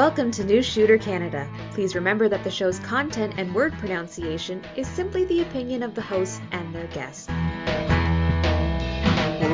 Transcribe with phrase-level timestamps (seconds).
[0.00, 1.46] Welcome to New Shooter Canada.
[1.72, 6.00] Please remember that the show's content and word pronunciation is simply the opinion of the
[6.00, 7.28] hosts and their guests.
[7.28, 7.38] Well,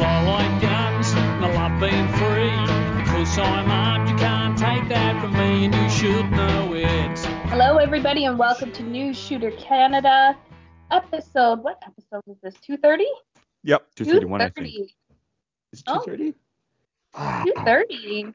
[0.05, 2.55] I like guns and I love being free.
[3.03, 7.19] Because I'm armed, you can't take that from me, and you should know it.
[7.49, 10.39] Hello, everybody, and welcome to New Shooter Canada.
[10.93, 12.55] Episode, what episode is this?
[12.61, 13.05] 230?
[13.65, 14.69] Yep, 231, I think.
[15.73, 16.35] Is it 230?
[17.15, 18.33] Oh, 230.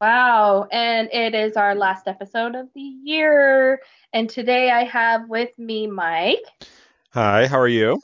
[0.00, 3.82] Wow, and it is our last episode of the year.
[4.14, 6.46] And today I have with me Mike.
[7.10, 8.00] Hi, how are you?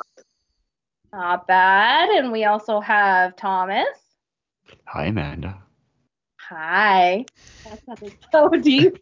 [1.10, 2.10] Not bad.
[2.10, 3.86] And we also have Thomas.
[4.84, 5.62] Hi, Amanda.
[6.36, 7.24] Hi.
[7.64, 8.98] That sounded so deep.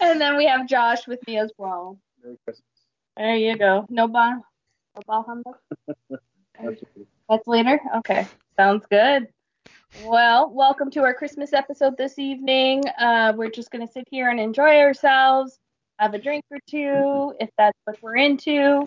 [0.00, 1.98] and then we have Josh with me as well.
[2.22, 2.62] Merry Christmas.
[3.16, 3.86] There you go.
[3.88, 4.34] No bah,
[4.94, 5.56] no bah humbug.
[7.28, 7.78] That's later?
[7.98, 8.26] Okay.
[8.56, 9.28] Sounds good.
[10.04, 12.84] Well, welcome to our Christmas episode this evening.
[12.98, 15.58] Uh, we're just going to sit here and enjoy ourselves,
[15.98, 18.86] have a drink or two, if that's what we're into.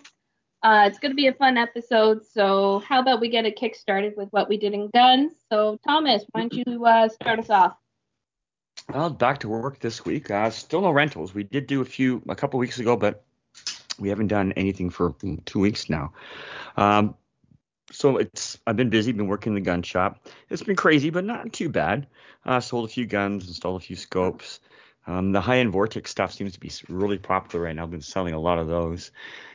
[0.63, 2.25] Uh, it's going to be a fun episode.
[2.25, 5.33] So, how about we get a kick started with what we did in guns?
[5.51, 7.75] So, Thomas, why don't you uh, start us off?
[8.91, 10.31] Well, back to work this week.
[10.31, 11.33] Uh, still no rentals.
[11.33, 13.23] We did do a few a couple weeks ago, but
[13.99, 16.13] we haven't done anything for two weeks now.
[16.75, 17.15] Um,
[17.91, 20.27] so it's I've been busy, been working in the gun shop.
[20.49, 22.07] It's been crazy, but not too bad.
[22.45, 24.59] Uh, sold a few guns, installed a few scopes.
[25.07, 27.83] Um, the high-end Vortex stuff seems to be really popular right now.
[27.83, 29.11] I've been selling a lot of those.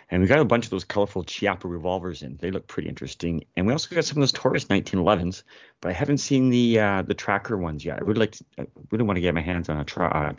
[0.09, 2.37] And we got a bunch of those colorful Chiappa revolvers in.
[2.37, 3.45] They look pretty interesting.
[3.57, 5.43] And we also got some of those Taurus 1911s,
[5.81, 7.99] but I haven't seen the uh, the tracker ones yet.
[8.01, 10.33] I would like to, I really want to get my hands on a tra- uh,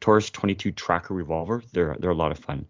[0.00, 1.62] Taurus 22 tracker revolver.
[1.72, 2.66] They're they're a lot of fun.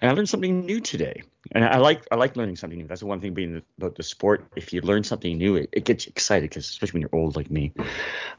[0.00, 1.22] And I learned something new today.
[1.52, 2.86] And I like I like learning something new.
[2.86, 4.46] That's the one thing being about the sport.
[4.56, 7.36] If you learn something new, it, it gets you excited because especially when you're old
[7.36, 7.72] like me.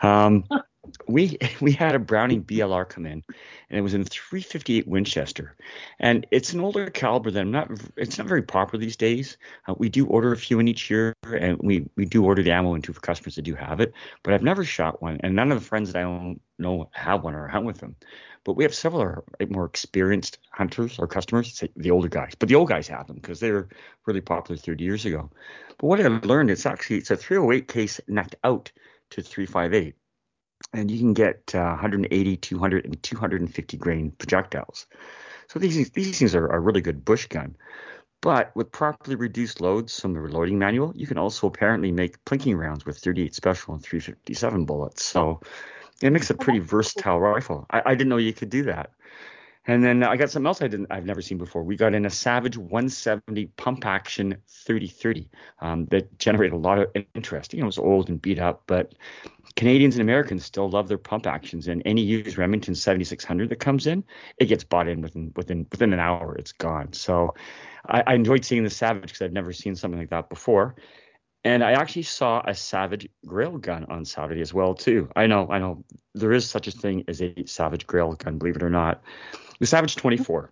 [0.02, 0.44] Um,
[1.08, 3.24] we we had a Browning BLR come in,
[3.70, 5.56] and it was in 358 Winchester,
[6.00, 7.72] and it's an older caliber than not.
[7.96, 9.38] It's not very popular these days.
[9.68, 12.52] Uh, we do order a few in each year, and we we do order the
[12.52, 13.94] ammo into for customers that do have it.
[14.24, 17.24] But I've never shot one, and none of the friends that I own know have
[17.24, 17.96] one or hunt with them.
[18.44, 22.34] But we have several more experienced hunters or customers, the older guys.
[22.40, 23.68] But the old guys have them because they were
[24.06, 25.30] really popular 30 years ago.
[25.78, 28.72] But what I learned, it's actually it's a 308 case knocked out
[29.10, 29.96] to 358
[30.74, 34.88] and you can get uh, 180, 200, and 250 grain projectiles.
[35.48, 37.56] So these these things are a really good bush gun.
[38.22, 42.58] But with properly reduced loads from the reloading manual, you can also apparently make plinking
[42.58, 45.04] rounds with 38 special and 357 bullets.
[45.04, 45.42] So
[46.02, 47.66] it makes a pretty versatile rifle.
[47.70, 48.92] I, I didn't know you could do that.
[49.68, 51.62] And then I got something else I didn't I've never seen before.
[51.62, 55.30] We got in a Savage 170 pump action 3030
[55.62, 57.54] um, that generated a lot of interest.
[57.54, 58.96] You know, it was old and beat up, but
[59.58, 61.68] Canadians and Americans still love their pump actions.
[61.68, 64.06] And any used Remington 7600 that comes in,
[64.38, 66.36] it gets bought in within within within an hour.
[66.36, 66.94] It's gone.
[66.94, 67.34] So
[67.86, 70.76] I, I enjoyed seeing the Savage because I'd never seen something like that before.
[71.44, 75.10] And I actually saw a Savage Grail gun on Saturday as well too.
[75.16, 75.84] I know, I know,
[76.14, 79.02] there is such a thing as a Savage Grail gun, believe it or not.
[79.60, 80.52] The Savage 24.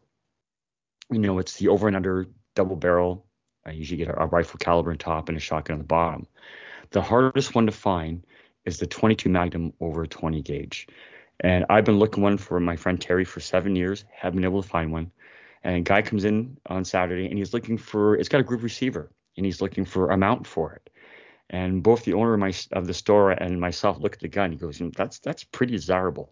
[1.12, 3.26] You know, it's the over and under double barrel.
[3.66, 6.28] I usually get a, a rifle caliber on top and a shotgun on the bottom.
[6.92, 8.26] The hardest one to find
[8.66, 10.88] is the 22 Magnum over 20 gauge.
[11.40, 14.64] And I've been looking one for my friend Terry for seven years, haven't been able
[14.64, 15.12] to find one.
[15.64, 18.64] And a guy comes in on Saturday and he's looking for, it's got a grooved
[18.64, 20.90] receiver and he's looking for a mount for it.
[21.50, 24.52] And both the owner of, my, of the store and myself look at the gun.
[24.52, 26.32] He goes, "That's that's pretty desirable."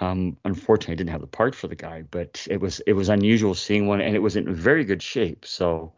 [0.00, 3.08] Um, unfortunately, I didn't have the part for the guy, but it was it was
[3.08, 5.46] unusual seeing one, and it was in very good shape.
[5.46, 5.94] So,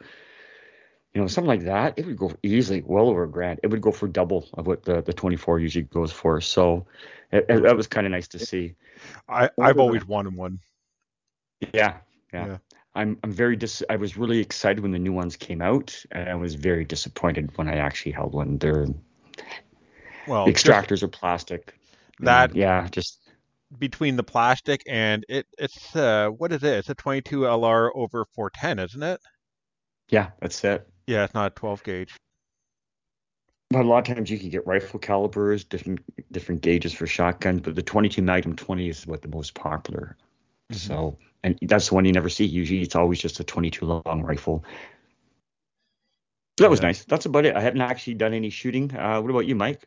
[1.13, 3.59] you know, something like that, it would go easily well over a grand.
[3.65, 6.41] It would go for double of what the, the 24 usually goes for.
[6.41, 6.87] So,
[7.33, 8.77] it, it, that was kind of nice to see.
[9.29, 10.61] I I've always wanted one.
[11.73, 11.97] Yeah,
[12.33, 12.47] yeah.
[12.47, 12.57] yeah.
[12.95, 13.83] I'm I'm very dis.
[13.89, 17.57] I was really excited when the new ones came out, and I was very disappointed
[17.57, 18.59] when I actually held one.
[18.59, 18.87] They're
[20.27, 21.75] well, the extractors are plastic.
[22.21, 23.19] That and, yeah, just
[23.79, 26.79] between the plastic and it it's uh what is it?
[26.79, 29.21] It's a 22 LR over 410, isn't it?
[30.11, 30.87] Yeah, that's it.
[31.07, 32.15] Yeah, it's not a 12 gauge.
[33.71, 36.01] But a lot of times you can get rifle calibers, different
[36.31, 40.19] different gauges for shotguns, but the 22 Magnum 20 is what the most popular.
[40.73, 40.93] Mm-hmm.
[40.93, 42.45] So and that's the one you never see.
[42.45, 44.65] Usually, it's always just a 22 long rifle.
[46.59, 46.87] that was yeah.
[46.87, 47.05] nice.
[47.05, 47.57] That's about it.
[47.57, 48.95] I haven't actually done any shooting.
[48.95, 49.83] Uh, what about you, Mike?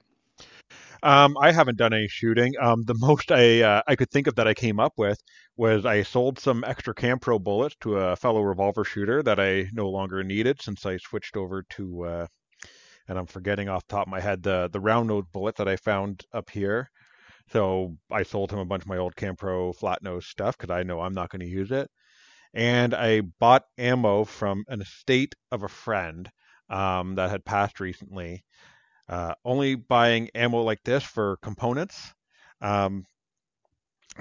[1.03, 2.53] Um, I haven't done any shooting.
[2.59, 5.21] Um, the most I uh, I could think of that I came up with
[5.55, 9.89] was I sold some extra Campro bullets to a fellow revolver shooter that I no
[9.89, 12.27] longer needed since I switched over to uh,
[13.07, 15.67] and I'm forgetting off the top of my head the the round nose bullet that
[15.67, 16.89] I found up here.
[17.51, 20.83] So I sold him a bunch of my old Campro flat nose stuff because I
[20.83, 21.89] know I'm not going to use it.
[22.53, 26.29] And I bought ammo from an estate of a friend
[26.69, 28.43] um, that had passed recently.
[29.07, 32.13] Uh, only buying ammo like this for components.
[32.61, 33.05] Um,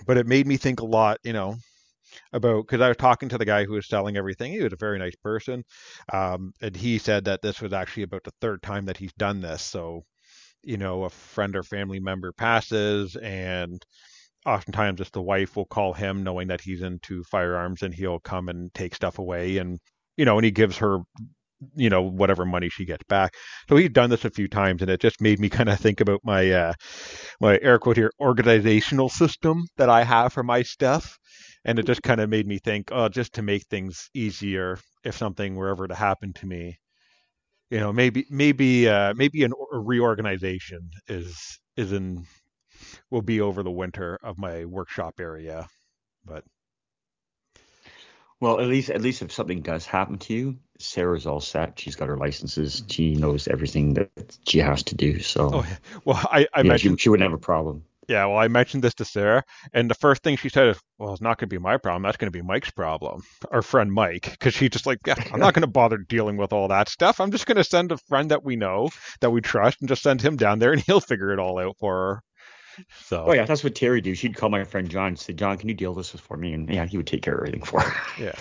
[0.07, 1.57] but it made me think a lot, you know,
[2.33, 4.53] about because I was talking to the guy who was selling everything.
[4.53, 5.65] He was a very nice person,
[6.13, 9.41] um, and he said that this was actually about the third time that he's done
[9.41, 9.63] this.
[9.63, 10.05] So,
[10.65, 13.83] you know, a friend or family member passes, and
[14.47, 18.49] oftentimes it's the wife will call him, knowing that he's into firearms, and he'll come
[18.49, 19.79] and take stuff away, and
[20.17, 21.01] you know, and he gives her
[21.77, 23.35] you know whatever money she gets back.
[23.69, 26.01] So he's done this a few times, and it just made me kind of think
[26.01, 26.73] about my uh,
[27.41, 31.19] my air quote here organizational system that I have for my stuff,
[31.65, 35.17] and it just kind of made me think, oh, just to make things easier, if
[35.17, 36.79] something were ever to happen to me,
[37.75, 42.25] you know, maybe maybe uh, maybe an, a reorganization is is in
[43.11, 45.69] will be over the winter of my workshop area,
[46.25, 46.45] but
[48.41, 51.81] Well, at least at least if something does happen to you, Sarah's all set.
[51.81, 52.85] She's got her licenses.
[52.89, 55.21] She knows everything that she has to do.
[55.21, 55.67] So oh
[56.05, 57.85] well, I I yeah, mentioned she, she wouldn't have a problem.
[58.09, 59.43] Yeah, well, I mentioned this to Sarah,
[59.73, 62.03] and the first thing she said is, "Well, it's not going to be my problem.
[62.03, 65.41] That's going to be Mike's problem, our friend Mike." Because she's just like, "Yeah, I'm
[65.41, 67.21] not going to bother dealing with all that stuff.
[67.21, 68.91] I'm just going to send a friend that we know,
[69.21, 71.77] that we trust, and just send him down there, and he'll figure it all out
[71.79, 72.21] for her."
[73.05, 74.15] So, Oh yeah, that's what Terry do.
[74.15, 76.53] She'd call my friend John and say, John, can you deal this for me?
[76.55, 78.23] And yeah, he would take care of everything for her.
[78.23, 78.35] yeah,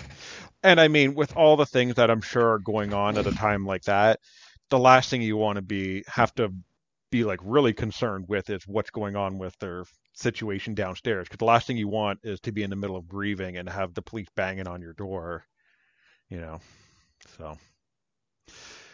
[0.62, 3.32] and I mean, with all the things that I'm sure are going on at a
[3.32, 4.18] time like that,
[4.70, 6.52] the last thing you want to be have to
[7.14, 9.84] be like really concerned with is what's going on with their
[10.14, 13.06] situation downstairs because the last thing you want is to be in the middle of
[13.06, 15.44] grieving and have the police banging on your door
[16.28, 16.58] you know
[17.38, 17.56] so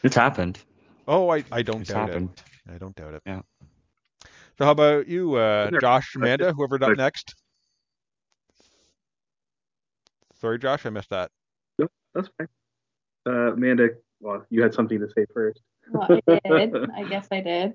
[0.03, 0.59] It's happened.
[1.09, 2.29] oh i, I don't It's doubt happened.
[2.69, 3.41] it i don't doubt it Yeah.
[4.59, 7.35] so how about you uh josh amanda whoever's up next
[10.43, 11.31] sorry josh i missed that
[12.15, 12.49] That's fine.
[13.27, 13.89] Uh, Amanda,
[14.21, 15.61] well, you had something to say first.
[15.91, 16.75] Well, I did.
[16.97, 17.75] I guess I did.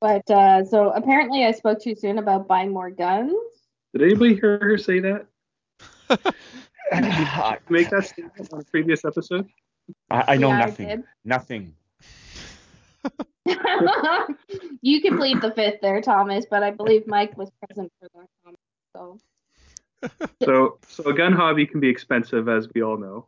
[0.00, 3.32] But uh, so apparently I spoke too soon about buying more guns.
[3.92, 5.26] Did anybody hear her say that?
[6.92, 9.48] I, Make that statement on a previous episode?
[10.10, 10.88] I know Yeah, nothing.
[10.88, 11.04] did.
[11.24, 11.74] Nothing.
[14.82, 18.26] you can plead the fifth there, Thomas, but I believe Mike was present for that
[18.44, 18.58] comment.
[18.94, 19.18] So
[20.44, 23.26] So, so a gun hobby can be expensive, as we all know.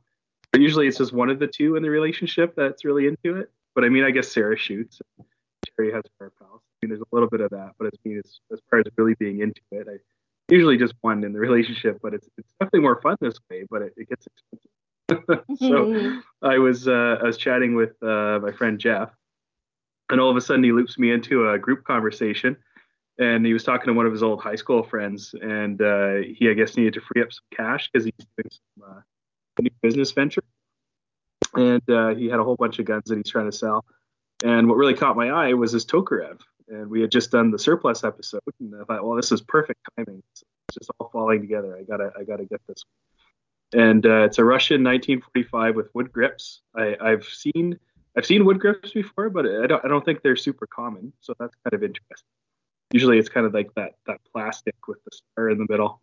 [0.53, 3.51] But usually, it's just one of the two in the relationship that's really into it.
[3.75, 5.01] But I mean, I guess Sarah shoots.
[5.81, 6.61] Terry has her pals.
[6.65, 8.87] I mean, there's a little bit of that, but as me as, as far as
[8.97, 9.97] really being into it, I
[10.53, 11.99] usually just one in the relationship.
[12.03, 13.65] But it's it's definitely more fun this way.
[13.71, 15.45] But it, it gets expensive.
[15.59, 19.11] so I was uh, I was chatting with uh, my friend Jeff,
[20.11, 22.57] and all of a sudden he loops me into a group conversation,
[23.19, 26.51] and he was talking to one of his old high school friends, and uh, he
[26.51, 29.01] I guess needed to free up some cash because he's doing some uh,
[29.61, 30.45] new business venture,
[31.55, 33.85] and uh, he had a whole bunch of guns that he's trying to sell.
[34.43, 37.59] And what really caught my eye was his Tokarev, and we had just done the
[37.59, 40.23] surplus episode, and I thought, well, this is perfect timing.
[40.33, 41.77] It's just all falling together.
[41.77, 42.85] I gotta I gotta get this
[43.73, 46.63] and uh, it's a Russian 1945 with wood grips.
[46.75, 47.79] I, I've seen
[48.17, 51.35] I've seen wood grips before, but I don't I don't think they're super common, so
[51.39, 52.27] that's kind of interesting.
[52.93, 56.03] Usually, it's kind of like that that plastic with the star in the middle,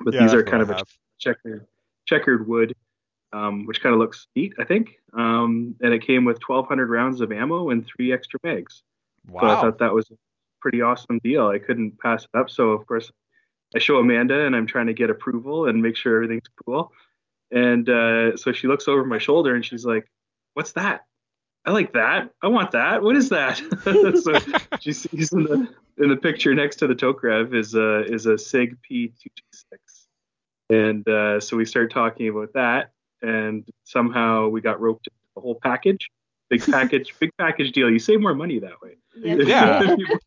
[0.00, 0.84] but Yeah, these are kind of a
[1.18, 1.66] checkered
[2.06, 2.74] checkered wood,
[3.32, 4.98] um, which kind of looks neat, I think.
[5.12, 8.82] Um, and it came with 1,200 rounds of ammo and three extra mags.
[9.28, 9.40] Wow.
[9.40, 10.14] So I thought that was a
[10.60, 11.48] pretty awesome deal.
[11.48, 12.50] I couldn't pass it up.
[12.50, 13.10] So of course
[13.74, 16.92] I show Amanda and I'm trying to get approval and make sure everything's cool.
[17.50, 20.10] And uh, so she looks over my shoulder and she's like,
[20.54, 21.04] "What's that?
[21.64, 22.30] I like that.
[22.42, 23.02] I want that.
[23.02, 23.58] What is that?"
[24.22, 25.68] so she sees in the
[25.98, 29.12] in the picture next to the Tokarev is a is a Sig P226.
[30.68, 32.90] And uh, so we start talking about that,
[33.26, 36.08] and somehow we got roped into the whole package.
[36.48, 37.90] Big package, big package deal.
[37.90, 38.96] You save more money that way.
[39.16, 39.82] yes, If, Yeah.
[39.90, 40.20] if you, if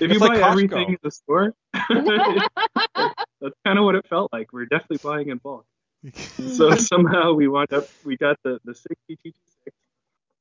[0.00, 0.50] It's you like buy Costco.
[0.50, 4.52] everything in the store, that's kind of what it felt like.
[4.52, 5.66] We're definitely buying in bulk.
[6.56, 9.32] So somehow we wound up, we got the the Sig P226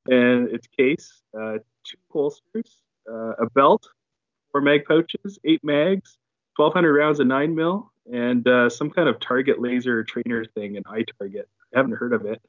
[0.08, 2.82] and its case, uh, two holsters,
[3.12, 3.88] uh, a belt,
[4.52, 6.18] four mag pouches, eight mags,
[6.58, 10.84] 1,200 rounds of nine mil, and uh, some kind of target laser trainer thing, an
[10.86, 11.50] eye target.
[11.76, 12.42] I haven't heard of it.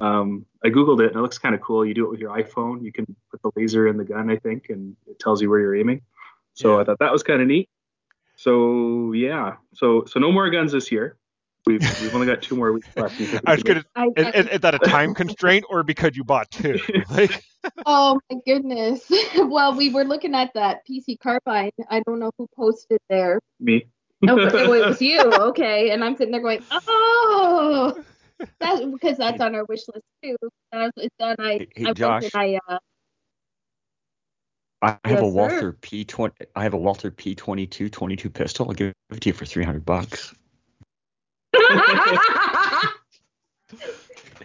[0.00, 1.86] Um, I googled it and it looks kind of cool.
[1.86, 2.82] You do it with your iPhone.
[2.82, 5.60] You can put the laser in the gun, I think, and it tells you where
[5.60, 6.02] you're aiming.
[6.54, 6.80] So Yeah.
[6.80, 7.68] I thought that was kind of neat.
[8.36, 11.16] So yeah, so so no more guns this year.
[11.64, 13.20] We've, we've only got two more weeks left.
[13.20, 13.84] You think we I was gonna.
[13.94, 16.80] I, Is, is, is that a time constraint or because you bought two?
[17.10, 17.44] Like,
[17.86, 19.04] oh my goodness.
[19.36, 21.70] well, we were looking at that PC Carbine.
[21.88, 23.38] I don't know who posted there.
[23.60, 23.84] me?
[24.22, 25.20] No, oh, it was you.
[25.20, 28.02] Okay, and I'm sitting there going, oh,
[28.60, 30.36] that's because that's on our wish list too.
[30.72, 31.36] And I it's on.
[31.38, 32.24] I Hey, hey, I Josh.
[32.24, 32.78] and I uh,
[34.82, 35.30] I have Yes, a sir.
[35.32, 36.34] Walther P twenty.
[36.56, 38.66] I have a Walther P 22 22 pistol.
[38.68, 40.34] I'll give it to you for three hundred bucks.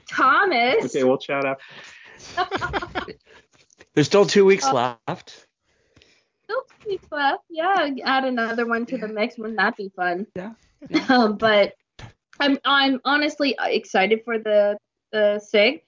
[0.09, 0.85] Thomas.
[0.85, 1.63] Okay, we'll chat after.
[3.93, 5.47] There's still two weeks Uh, left.
[6.45, 7.43] Still two weeks left.
[7.49, 9.37] Yeah, add another one to the mix.
[9.37, 10.27] Wouldn't that be fun?
[10.35, 10.53] Yeah.
[11.09, 11.73] Um, but
[12.39, 14.77] I'm I'm honestly excited for the
[15.11, 15.83] the Sig.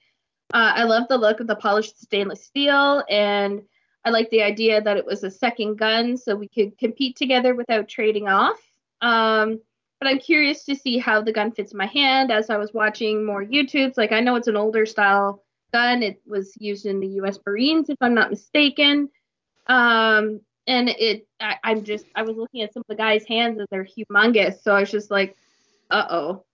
[0.53, 3.61] Uh, I love the look of the polished stainless steel, and
[4.03, 7.53] I like the idea that it was a second gun, so we could compete together
[7.53, 8.59] without trading off.
[9.01, 9.59] Um,
[9.99, 12.31] but I'm curious to see how the gun fits in my hand.
[12.31, 16.01] As I was watching more YouTubes, like I know it's an older style gun.
[16.01, 17.37] It was used in the U.S.
[17.45, 19.09] Marines, if I'm not mistaken.
[19.67, 23.59] Um, and it, I, I'm just, I was looking at some of the guys' hands
[23.59, 24.61] and they're humongous.
[24.63, 25.35] So I was just like,
[25.89, 26.45] uh oh,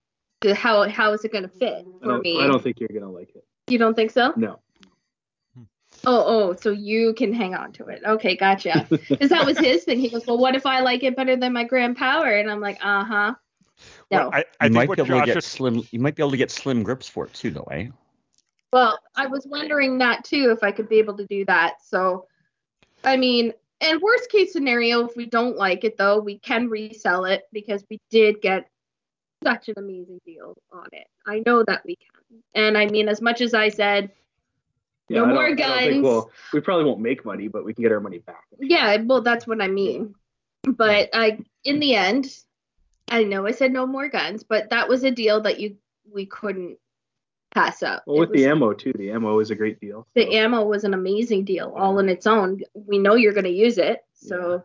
[0.54, 2.42] how how is it gonna fit I for don't, me?
[2.42, 3.46] I don't think you're gonna like it.
[3.68, 4.34] you don't think so?
[4.36, 4.60] No.
[6.08, 8.02] Oh, oh, so you can hang on to it.
[8.06, 8.86] Okay, gotcha.
[9.10, 10.00] Because that was his thing.
[10.00, 12.28] He goes, well, what if I like it better than my Grand Power?
[12.28, 13.36] And I'm like, uh huh.
[14.12, 14.18] No.
[14.18, 15.82] Well, I, I you might be able Josh to get is slim.
[15.92, 17.88] You might be able to get slim grips for it too, though, eh?
[18.72, 21.76] Well, I was wondering that too, if I could be able to do that.
[21.84, 22.28] So,
[23.04, 27.26] I mean, and worst case scenario, if we don't like it though, we can resell
[27.26, 28.70] it because we did get
[29.46, 31.08] such an amazing deal on it.
[31.28, 32.40] I know that we can.
[32.56, 34.12] And I mean, as much as I said,
[35.08, 36.04] Yeah, No more I don't think guns.
[36.04, 38.44] we'll, we probably won't make money, but we can get our money back.
[38.60, 40.16] yeah, well, that's what I mean.
[40.64, 42.36] But I, in the end,
[43.10, 45.78] I know I said no more guns, but that was a deal that you
[46.12, 46.78] we couldn't
[47.54, 48.04] pass up.
[48.08, 48.94] Well, with was- the ammo too.
[48.96, 50.08] The ammo is a great deal.
[50.16, 52.62] the so- ammo was an amazing deal all in its own.
[52.74, 54.64] We know you're going to use it, so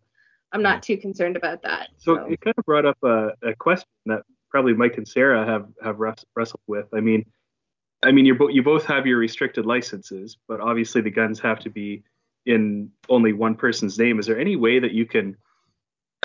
[0.53, 1.89] I'm not too concerned about that.
[1.99, 5.45] So So, it kind of brought up a, a question that probably Mike and Sarah
[5.47, 6.87] have have wrestled with.
[6.95, 7.25] I mean,
[8.03, 11.61] I mean, you both you both have your restricted licenses, but obviously the guns have
[11.61, 12.03] to be
[12.47, 14.19] in only one person's name.
[14.19, 15.37] Is there any way that you can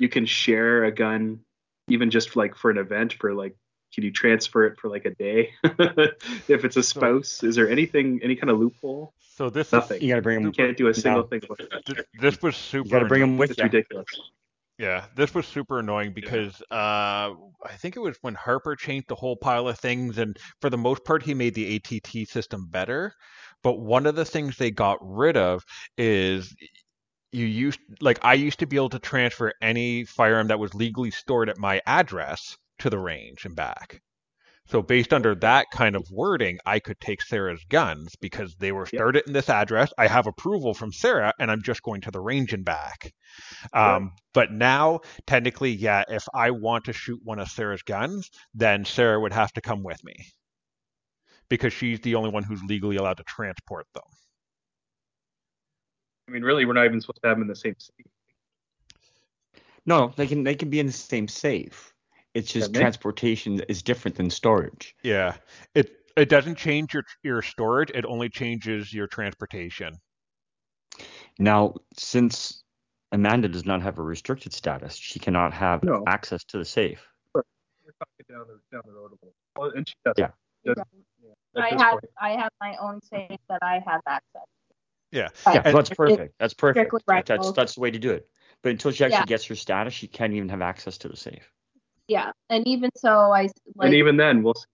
[0.02, 1.40] you can share a gun,
[1.88, 3.56] even just like for an event, for like
[3.94, 7.44] can you transfer it for like a day if it's a spouse?
[7.44, 9.14] Is there anything any kind of loophole?
[9.38, 10.02] so this is Nothing.
[10.02, 10.46] You got to bring them.
[10.48, 11.28] You can't do a single No.
[11.28, 12.08] thing about it.
[12.20, 12.86] this was super.
[12.88, 13.66] You got to bring them with It's you.
[13.66, 14.08] ridiculous.
[14.78, 19.16] Yeah, this was super annoying because uh, I think it was when Harper changed the
[19.16, 23.14] whole pile of things, and for the most part, he made the ATT system better.
[23.64, 25.64] But one of the things they got rid of
[25.98, 26.54] is
[27.32, 31.12] you used, like, I used to be able to transfer any firearm that was legally
[31.12, 34.02] stored at my address to the range and back.
[34.68, 38.88] So based under that kind of wording, I could take Sarah's guns because they were
[38.92, 39.28] Yep.
[39.28, 39.94] in this address.
[39.98, 43.14] I have approval from Sarah, and I'm just going to the range and back.
[43.74, 48.86] Um, But now, technically, yeah, if I want to shoot one of Sarah's guns, then
[48.86, 50.16] Sarah would have to come with me
[51.48, 54.04] because she's the only one who's legally allowed to transport them.
[56.28, 58.10] I mean, really, we're not even supposed to have them in the same city.
[59.86, 61.95] No, they can they can be in the same safe.
[62.36, 62.80] It's just Can they?
[62.82, 64.94] transportation is different than storage.
[65.04, 65.38] Yeah,
[65.74, 69.94] it it doesn't change your your storage; it only changes your transportation.
[71.40, 72.64] Now, since
[73.14, 76.04] Amanda does not have a restricted status, she cannot have No.
[76.08, 77.08] access to the safe.
[77.34, 77.42] We're
[78.00, 79.34] talking down the down the road a little.
[79.56, 80.20] Well, and she doesn't.
[80.20, 80.74] Yeah.
[80.74, 80.88] Doesn't-
[81.24, 82.04] yeah, at I this have point.
[82.20, 84.42] I have my own safe that I have access.
[85.12, 85.74] Yeah, Yeah, Right.
[85.74, 86.36] that's perfect.
[86.40, 86.90] That's perfect.
[86.90, 87.56] Strictly That- that's rentals.
[87.56, 88.30] that's the way to do it.
[88.62, 89.26] But until she actually Yeah.
[89.26, 91.50] gets her status, she can't even have access to the safe.
[92.08, 93.88] Yeah, and even so, I like.
[93.88, 94.54] and even then, we'll.
[94.54, 94.66] see.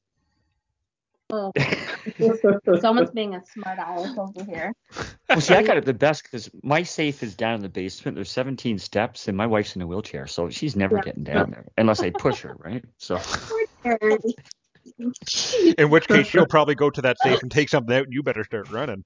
[1.31, 1.51] oh,
[2.81, 4.73] someone's being a smart aleck over here.
[5.29, 8.15] Well, see, I got it the best because my safe is down in the basement.
[8.15, 11.03] There's 17 steps, and my wife's in a wheelchair, so she's never Yeah.
[11.03, 12.83] getting down there unless I push her, right?
[12.97, 13.17] So
[15.77, 18.23] in which case she'll probably go to that safe and take something out, and you
[18.23, 19.03] better start running.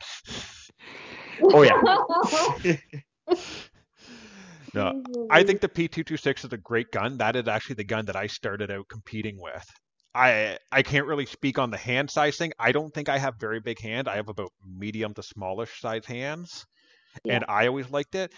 [1.44, 2.77] Oh, yeah.
[4.75, 5.01] No,
[5.32, 7.17] I think the P226 is a great gun.
[7.17, 9.65] That is actually the gun that I started out competing with.
[10.13, 12.51] I I can't really speak on the hand size thing.
[12.60, 14.08] I don't think I have very big hand.
[14.08, 16.65] I have about medium to smallish size hands.
[17.29, 18.34] And I always liked it.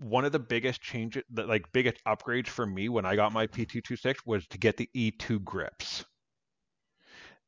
[0.00, 4.16] One of the biggest changes, like biggest upgrades for me when I got my P226
[4.26, 6.04] was to get the E2 grips.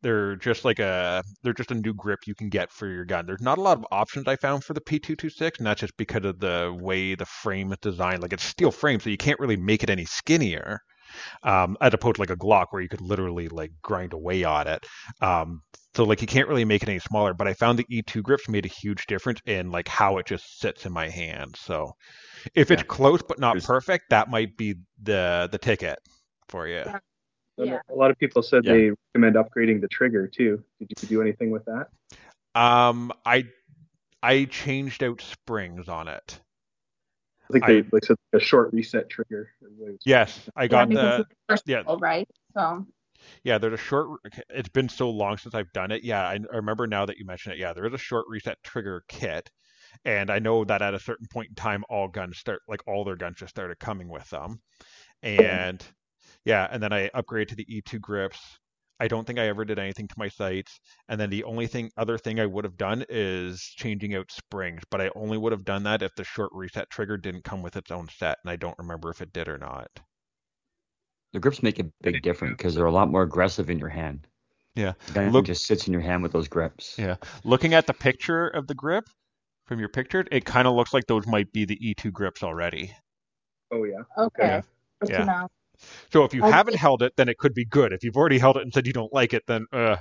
[0.02, 3.26] They're just like a they're just a new grip you can get for your gun.
[3.26, 6.24] There's not a lot of options I found for the P226, and that's just because
[6.24, 8.22] of the way the frame is designed.
[8.22, 10.80] Like it's steel frame, so you can't really make it any skinnier.
[11.42, 14.66] um, as opposed to like a Glock where you could literally like grind away on
[14.68, 14.84] it.
[15.22, 15.62] Um,
[15.94, 17.32] so like you can't really make it any smaller.
[17.34, 20.60] But I found the E2 grips made a huge difference in like how it just
[20.60, 21.56] sits in my hand.
[21.58, 21.92] So
[22.54, 25.98] if it's close but not There's- perfect, that might be the the ticket
[26.48, 26.84] for you.
[27.58, 27.62] Yeah.
[27.64, 27.94] And Yeah.
[27.94, 28.72] A lot of people said Yeah.
[28.72, 30.62] they recommend upgrading the trigger too.
[30.78, 31.88] Did you do anything with that?
[32.54, 33.46] Um, I
[34.22, 36.40] I changed out springs on it.
[37.48, 39.50] I think I- they like said a short reset trigger.
[40.04, 41.82] Yes, I got yeah, the because yeah.
[42.00, 42.28] right?
[42.54, 42.86] So
[43.42, 44.20] Yeah, there's a short.
[44.48, 46.02] It's been so long since I've done it.
[46.04, 47.58] Yeah, I, I remember now that you mentioned it.
[47.58, 49.50] Yeah, there is a short reset trigger kit,
[50.04, 53.04] and I know that at a certain point in time, all guns start like all
[53.04, 54.60] their guns just started coming with them,
[55.22, 55.84] and
[56.44, 58.38] yeah, and then I upgraded to the E2 grips.
[59.00, 61.90] I don't think I ever did anything to my sights, and then the only thing
[61.96, 65.64] other thing I would have done is changing out springs, but I only would have
[65.64, 68.56] done that if the short reset trigger didn't come with its own set, and I
[68.56, 69.88] don't remember if it did or not.
[71.32, 74.26] The grips make a big difference because they're a lot more aggressive in your hand.
[74.74, 74.94] Yeah.
[75.12, 76.98] The Look- just sits in your hand with those grips.
[76.98, 77.16] Yeah.
[77.44, 79.04] Looking at the picture of the grip
[79.66, 82.94] from your picture, it kind of looks like those might be the E2 grips already.
[83.70, 84.02] Oh yeah.
[84.16, 84.46] okay.
[84.46, 84.60] Yeah.
[85.00, 85.46] Good to Yeah.
[85.80, 85.86] Know.
[86.12, 86.50] So if you Okay.
[86.52, 87.92] haven't held it, then it could be good.
[87.92, 89.96] If you've already held it and said you don't like it, then uh,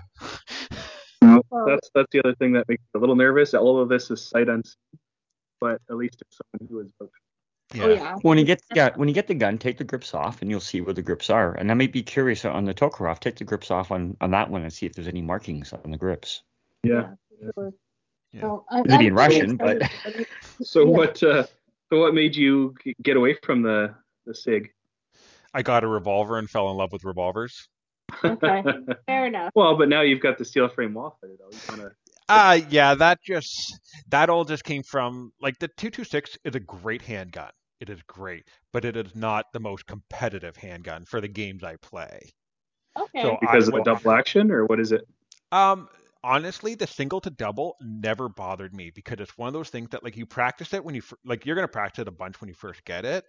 [1.22, 3.54] No, that's that's the other thing that makes me a little nervous.
[3.54, 4.76] All of this is sight unseen,
[5.60, 7.10] but at least it's someone who is both.
[7.74, 7.84] yeah.
[7.84, 8.16] Oh yeah.
[8.22, 10.60] When you get yeah, when you get the gun, take the grips off, and you'll
[10.60, 11.54] see where the grips are.
[11.54, 13.20] And I may be curious on the Tokarev.
[13.20, 15.90] Take the grips off on, on that one and see if there's any markings on
[15.92, 16.44] the grips.
[16.84, 17.14] Yeah.
[17.56, 17.74] sure.
[18.32, 18.42] Yeah.
[18.42, 20.28] So, I- It'd be I'm in Russian, pretty but-
[20.68, 20.86] So Yeah.
[20.98, 21.24] what?
[21.24, 21.44] Uh,
[21.92, 24.72] so what made you get away from the the Sig?
[25.54, 27.68] I got a revolver and fell in love with revolvers.
[28.24, 28.64] Okay.
[29.08, 29.52] Fair enough.
[29.56, 31.50] well, but now you've got the steel frame wall fighter though.
[31.52, 31.92] You wanna,
[32.30, 37.02] Uh yeah, that just that all just came from like the 226 is a great
[37.02, 37.52] handgun.
[37.80, 41.76] It is great, but it is not the most competitive handgun for the games I
[41.78, 42.20] play.
[42.98, 43.22] Okay.
[43.22, 45.08] So because I of the double action, or what is it?
[45.52, 45.88] Um,
[46.24, 50.04] honestly, the single to double never bothered me because it's one of those things that
[50.04, 52.48] like you practice it when you fir- like you're gonna practice it a bunch when
[52.48, 53.26] you first get it.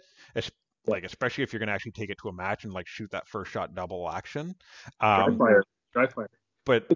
[0.88, 3.28] Like especially if you're gonna actually take it to a match and like shoot that
[3.28, 4.54] first shot double action.
[5.00, 5.62] Dry Um, fire.
[5.92, 6.30] Dry fire.
[6.64, 6.90] but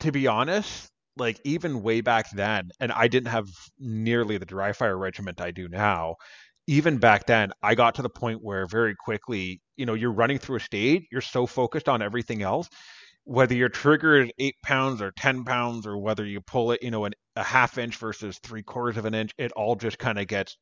[0.00, 4.72] to be honest, like even way back then, and I didn't have nearly the dry
[4.72, 6.16] fire regiment I do now.
[6.66, 10.38] Even back then, I got to the point where very quickly, you know, you're running
[10.38, 12.68] through a stage, you're so focused on everything else,
[13.24, 16.90] whether your trigger is eight pounds or ten pounds, or whether you pull it, you
[16.90, 20.18] know, an, a half inch versus three quarters of an inch, it all just kind
[20.18, 20.56] of gets,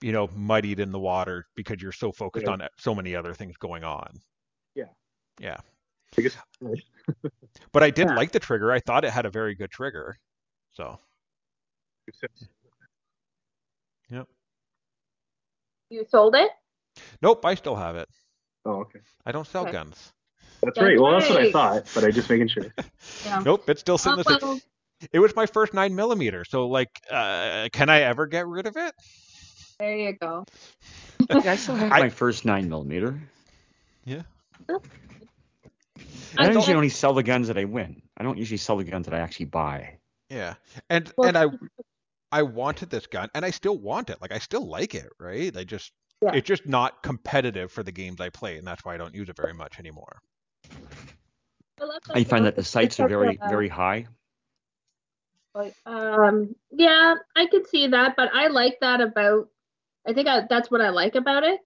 [0.00, 2.52] you know, muddied in the water because you're so focused Yeah.
[2.52, 4.20] on so many other things going on.
[4.74, 4.86] Yeah.
[5.38, 5.58] Yeah.
[6.18, 6.28] I
[7.72, 8.16] But I did Yeah.
[8.16, 8.72] like the trigger.
[8.72, 10.16] I thought it had a very good trigger.
[10.72, 10.98] So,
[14.10, 14.26] yep.
[15.90, 16.50] You sold it?
[17.22, 18.08] Nope, I still have it.
[18.64, 19.00] Oh, okay.
[19.26, 19.72] I don't sell Okay.
[19.72, 20.12] guns.
[20.62, 21.00] That's, That's right.
[21.00, 22.66] Well, that's what I thought, but I just making sure.
[23.24, 23.42] Yeah.
[23.44, 24.18] Nope, it's still sitting.
[24.18, 24.60] Oh, the well,
[25.12, 26.44] It was my first nine millimeter.
[26.44, 28.94] So, like, uh, can I ever get rid of it?
[29.80, 30.44] There you go.
[31.30, 33.20] I still have I- my first nine millimeter.
[34.04, 34.22] Yeah.
[34.68, 34.74] I
[36.38, 38.02] I don't don't- usually only sell the guns that I win.
[38.16, 39.98] I don't usually sell the guns that I actually buy.
[40.28, 40.54] Yeah.
[40.88, 41.46] And Well, and I
[42.32, 44.18] I wanted this gun, and I still want it.
[44.22, 45.54] Like, I still like it, right?
[45.56, 45.90] I just
[46.22, 46.32] Yeah.
[46.34, 49.28] it's just not competitive for the games I play, and that's why I don't use
[49.28, 50.20] it very much anymore.
[51.80, 54.06] Well, I find that the sights are very a- very high.
[55.54, 59.48] Like, um, yeah, I could see that, but I like that about.
[60.06, 61.60] I think I, that's what I like about it.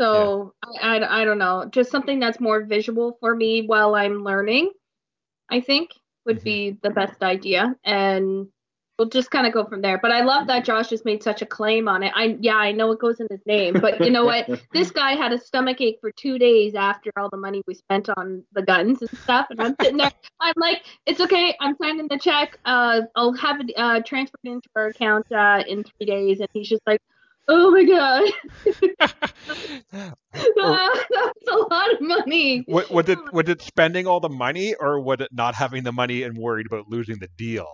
[0.00, 4.24] So I, I, I don't know, just something that's more visual for me while I'm
[4.24, 4.72] learning.
[5.50, 5.90] I think
[6.24, 6.44] would Mhm.
[6.44, 8.48] be the best idea, and
[8.98, 9.98] we'll just kind of go from there.
[9.98, 12.12] But I love that Josh just made such a claim on it.
[12.14, 14.48] I yeah, I know it goes in his name, but you know what?
[14.72, 18.08] this guy had a stomach ache for two days after all the money we spent
[18.16, 19.46] on the guns and stuff.
[19.50, 21.54] And I'm sitting there, I'm like, it's okay.
[21.60, 22.56] I'm signing the check.
[22.64, 26.40] Uh, I'll have it uh, transferred into our account uh, in three days.
[26.40, 27.00] And he's just like,
[27.48, 28.30] oh my god,
[30.32, 32.64] that's a lot of money.
[32.68, 35.92] Wa- was it was it spending all the money, or was it not having the
[35.92, 37.68] money and worried about losing the deal?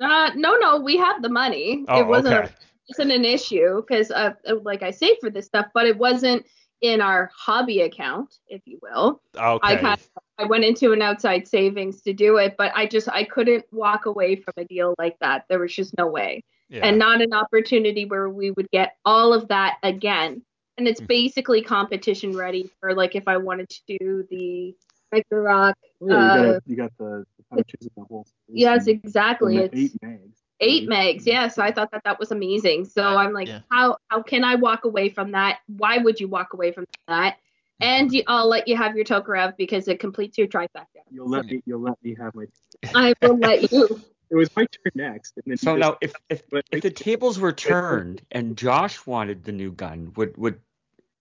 [0.00, 1.84] Uh, no, no, we have the money.
[1.88, 2.48] Oh, it wasn't okay.
[2.48, 2.56] a,
[2.88, 4.32] wasn't an issue because uh,
[4.62, 6.44] like I saved for this stuff, but it wasn't
[6.80, 9.22] in our hobby account, if you will.
[9.38, 9.80] I Okay.
[9.80, 9.98] kind
[10.38, 14.06] I went into an outside savings to do it, but I just I couldn't walk
[14.06, 15.44] away from a deal like that.
[15.48, 16.42] There was just no way.
[16.72, 16.86] Yeah.
[16.86, 20.42] And not an opportunity where we would get all of that again.
[20.78, 21.06] And it's Hmm.
[21.06, 24.74] basically competition ready for like if I wanted to do the
[25.12, 25.76] Micro Rock.
[26.00, 28.26] Yeah, you, Uh, got, you got the, the pouches and the whole.
[28.48, 29.58] Yes, and exactly.
[29.58, 30.38] the It's eight mags.
[30.60, 31.26] eight megs.
[31.26, 32.86] Yes, I thought that that was amazing.
[32.86, 33.60] So I'm like, yeah.
[33.70, 35.58] how how can I walk away from that?
[35.66, 37.36] Why would you walk away from that?
[37.80, 41.02] And you, I'll let you have your Tokarev because it completes your trifecta.
[41.10, 41.62] You'll let me.
[41.66, 42.46] You'll let me have my.
[42.94, 44.00] I will let you.
[44.32, 46.90] It was my turn next, and then So now, just- if if, but- if the
[46.90, 50.58] tables were turned and Josh wanted the new gun, would would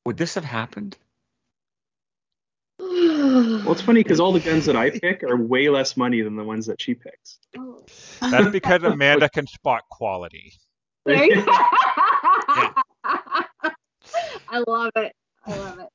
[0.05, 0.97] would this have happened?
[2.79, 6.35] well, it's funny because all the guns that I pick are way less money than
[6.37, 7.37] the ones that she picks.
[8.21, 10.53] That's because Amanda can spot quality.
[11.05, 12.83] There you I
[14.67, 15.13] love it.
[15.45, 15.89] I love it.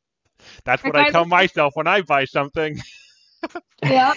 [0.64, 2.78] That's what Okay, I tell myself when I buy something.
[3.82, 4.12] Yeah.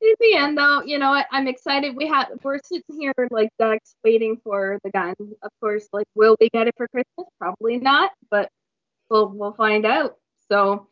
[0.00, 1.26] In the end, though, you know what?
[1.32, 1.96] I'm excited.
[1.96, 5.14] We have we're sitting here like ducks, waiting for the gun.
[5.42, 7.26] Of course, like will we get it for Christmas?
[7.38, 8.50] Probably not, but
[9.10, 10.16] we'll we'll find out.
[10.50, 10.86] So,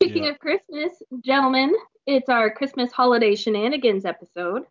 [0.00, 0.30] speaking Yeah.
[0.30, 0.92] of Christmas,
[1.24, 1.74] gentlemen,
[2.06, 4.64] it's our Christmas holiday shenanigans episode.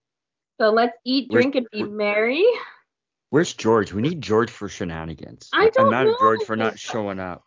[0.61, 2.45] So let's eat, Where's- drink, and be merry.
[3.31, 3.91] Where's George?
[3.93, 5.49] We need George for shenanigans.
[5.53, 7.43] I don't I'm mad at George for not showing up.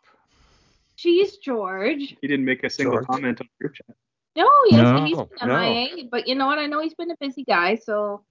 [0.98, 2.16] Jeez, George.
[2.20, 3.06] He didn't make a single George.
[3.06, 3.94] comment on the group chat.
[4.36, 5.58] No, yes, No, he's been no.
[5.58, 6.58] MIA, but you know what?
[6.58, 8.22] I know he's been a busy guy, so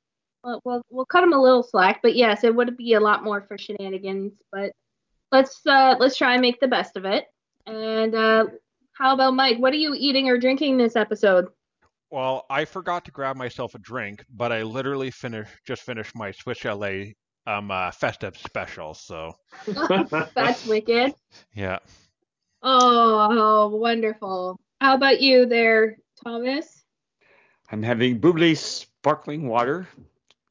[0.44, 2.02] we'll, we'll we'll cut him a little slack.
[2.04, 4.34] But yes, it would be a lot more for shenanigans.
[4.52, 4.72] But
[5.32, 7.26] let's uh let's try and make the best of it.
[7.66, 8.46] And uh
[8.94, 9.58] how about Mike?
[9.58, 11.48] What are you eating or drinking this episode?
[12.12, 16.32] Well, I forgot to grab myself a drink, but I literally finished just finished my
[16.32, 17.16] Swiss Chalet
[17.48, 18.94] um uh, festive special.
[18.94, 19.34] So
[20.36, 21.16] That's wicked.
[21.54, 21.80] yeah,
[22.62, 24.60] Oh, wonderful.
[24.82, 26.84] How about you there, Thomas?
[27.72, 29.88] I'm having Bubly sparkling water.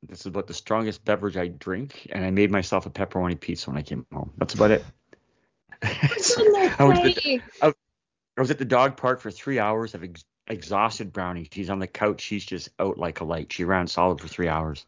[0.02, 3.70] This is about the strongest beverage I drink, and I made myself a pepperoni pizza
[3.70, 4.32] when I came home.
[4.37, 4.84] That's about it.
[5.82, 7.42] I, was at the.
[7.62, 9.94] I was at the dog park for three hours.
[9.94, 11.48] I've ex- exhausted Brownie.
[11.52, 12.20] She's on the couch.
[12.20, 13.52] She's just out like a light.
[13.52, 14.87] She ran solid for three hours.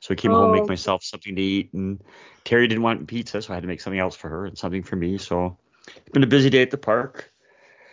[0.00, 0.52] So I came home, Oh.
[0.52, 2.02] make myself something to eat, and
[2.44, 4.82] Terry didn't want pizza, so I had to make something else for her and something
[4.82, 5.16] for me.
[5.16, 5.56] So
[5.88, 7.32] it's been a busy day at the park.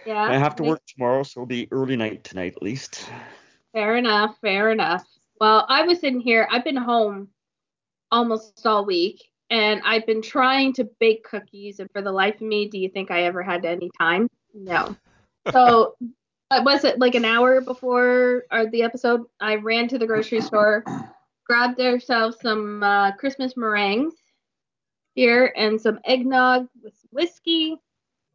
[0.05, 0.23] Yeah.
[0.23, 3.09] I have to work tomorrow, so it'll be early night tonight at least.
[3.73, 4.37] Fair enough.
[4.41, 5.05] Fair enough.
[5.39, 6.47] Well, I was in here.
[6.51, 7.29] I've been home
[8.11, 11.79] almost all week, and I've been trying to bake cookies.
[11.79, 14.29] And for the life of me, do you think I ever had any time?
[14.53, 14.95] No.
[15.51, 15.95] So,
[16.51, 19.23] was it like an hour before uh, the episode?
[19.39, 20.83] I ran to the grocery store,
[21.47, 24.13] grabbed ourselves some uh, Christmas meringues
[25.15, 27.75] here, and some eggnog with whiskey,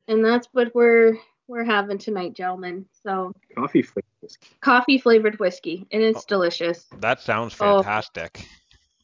[0.08, 1.16] and that's what we're
[1.48, 2.86] we're having tonight, gentlemen.
[3.02, 4.38] So Coffee flavors.
[4.60, 6.24] coffee flavored whiskey, and it's Oh.
[6.28, 6.86] delicious.
[6.98, 7.82] that sounds Oh.
[7.82, 8.46] fantastic.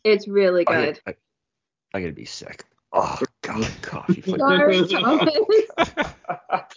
[0.04, 0.98] It's really good.
[1.04, 1.16] gotta,
[1.94, 2.64] I, I gotta be sick.
[2.92, 4.20] Oh God, coffee.
[4.20, 4.38] flavor.
[4.38, 5.34] Sorry, Thomas.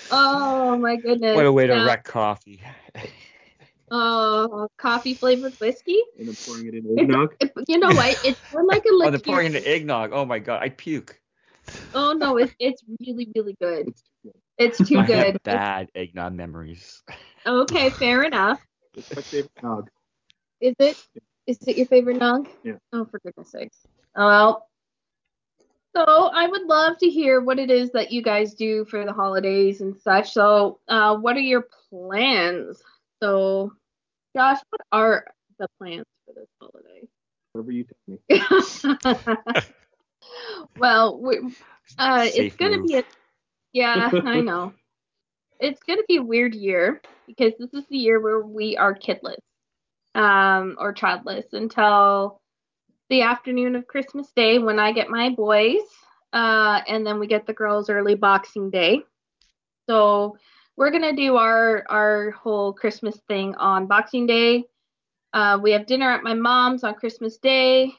[0.10, 1.36] oh my goodness.
[1.36, 1.84] what a way to Yeah.
[1.84, 2.62] wreck coffee.
[3.90, 6.00] Oh, coffee flavored whiskey.
[6.18, 7.34] And then pouring it in eggnog.
[7.40, 8.16] It- you know what?
[8.24, 9.10] It's more like a Oh, liqueur.
[9.12, 10.10] they're pouring into eggnog.
[10.12, 11.18] Oh my God, I puke.
[11.94, 13.94] Oh no, it's it's really really good.
[14.58, 15.14] It's too good.
[15.14, 15.32] I good.
[15.32, 17.02] have bad eggnog memories.
[17.46, 18.60] Okay, fair enough.
[18.96, 19.88] It's my favorite nog.
[20.60, 20.96] Is it?
[21.46, 22.48] Is it your favorite nog?
[22.64, 22.74] Yeah.
[22.92, 23.86] Oh, for goodness sakes.
[24.16, 24.64] Oh, well.
[25.96, 29.12] So I would love to hear what it is that you guys do for the
[29.12, 30.32] holidays and such.
[30.32, 32.82] So, uh, what are your plans?
[33.22, 33.72] So,
[34.36, 35.24] Josh, what are
[35.58, 37.08] the plans for this holiday?
[37.52, 38.18] Whatever you tell me.
[40.78, 41.38] well, we,
[41.98, 43.04] uh, it's gonna be a
[43.72, 44.72] yeah, I know.
[45.60, 49.38] It's gonna be a weird year because this is the year where we are kidless,
[50.14, 52.40] um, or childless until
[53.10, 55.80] the afternoon of Christmas Day when I get my boys,
[56.32, 59.02] uh, and then we get the girls early Boxing Day.
[59.88, 60.36] So
[60.76, 64.64] we're gonna do our our whole Christmas thing on Boxing Day.
[65.32, 67.92] Uh, we have dinner at my mom's on Christmas Day,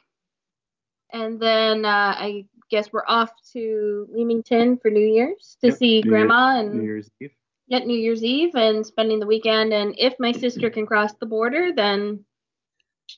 [1.11, 6.01] and then uh, I guess we're off to Leamington for New Year's to Yep, see
[6.01, 7.31] New Year- Grandma and New Year's Eve.
[7.69, 9.73] get New Year's Eve and spending the weekend.
[9.73, 12.23] And if my sister can cross the border, then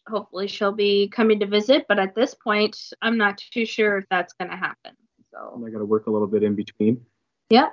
[0.08, 1.86] hopefully she'll be coming to visit.
[1.88, 4.94] But at this point, I'm not too sure if that's going to happen.
[5.34, 7.06] So And I got to work a little bit in between.
[7.50, 7.70] yeah,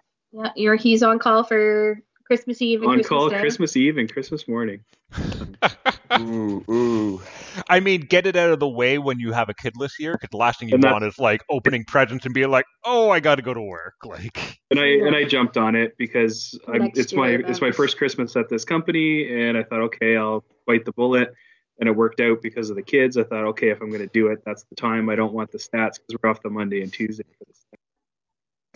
[0.56, 3.40] you're he's on call for Christmas Eve and On Christmas call Day.
[3.40, 4.80] Christmas Eve and Christmas morning.
[6.18, 7.22] Ooh, ooh.
[7.68, 10.28] I mean, get it out of the way when you have a kidless year, because
[10.30, 13.20] the last thing you And want is like opening presents and being like, "Oh, I
[13.20, 16.90] got to go to work." Like, And I and I jumped on it because I'm,
[16.94, 20.44] it's my year, it's my first Christmas at this company, and I thought, okay, I'll
[20.66, 21.32] bite the bullet.
[21.80, 23.16] And it worked out because of the kids.
[23.16, 25.08] I thought, okay, if I'm going to do it, that's the time.
[25.08, 27.78] I don't want the stats because we're off the Monday and Tuesday for the stats.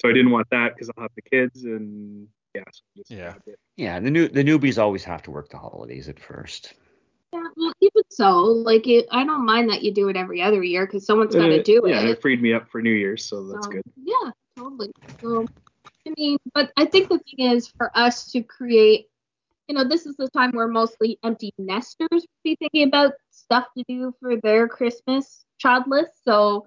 [0.01, 3.35] So I didn't want that because I'll have the kids, and yeah, so just Yeah.
[3.77, 6.75] Yeah, the new the newbies always have to work the holidays at first.
[7.33, 10.63] Yeah, well, even so, like it, I don't mind that you do it every other
[10.63, 12.11] year because someone's got to Uh, do yeah, it.
[12.11, 13.83] it freed me up for New Year's, so that's So, good.
[13.97, 14.93] Yeah, totally.
[15.23, 15.47] So
[16.07, 19.07] I mean, but I think the thing is for us to create,
[19.69, 23.67] you know, this is the time where mostly empty nesters would be thinking about stuff
[23.79, 26.09] to do for their Christmas childless.
[26.25, 26.67] So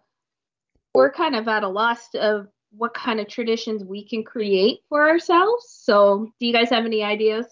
[0.93, 5.08] we're kind of at a loss of what kind of traditions we can create for
[5.08, 5.65] ourselves.
[5.69, 7.45] So, do you guys have any ideas?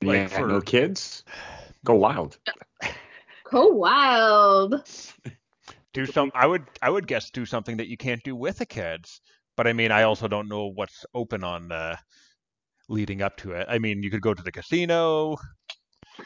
[0.00, 1.24] Yeah, for- no kids.
[1.84, 2.38] Go wild.
[3.50, 4.84] Go wild.
[5.92, 8.66] do some I would I would guess do something that you can't do with the
[8.66, 9.20] kids.
[9.56, 11.96] But I mean I also don't know what's open on uh
[12.88, 13.66] leading up to it.
[13.68, 15.36] I mean you could go to the casino.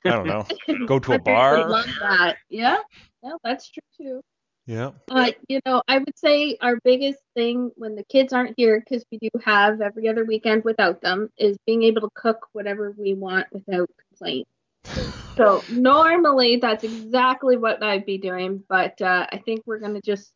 [0.05, 0.45] I don't know.
[0.87, 1.69] Go to a My parents would bar.
[1.71, 2.37] Love that.
[2.49, 2.79] Yeah.
[3.23, 4.23] Yeah, that's true too.
[4.66, 4.92] Yeah.
[5.11, 9.05] Uh, you know, I would say our biggest thing when the kids aren't here, because
[9.12, 13.14] we do have every other weekend without them, is being able to cook whatever we
[13.14, 14.48] want without complaint.
[15.37, 20.33] So normally that's exactly what I'd be doing, but uh, I think we're gonna just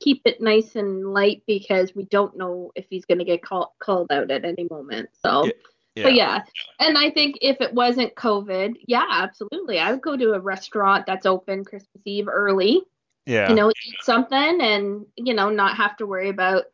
[0.00, 4.12] keep it nice and light because we don't know if he's gonna get call- called
[4.12, 5.10] out at any moment.
[5.24, 5.46] So.
[5.46, 6.02] Yeah.
[6.02, 6.42] But yeah,
[6.78, 11.06] and I think if it wasn't COVID, yeah, absolutely, I would go to a restaurant
[11.06, 12.82] that's open Christmas Eve early
[13.26, 13.48] Yeah.
[13.48, 16.64] you know, eat something and, you know, not have to worry about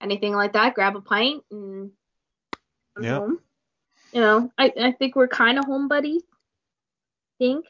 [0.00, 0.74] anything like that.
[0.74, 1.90] Grab a pint and
[2.94, 3.18] come Yeah.
[3.18, 3.38] home.
[4.12, 6.22] You know, I, I think we're kind of home buddies.
[7.38, 7.64] think.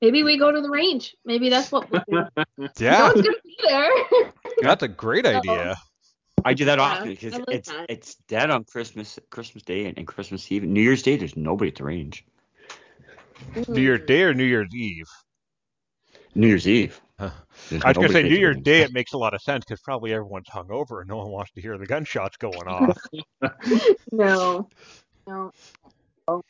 [0.00, 1.16] Maybe we go to the range.
[1.24, 2.24] Maybe that's what we'll do.
[2.56, 3.02] No yeah.
[3.02, 3.90] one's going to be there.
[4.62, 5.76] That's a great idea.
[6.44, 7.86] I do that Yeah, often because I like it's that.
[7.88, 10.62] it's dead on Christmas Christmas Day and, and Christmas Eve.
[10.64, 12.24] New Year's Day, there's nobody at the range.
[13.68, 14.06] New Year's mm.
[14.06, 15.08] Day or New Year's Eve?
[16.34, 17.00] New Year's Eve.
[17.18, 17.30] Huh.
[17.82, 18.58] I was gonna say New Year's.
[18.58, 18.82] Day.
[18.82, 21.60] It makes a lot of sense because probably everyone's hungover and no one wants to
[21.60, 22.98] hear the gunshots going off.
[24.12, 24.68] No.
[25.26, 25.50] No.
[26.28, 26.42] How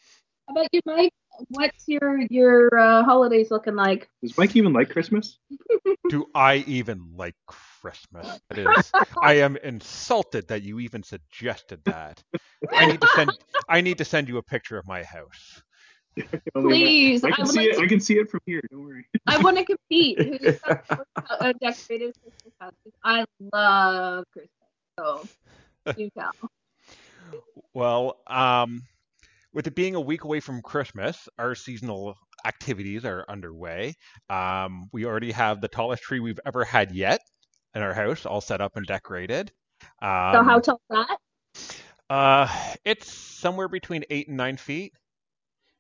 [0.51, 1.13] about you, Mike?
[1.49, 4.09] What's your your uh, holidays looking like?
[4.23, 5.39] Does Mike even like Christmas?
[6.11, 8.41] Do I even like Christmas?
[8.51, 8.91] It is.
[9.23, 12.23] I am insulted that you even suggested that.
[12.73, 13.31] I need to send.
[13.69, 15.63] I need to send you a picture of my house.
[16.55, 17.77] Please, I I can would see like it.
[17.77, 18.61] to- I can see it from here.
[18.71, 19.05] Don't worry.
[19.27, 20.19] I want to compete.
[20.41, 20.59] Who's
[21.41, 22.73] a decorated Christmas house?
[22.85, 24.51] 'Cause I love Christmas.
[24.99, 25.29] So
[25.97, 26.33] you tell.
[27.75, 28.83] Well, um,
[29.53, 33.95] with it being a week away from Christmas, our seasonal activities are underway.
[34.31, 37.21] Um, we already have the tallest tree we've ever had yet
[37.75, 39.53] in our house, all set up and decorated.
[40.03, 41.19] Um, So how tall is that?
[42.11, 42.49] uh,
[42.85, 44.95] it's somewhere between eight and nine feet.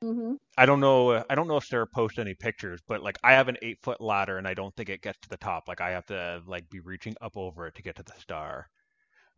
[0.02, 1.24] Hmm I don't know.
[1.30, 4.00] I don't know if Sarah posted any pictures, but like I have an eight foot
[4.00, 5.68] ladder, and I don't think it gets to the top.
[5.68, 8.68] Like I have to like be reaching up over it to get to the star,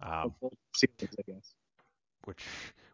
[0.00, 0.34] um,
[1.18, 1.54] I guess.
[2.24, 2.44] which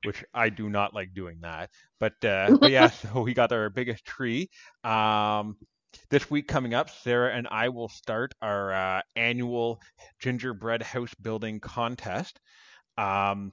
[0.02, 1.70] which I do not like doing that.
[1.98, 4.48] But uh, but yeah, so we got our biggest tree.
[4.84, 5.56] Um,
[6.10, 9.80] this week coming up, Sarah and I will start our uh, annual
[10.20, 12.40] gingerbread house building contest.
[12.98, 13.52] Um,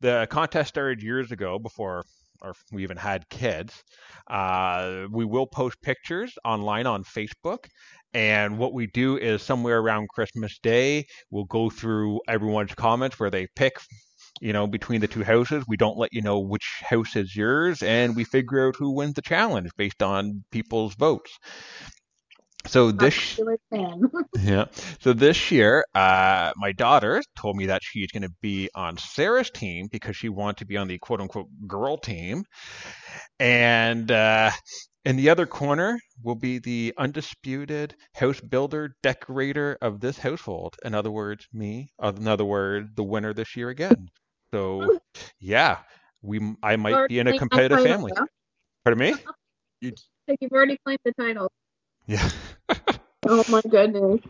[0.00, 2.04] the contest started years ago before
[2.42, 3.82] or we even had kids.
[4.28, 7.66] Uh, we will post pictures online on Facebook.
[8.14, 13.30] And what we do is somewhere around Christmas Day, we'll go through everyone's comments where
[13.30, 13.74] they pick,
[14.40, 15.64] you know, between the two houses.
[15.66, 19.14] We don't let you know which house is yours, and we figure out who wins
[19.14, 21.38] the challenge based on people's votes.
[22.66, 23.40] So this
[24.40, 24.66] yeah.
[25.00, 29.50] So this year, uh, my daughter told me that she's going to be on Sarah's
[29.50, 32.44] team because she wanted to be on the quote unquote girl team.
[33.40, 34.50] And uh,
[35.04, 40.76] in the other corner will be the undisputed house builder, decorator of this household.
[40.84, 41.90] In other words, me.
[42.02, 44.08] In other words, the winner this year again.
[44.52, 44.98] So,
[45.40, 45.78] yeah,
[46.22, 48.12] we I might be in a competitive family.
[48.84, 49.14] Pardon me?
[49.80, 49.92] You,
[50.28, 51.50] So you've already claimed the title.
[52.12, 52.30] Yeah.
[53.24, 54.20] Oh my goodness.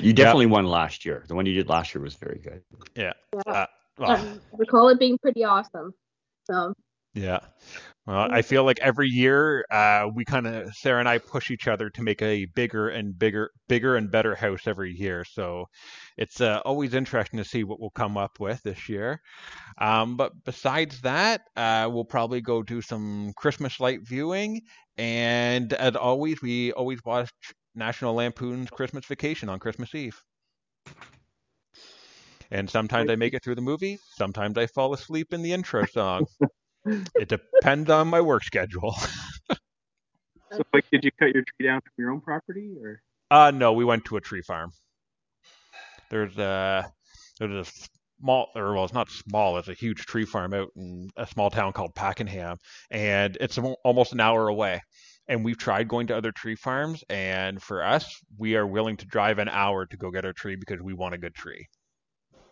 [0.00, 1.24] you definitely won last year.
[1.26, 2.62] The one you did last year was very good.
[2.94, 3.14] Yeah.
[3.34, 3.52] Yeah.
[3.52, 3.66] Uh,
[3.98, 5.92] well, Um, recall it being pretty awesome.
[6.44, 6.72] So
[7.16, 7.38] Yeah.
[8.06, 11.66] Well, I feel like every year uh, we kind of Sarah and I push each
[11.66, 15.24] other to make a bigger and bigger, bigger and better house every year.
[15.24, 15.64] So
[16.18, 19.22] it's uh, always interesting to see what we'll come up with this year.
[19.78, 24.60] Um, but besides that, uh, we'll probably go do some Christmas light viewing,
[24.98, 27.30] and as always, we always watch
[27.74, 30.20] National Lampoon's Christmas Vacation on Christmas Eve.
[32.50, 33.98] And sometimes I make it through the movie.
[34.16, 36.26] Sometimes I fall asleep in the intro song.
[37.14, 38.94] it depends on my work schedule.
[40.52, 43.72] So, like, did you cut your tree down from your own property, or Uh, no,
[43.72, 44.70] we went to a tree farm.
[46.08, 46.92] There's a
[47.38, 47.72] there's a
[48.20, 49.58] small, or well, it's not small.
[49.58, 52.58] It's a huge tree farm out in a small town called Pakenham,
[52.90, 54.80] and it's almost an hour away.
[55.28, 59.06] And we've tried going to other tree farms, and for us, we are willing to
[59.06, 61.66] drive an hour to go get our tree because we want a good tree.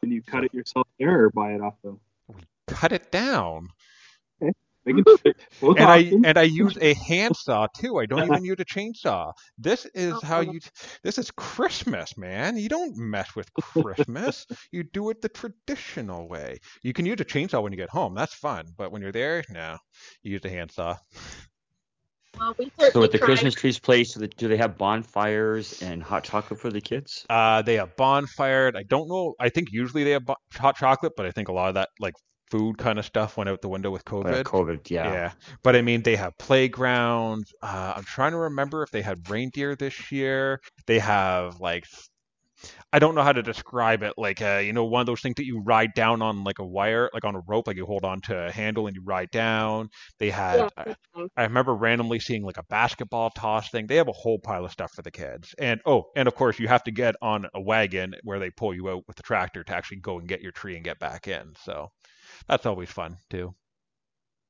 [0.03, 1.97] And you cut it yourself there or buy it off the?
[2.67, 3.69] Cut it down.
[4.85, 6.27] They can fit And I options.
[6.27, 7.99] and I use a handsaw too.
[7.99, 9.33] I don't even use a chainsaw.
[9.59, 10.61] This is how you.
[11.03, 12.57] This is Christmas, man.
[12.59, 14.47] You don't mess with Christmas.
[14.73, 16.59] you do it the traditional way.
[16.83, 18.15] You can use a chainsaw when you get home.
[18.15, 18.67] That's fun.
[18.77, 19.79] But when you're there, no,
[20.23, 20.97] you use a handsaw.
[22.39, 23.27] Well, we So certainly at the tried.
[23.27, 27.25] Christmas trees place, do they- do they have bonfires and hot chocolate for the kids?
[27.31, 28.73] Uh, they have bonfire.
[28.75, 29.35] I don't know.
[29.39, 31.91] I think usually they have bo- hot chocolate, but I think a lot of that
[32.01, 32.15] like
[32.55, 34.45] food kind of stuff went out the window with Uh, COVID.
[34.45, 35.13] COVID, yeah.
[35.13, 35.33] Yeah,
[35.65, 37.53] but I mean, they have playgrounds.
[37.61, 40.61] Uh, I'm trying to remember if they had reindeer this year.
[40.87, 41.85] They have like,
[42.93, 44.15] I don't know how to describe it.
[44.17, 46.65] Like, uh, you know, one of those things that you ride down on like a
[46.65, 49.31] wire, like on a rope, like you hold on to a handle and you ride
[49.33, 49.91] down.
[50.21, 50.95] They had, Yeah, I.
[51.37, 53.89] I remember randomly seeing like a basketball toss thing.
[53.89, 55.55] They have a whole pile of stuff for the kids.
[55.59, 58.75] And oh, and of course, you have to get on a wagon where they pull
[58.75, 61.27] you out with the tractor to actually go and get your tree and get back
[61.29, 61.55] in.
[61.65, 61.91] So
[62.49, 63.55] that's always fun too.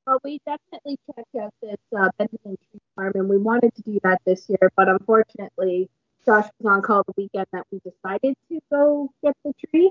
[0.05, 3.99] Well, we definitely checked out this uh, Benjamin Tree Farm, and we wanted to do
[4.03, 5.89] that this year, but unfortunately,
[6.25, 9.89] Josh was on call the weekend that we decided to go get the tree,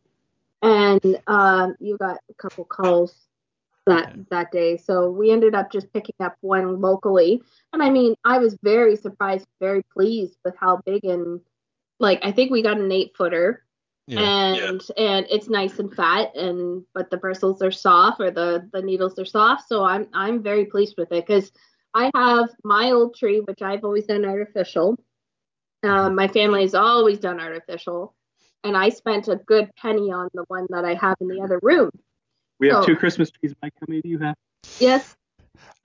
[0.63, 3.13] and um, you got a couple calls
[3.87, 7.43] that that day, so we ended up just picking up one locally.
[7.73, 11.41] And I mean, I was very surprised, very pleased with how big and
[11.99, 13.64] like I think we got an eight footer
[14.07, 14.21] Yeah.
[14.21, 18.83] and and it's nice and fat and but the bristles are soft or the the
[18.83, 21.51] needles are soft so i'm i'm very pleased with it because
[21.95, 24.99] i have my old tree which i've always done artificial
[25.85, 28.15] um, my family has always done artificial
[28.63, 31.59] and i spent a good penny on the one that i have in the other
[31.63, 31.91] room
[32.61, 33.55] we have so- two Christmas trees.
[33.63, 34.37] Mike, how many do you have?
[34.79, 35.17] yes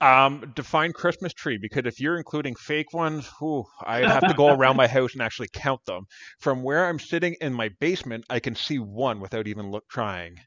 [0.01, 4.49] Um, define Christmas tree because if you're including fake ones, whew, I'd have to go
[4.49, 6.05] around my house and actually count them.
[6.39, 10.38] From where I'm sitting in my basement, I can see one without even look trying.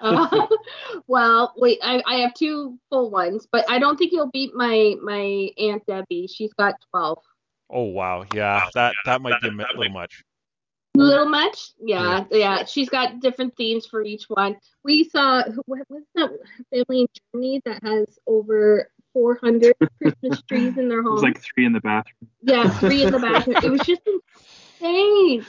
[0.00, 0.46] Uh,
[1.08, 4.94] well wait I, I have two full ones but i don't think you'll beat my
[5.02, 7.18] my aunt debbie she's got 12
[7.72, 10.24] Oh wow, yeah, that that might be a mi- little much.
[10.94, 11.70] Little much?
[11.80, 12.64] Yeah, yeah.
[12.64, 14.56] she's got different themes for each one.
[14.84, 16.30] We saw what was that
[16.70, 21.66] family in germany that has over 400 christmas trees in their home There's like three
[21.66, 22.28] in the bathroom.
[22.42, 23.56] yeah three in the bathroom.
[23.62, 24.02] It was just
[24.80, 25.44] insane.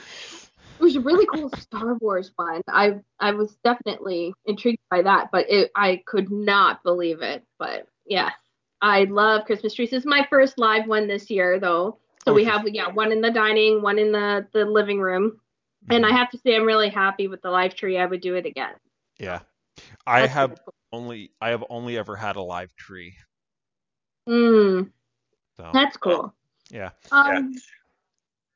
[0.78, 2.62] It was a really cool star wars one.
[2.68, 7.44] I i was definitely intrigued by that but it i could not believe it.
[7.58, 8.32] But yes,
[8.80, 9.90] i love christmas trees.
[9.90, 13.20] This is my first live one this year though so we have yeah one in
[13.20, 15.40] the dining one in the the living room
[15.90, 17.98] and I have to say, I'm really happy with the live tree.
[17.98, 18.74] I would do it again.
[19.18, 19.40] Yeah,
[20.06, 20.60] I That's have really
[20.92, 23.14] only I have only ever had a live tree.
[24.26, 24.34] cool.
[24.34, 24.90] Mm,
[25.56, 26.34] So that's cool.
[26.70, 26.90] yeah.
[27.10, 27.54] Um,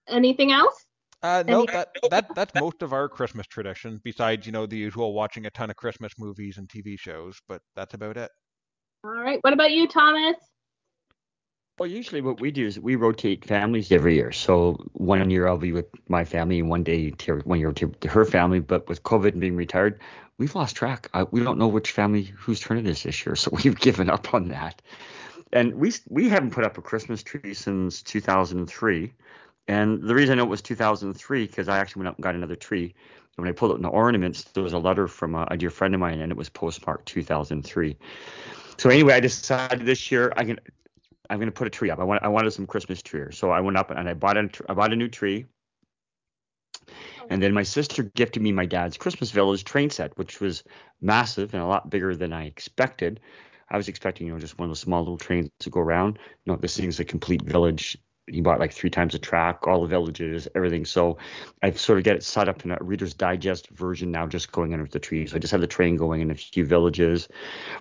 [0.09, 0.85] anything else?
[1.23, 4.01] Uh, no, that that that's most of our Christmas tradition.
[4.05, 7.63] Besides, you know, the usual watching a ton of Christmas movies and TV shows, but
[7.75, 8.31] that's about it.
[9.05, 9.39] All right.
[9.43, 10.37] What about you, Thomas?
[11.79, 14.33] Well, usually what we do is we rotate families every year.
[14.33, 17.11] So one year I'll be with my family, and one day
[17.45, 18.61] one year to her family.
[18.61, 20.01] But with COVID and being retired,
[20.39, 21.11] we've lost track.
[21.33, 24.33] We don't know which family whose turn it is this year, so we've given up
[24.33, 24.81] on that.
[25.53, 29.13] And we we haven't put up a Christmas tree since 2003.
[29.69, 32.35] And the reason I know it was 2003 because I actually went out and got
[32.35, 32.95] another tree.
[33.37, 35.71] And when I pulled out the ornaments, there was a letter from a, a dear
[35.71, 37.99] friend of mine, and it was postmarked 2003.
[38.79, 40.59] So anyway, I decided this year I can
[41.31, 41.99] I'm gonna put a tree up.
[41.99, 43.27] I want I wanted some Christmas tree.
[43.31, 45.47] So I went up and I bought a I bought a new tree.
[46.89, 47.27] Oh.
[47.31, 50.63] And then my sister gifted me my dad's Christmas Village train set, which was
[51.01, 53.21] massive and a lot bigger than I expected.
[53.69, 56.19] I was expecting, you know, just one of those small little trains to go around.
[56.47, 57.99] No, this thing's a complete village.
[58.29, 60.85] He bought like three times the track, all the villages, everything.
[60.85, 61.19] So
[61.63, 64.73] I've sort of got it set up in a Reader's Digest version now, just going
[64.73, 65.27] under the tree.
[65.27, 67.29] So I just have the train going in a few villages,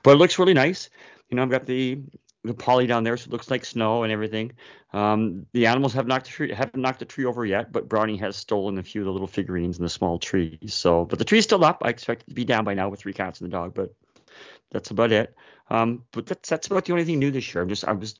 [0.03, 0.89] but it looks really nice.
[1.29, 1.99] You know, I've got the
[2.47, 4.51] the poly down there, so it looks like snow and everything.
[4.93, 8.17] Um, the animals have knocked the tree, haven't knocked the tree over yet, but Brownie
[8.17, 10.73] has stolen a few of the little figurines and the small trees.
[10.73, 11.81] So, but the tree's still up.
[11.83, 13.93] I expect it to be down by now with three cats and the dog, but
[14.71, 15.35] that's about it.
[15.69, 17.61] Um, but that's that's about the only thing new this year.
[17.61, 18.19] I'm just I was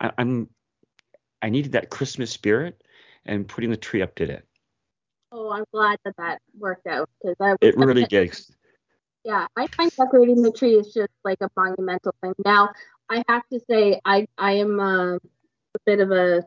[0.00, 0.48] I, I'm
[1.40, 2.82] I needed that Christmas spirit,
[3.24, 4.46] and putting the tree up did it.
[5.32, 8.40] Oh, I'm glad that that worked out because I It really did.
[9.24, 12.34] Yeah, I find decorating the tree is just like a monumental thing.
[12.44, 12.70] Now,
[13.08, 15.20] I have to say, I I am uh, a
[15.86, 16.44] bit of a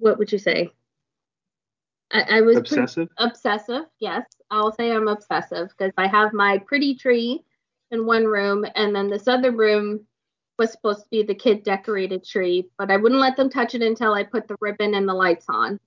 [0.00, 0.70] what would you say?
[2.12, 3.08] I, I was Obsessive.
[3.18, 3.84] obsessive.
[4.00, 7.44] Yes, I'll say I'm obsessive because I have my pretty tree
[7.90, 10.06] in one room, and then this other room
[10.58, 13.82] was supposed to be the kid decorated tree, but I wouldn't let them touch it
[13.82, 15.78] until I put the ribbon and the lights on.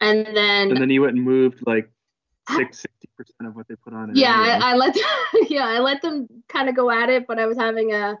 [0.00, 1.90] And then, And then you went and moved like
[2.56, 4.10] six sixty percent of what they put on.
[4.10, 4.34] It Yeah.
[4.62, 4.96] I, I let
[5.50, 8.18] yeah I let them kind of go at it, but I was having a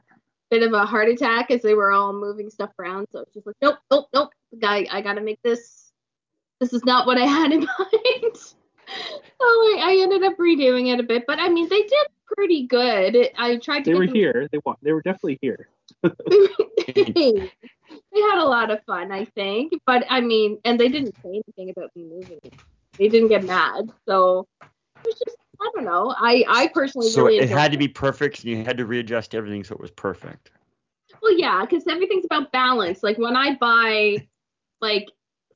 [0.50, 3.06] bit of a heart attack as they were all moving stuff around.
[3.12, 4.30] So it's just like, nope, nope, nope.
[4.58, 5.92] Guy, I gotta make this.
[6.60, 8.36] This is not what I had in mind.
[8.36, 8.54] so
[9.40, 13.30] I, I ended up redoing it a bit, but I mean they did pretty good.
[13.36, 13.90] I tried to.
[13.92, 14.48] they were them- here.
[14.52, 15.68] They wa- they were definitely here.
[16.02, 17.50] they
[18.20, 19.72] had a lot of fun, I think.
[19.86, 22.40] But I mean, and they didn't say anything about me moving.
[22.98, 24.68] They didn't get mad, so it
[25.04, 26.14] was just I don't know.
[26.16, 29.34] I I personally So really it had to be perfect, and you had to readjust
[29.34, 30.50] everything so it was perfect.
[31.22, 33.02] Well, yeah, because everything's about balance.
[33.02, 34.28] Like when I buy
[34.80, 35.08] like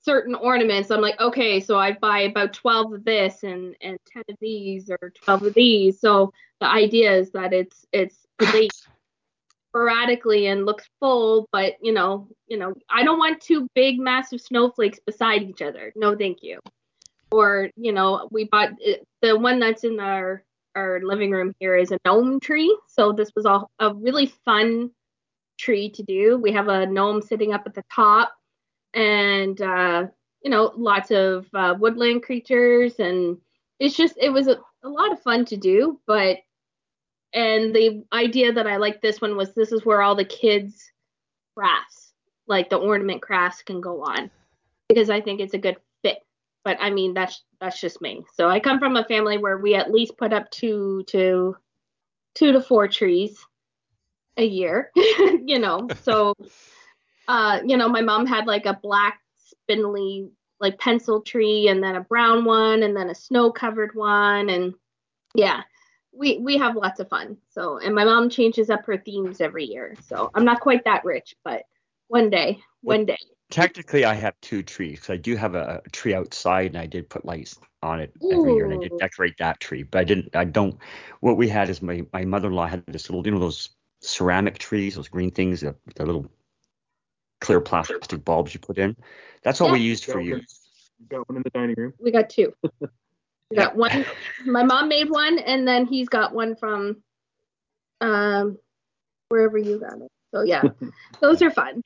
[0.04, 4.22] certain ornaments, I'm like, okay, so I buy about 12 of this and and 10
[4.28, 6.00] of these or 12 of these.
[6.00, 8.88] So the idea is that it's it's placed
[9.70, 14.40] sporadically and looks full, but you know, you know, I don't want two big massive
[14.40, 15.92] snowflakes beside each other.
[15.96, 16.60] No, thank you.
[17.32, 21.76] Or you know, we bought it- the one that's in our our living room here
[21.76, 22.76] is a gnome tree.
[22.88, 24.90] So this was all a really fun
[25.58, 26.38] tree to do.
[26.38, 28.32] We have a gnome sitting up at the top,
[28.94, 30.06] and uh,
[30.42, 33.38] you know, lots of uh, woodland creatures, and
[33.78, 36.00] it's just it was a, a lot of fun to do.
[36.06, 36.38] But
[37.32, 40.90] and the idea that I like this one was this is where all the kids
[41.56, 42.12] crafts,
[42.46, 44.30] like the ornament crafts, can go on
[44.88, 45.76] because I think it's a good.
[46.64, 48.24] But I mean, that's that's just me.
[48.34, 51.56] So I come from a family where we at least put up two to
[52.34, 53.36] two to four trees
[54.36, 55.88] a year, you know.
[56.02, 56.34] So,
[57.28, 60.28] uh, you know, my mom had like a black spindly
[60.60, 64.74] like pencil tree, and then a brown one, and then a snow covered one, and
[65.34, 65.62] yeah,
[66.12, 67.38] we we have lots of fun.
[67.50, 69.96] So, and my mom changes up her themes every year.
[70.06, 71.62] So I'm not quite that rich, but
[72.08, 73.18] one day, one day.
[73.52, 76.86] Technically, I have two trees 'cause I do have a, a tree outside, and I
[76.86, 78.98] did put lights on it every year, and I did Ooh.
[78.98, 79.82] decorate that tree.
[79.82, 80.34] But I didn't.
[80.34, 80.76] I don't.
[81.20, 83.68] What we had is my my mother-in-law had this little, you know, those
[84.00, 86.26] ceramic trees, those green things, the, the little
[87.42, 88.96] clear plastic bulbs you put in.
[89.42, 90.46] That's all we used for Got one-
[91.08, 91.92] Got one in the dining room.
[91.98, 92.54] We got two.
[92.62, 92.80] We
[93.50, 93.64] Yeah.
[93.64, 94.06] got one.
[94.46, 97.02] My mom made one, and then he's got one from
[98.00, 98.58] um
[99.28, 100.08] wherever you got it.
[100.32, 100.62] So yeah,
[101.20, 101.82] those are fun.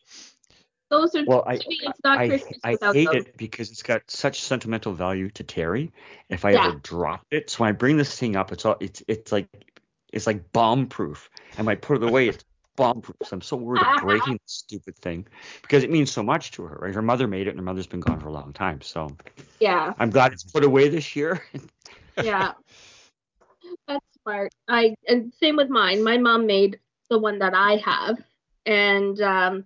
[0.91, 1.25] Those are.
[1.27, 3.15] Well, I to me, it's not I, Christmas I without hate those.
[3.15, 5.93] it because it's got such sentimental value to Terry.
[6.29, 6.69] If I Yeah.
[6.69, 9.49] ever drop it, so when I bring this thing up, it's all it's it's like
[10.13, 11.29] it's like bomb proof.
[11.57, 12.45] And when I put it away, it's
[12.77, 13.17] bomb proof.
[13.33, 15.27] I'm so worried of breaking the stupid thing
[15.63, 16.79] because it means so much to her.
[16.83, 16.95] Right?
[16.95, 18.81] Her mother made it, and her mother's been gone for a long time.
[18.81, 19.17] So
[19.59, 21.43] Yeah, I'm glad it's put away this year.
[22.23, 22.53] yeah.
[23.89, 24.53] That's smart.
[24.69, 26.03] I and same with mine.
[26.05, 26.79] My mom made
[27.11, 28.19] the one that I have,
[28.65, 29.65] and um, I, I,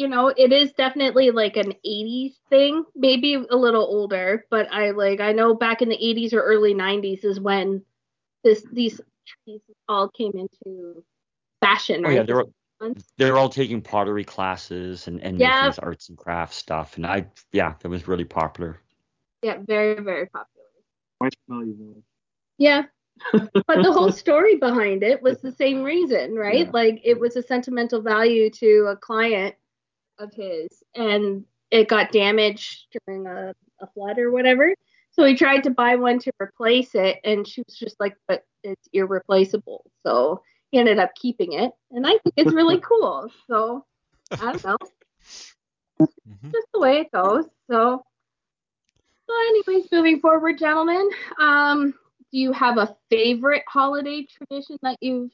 [0.00, 4.92] you know, it is definitely like an '80s thing, maybe a little older, but I
[4.92, 7.82] like I know back in the '80s or early '90s is when
[8.42, 8.98] this these
[9.44, 11.04] trees all came into
[11.60, 12.16] fashion, Oh right?
[12.16, 12.44] yeah, they're
[13.18, 15.48] they're all taking pottery classes and and Yeah.
[15.50, 16.96] making this arts and crafts stuff.
[16.96, 18.80] And I yeah, that was really popular.
[19.42, 20.66] Yeah, very very popular.
[21.20, 22.04] Much value village.
[22.56, 22.84] Yeah.
[23.66, 26.64] but the whole story behind it was the same reason, right?
[26.64, 26.70] Yeah.
[26.72, 29.54] Like it was a sentimental value to a client
[30.20, 34.74] of his and it got damaged during a, a flood or whatever.
[35.12, 38.44] So he tried to buy one to replace it and she was just like, but
[38.62, 39.84] it's irreplaceable.
[40.06, 41.72] So he ended up keeping it.
[41.90, 43.30] And I think it's really cool.
[43.48, 43.84] So
[44.32, 44.76] I don't know.
[46.00, 46.52] Mhm.
[46.52, 47.46] Just the way it goes.
[47.70, 48.04] So
[49.26, 51.08] so anyways, moving forward, gentlemen,
[51.40, 51.94] um,
[52.32, 55.30] do you have a favorite holiday tradition that you've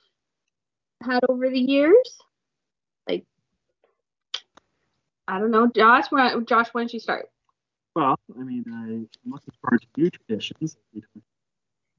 [1.03, 2.19] had over the years?
[3.09, 3.25] Like,
[5.29, 6.07] I don't know, Josh.
[6.11, 7.29] Why, Josh, why don't you start?
[7.95, 10.77] Well, I mean, I, I'm looking forward to new traditions.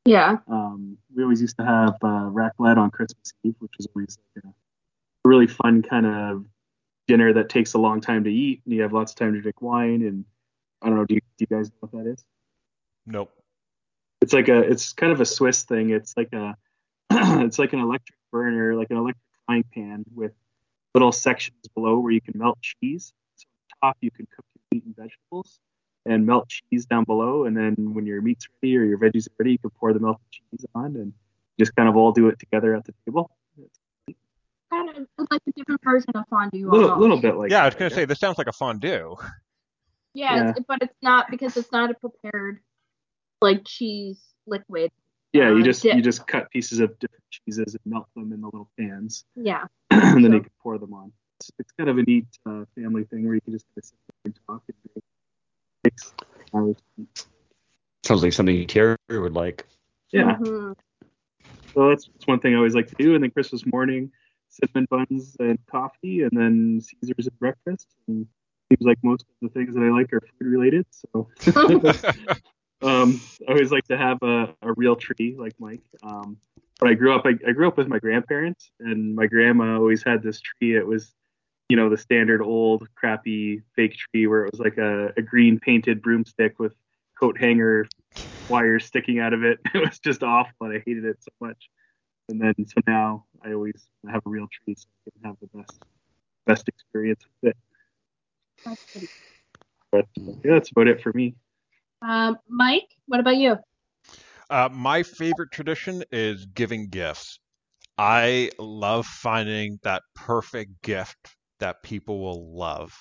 [0.06, 0.38] Yeah.
[0.48, 4.46] Um, we always used to have uh, raclette on Christmas Eve, which is always like
[4.46, 4.54] a
[5.28, 6.46] really fun kind of
[7.08, 9.42] dinner that takes a long time to eat, and you have lots of time to
[9.42, 10.04] drink wine.
[10.04, 10.24] And
[10.82, 12.24] I don't know, do you, do you guys know what that is?
[13.06, 13.32] Nope.
[14.22, 15.90] It's like a, it's kind of a Swiss thing.
[15.90, 16.56] It's like a,
[17.12, 20.34] it's like an electric burner, like an electric frying pan with
[20.94, 23.14] little sections below where you can melt cheese.
[23.36, 23.46] So
[23.84, 25.60] on top you can cook your meat and vegetables,
[26.06, 27.46] and melt cheese down below.
[27.46, 30.00] And then when your meat's ready or your veggies are ready, you can pour the
[30.00, 31.14] melted cheese on and
[31.60, 33.30] just kind of all do it together at the table.
[33.58, 33.80] It's
[34.72, 36.70] Kind of like a different version of fondue.
[36.70, 37.96] a little, little bit like yeah, I was gonna guess.
[37.96, 39.16] say this sounds like a fondue.
[40.14, 42.60] Yeah, It's, but it's not because it's not a prepared
[43.42, 44.92] like cheese liquid.
[45.32, 45.96] Yeah, you uh, just dip.
[45.96, 49.66] you just cut pieces of different cheeses and melt them in the little pans, Yeah.
[49.92, 51.12] and then you can pour them on.
[51.40, 53.86] It's, it's kind of a neat uh, family thing where you can just kind of
[53.86, 54.78] sit there and talk and
[56.64, 56.78] drink.
[58.04, 59.66] Sounds like something Terry would like.
[60.12, 60.38] Yeah.
[60.38, 60.76] Mhm.
[61.76, 63.14] So that's, that's one thing I always like to do.
[63.16, 64.12] And then Christmas morning,
[64.50, 67.88] cinnamon buns and coffee, and then Caesars at breakfast.
[68.08, 68.26] And
[68.70, 70.86] seems like most of the things that I like are food related.
[70.92, 71.28] So
[72.82, 75.84] um, I always like to have a, a real tree like Mike.
[76.04, 76.38] Um,
[76.80, 80.04] when I grew up, I, I grew up with my grandparents, and my grandma always
[80.04, 80.76] had this tree.
[80.76, 81.14] It was,
[81.70, 85.60] you know, the standard old crappy fake tree where it was like a, a green
[85.60, 86.74] painted broomstick with
[87.20, 87.88] coat hanger
[88.48, 89.60] wires sticking out of it.
[89.74, 91.70] It was just awful, and I hated it so much.
[92.30, 95.58] And then so now I always have a real tree so I can have the
[95.58, 95.80] best
[96.46, 97.58] best experience with it.
[98.66, 99.08] That's
[99.92, 101.36] But yeah, that's about it for me.
[102.02, 103.58] Um, Mike, what about you?
[104.50, 107.39] Uh, my favorite tradition is giving gifts.
[107.98, 112.93] I love finding that perfect gift that people will love.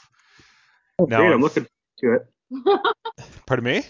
[0.98, 1.66] Now, Great, I'm looking
[2.00, 2.26] to it.
[3.46, 3.82] Pardon me?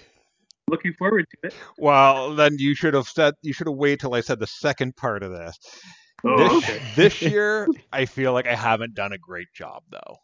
[0.68, 1.54] Looking forward to it.
[1.78, 4.96] Well, then you should have said you should have waited till I said the second
[4.96, 5.56] part of this.
[6.24, 6.80] Oh, this okay.
[6.96, 10.16] this year, I feel like I haven't done a great job though.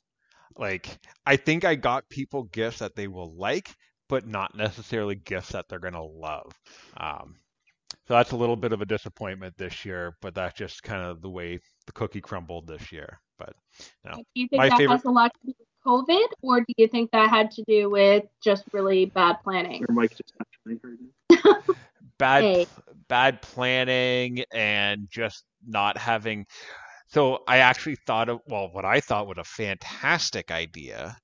[0.59, 3.73] Like I think I got people gifts that they will like,
[4.09, 6.53] but not necessarily gifts that they're gonna love.
[6.97, 7.37] Um,
[8.09, 11.21] so that's a little bit of a disappointment this year, but that's just kind of
[11.23, 13.21] the way the cookie crumbled this year.
[13.39, 13.55] But
[14.05, 16.61] no, Do you think My that favorite- has a lot to do with COVID, or
[16.61, 19.85] do you think that had to do with just really bad planning?
[19.89, 20.33] Or Mike just
[20.67, 21.65] naturally heard
[22.19, 22.67] bad Hey.
[23.09, 26.47] bad planning and just not having
[27.09, 31.17] so i actually thought of well what i thought was a fantastic idea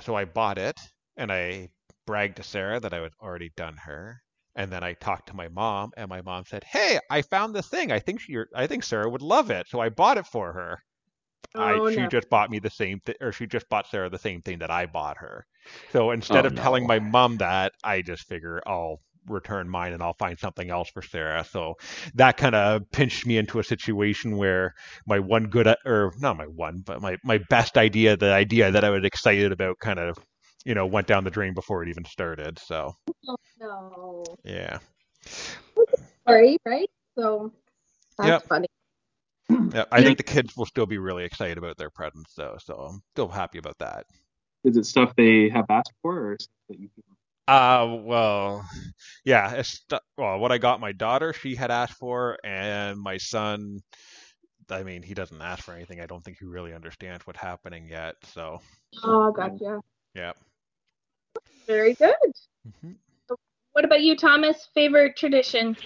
[0.00, 0.78] so i bought it
[1.20, 1.68] and i
[2.06, 4.20] bragged to sarah that i had already done her
[4.56, 7.68] and then i talked to my mom and my mom said hey i found this
[7.68, 10.52] thing i think she i think sarah would love it so i bought it for
[10.54, 10.78] her
[11.54, 12.08] Oh, I, she no.
[12.08, 14.70] just bought me the same thing, or she just bought Sarah the same thing that
[14.70, 15.46] I bought her.
[15.90, 20.02] So instead Oh, of telling my mom that, I just figure I'll return mine and
[20.02, 21.44] I'll find something else for Sarah.
[21.44, 21.74] So
[22.14, 24.74] that kind of pinched me into a situation where
[25.06, 28.84] my one good, or not my one, but my, my best idea, the idea that
[28.84, 30.16] I was excited about kind of,
[30.64, 32.58] you know, went down the drain before it even started.
[32.60, 32.94] So
[33.28, 34.24] Oh, no.
[34.44, 34.78] yeah.
[36.28, 36.90] Sorry, right?
[37.18, 37.52] So
[38.18, 38.48] that's Yep.
[38.48, 38.68] funny.
[39.74, 42.58] Yeah, I think the kids will still be really excited about their presents though.
[42.64, 44.06] So I'm still happy about that.
[44.64, 46.90] Is it stuff they have asked for or stuff that you
[47.48, 48.64] Uh, well,
[49.24, 49.52] yeah.
[49.54, 53.80] It's, st- well, what I got my daughter, she had asked for, and my son,
[54.70, 56.00] I mean, he doesn't ask for anything.
[56.00, 58.16] I don't think he really understands what's happening yet.
[58.34, 58.60] So,
[59.04, 59.80] Oh, gotcha.
[60.14, 60.32] yeah.
[61.70, 62.16] Very good.
[62.66, 62.96] Mhm.
[63.74, 64.68] What about you, Thomas?
[64.74, 65.76] Favorite tradition?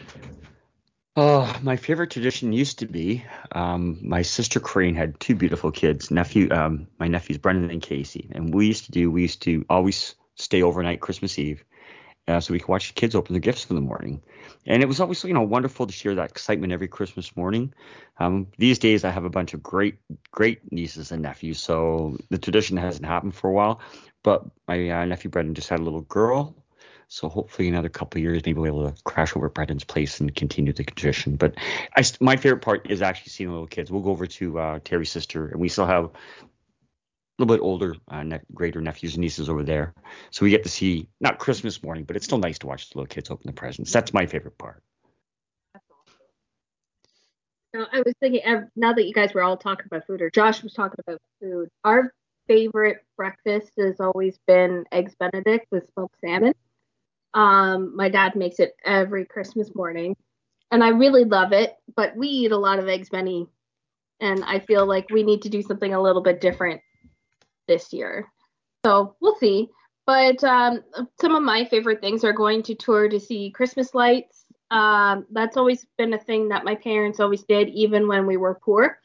[1.14, 3.22] Oh, my favorite tradition used to be
[3.52, 8.30] um, my sister Crane had two beautiful kids, nephew, um, my nephews Brendan and Casey,
[8.32, 11.62] and we used to do we used to always stay overnight Christmas Eve,
[12.26, 14.22] uh, so we could watch the kids open their gifts in the morning,
[14.66, 17.74] and it was always you know wonderful to share that excitement every Christmas morning.
[18.18, 19.98] Um, these days I have a bunch of great
[20.32, 23.82] great nieces and nephews, so the tradition hasn't happened for a while,
[24.24, 26.56] but my uh, nephew Brendan just had a little girl.
[27.06, 30.18] So hopefully another couple of years, maybe we'll be able to crash over Brendan's place
[30.18, 31.36] and continue the tradition.
[31.36, 31.54] But
[31.96, 33.92] I, my favorite part is actually seeing the little kids.
[33.92, 36.10] We'll go over to uh, Terry's sister, and we still have a
[37.38, 39.94] little bit older, uh, ne- greater nephews and nieces over there.
[40.30, 42.98] So we get to see not Christmas morning, but it's still nice to watch the
[42.98, 43.92] little kids open the presents.
[43.92, 44.82] That's my favorite part.
[47.74, 48.40] No, I was thinking
[48.76, 51.68] now that you guys were all talking about food, or Josh was talking about food.
[51.82, 52.12] Our
[52.46, 56.54] favorite breakfast has always been eggs Benedict with smoked salmon.
[57.32, 60.16] Um, my dad makes it every Christmas morning,
[60.70, 61.74] and I really love it.
[61.96, 63.46] But we eat a lot of eggs Benny,
[64.20, 66.80] and I feel like we need to do something a little bit different
[67.66, 68.30] this year.
[68.84, 69.68] So we'll see.
[70.06, 70.84] But um,
[71.20, 74.44] some of my favorite things are going to tour to see Christmas lights.
[74.70, 78.60] Um, that's always been a thing that my parents always did, even when we were
[78.62, 78.98] poor.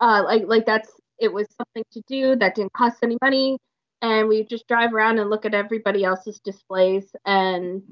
[0.00, 0.90] Uh, like like that's
[1.20, 3.58] it was something to do that didn't cost any money,
[4.02, 7.82] and we just drive around and look at everybody else's displays and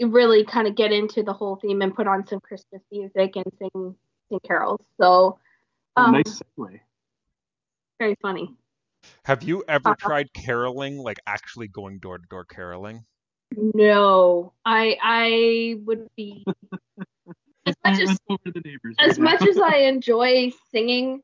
[0.00, 3.44] really kind of get into the whole theme and put on some Christmas music and
[3.58, 3.94] sing
[4.28, 4.80] sing carols.
[5.00, 5.38] So
[5.96, 6.80] um, nice segue.
[7.98, 8.54] very funny.
[9.24, 9.96] Have you ever Uh-huh.
[9.98, 13.04] tried caroling, like actually going door to door caroling?
[13.56, 16.44] No, I I would be
[17.66, 18.96] as much as Let's go over the neighbors.
[18.98, 21.22] as much as I enjoy singing,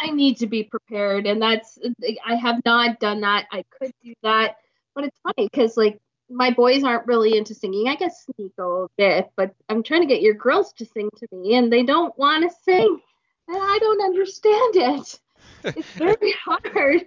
[0.00, 1.78] I need to be prepared, and that's
[2.24, 3.46] I have not done that.
[3.50, 4.56] I could do that,
[4.94, 5.98] but it's funny because like
[6.30, 7.88] my boys aren't really into singing.
[7.88, 11.08] I guess sneak a little bit, but I'm trying to get your girls to sing
[11.16, 13.00] to me, and they don't want to sing,
[13.48, 15.20] and I don't understand it.
[15.64, 16.62] it's very hard.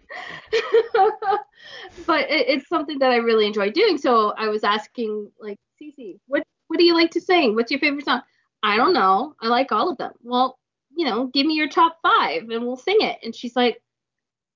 [2.06, 3.98] but it, it's something that I really enjoy doing.
[3.98, 7.56] So I was asking, like, Cece, what what do you like to sing?
[7.56, 8.22] What's your favorite song?
[8.64, 9.36] I don't know.
[9.42, 10.14] I like all of them.
[10.24, 10.58] Well,
[10.96, 13.20] you know, give me your top five and we'll sing it.
[13.24, 13.82] And she's like,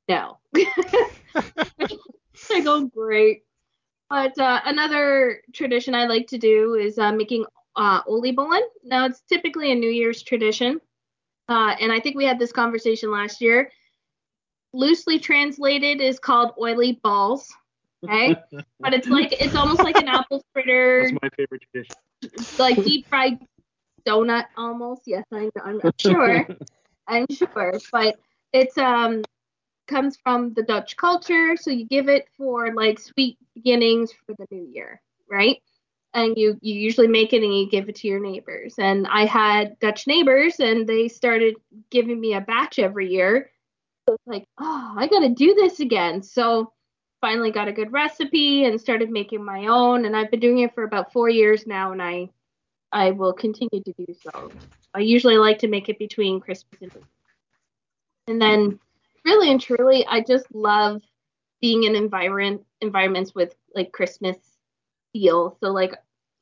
[0.07, 0.37] no.
[1.35, 3.43] I go, great.
[4.09, 8.61] But uh, another tradition I like to do is uh, making uh, oliebollen.
[8.83, 10.79] Now, it's typically a New Year's tradition.
[11.49, 13.71] Uh, and I think we had this conversation last year.
[14.73, 17.51] Loosely translated is called oily balls.
[18.03, 18.35] Okay.
[18.79, 21.09] but it's like, it's almost like an apple fritter.
[21.09, 21.95] That's my favorite tradition.
[22.59, 23.39] Like deep fried
[24.05, 25.03] donut almost.
[25.05, 26.47] Yes, I'm, I'm sure.
[27.07, 27.73] I'm sure.
[27.91, 28.15] But
[28.53, 29.23] it's, um,
[29.87, 31.55] comes from the Dutch culture.
[31.55, 35.61] So you give it for like sweet beginnings for the new year, right?
[36.13, 38.75] And you you usually make it and you give it to your neighbors.
[38.77, 41.55] And I had Dutch neighbors and they started
[41.89, 43.51] giving me a batch every year.
[44.07, 46.21] So it's like, oh, I got to do this again.
[46.23, 46.71] So
[47.21, 50.75] finally got a good recipe and started making my own and I've been doing it
[50.75, 52.29] for about 4 years now and I
[52.91, 54.51] I will continue to do so.
[54.93, 56.91] I usually like to make it between Christmas and
[58.27, 58.79] and then
[59.23, 61.01] really and truly, I just love
[61.61, 64.37] being in environment environments with like Christmas
[65.13, 65.57] feel.
[65.61, 65.93] So like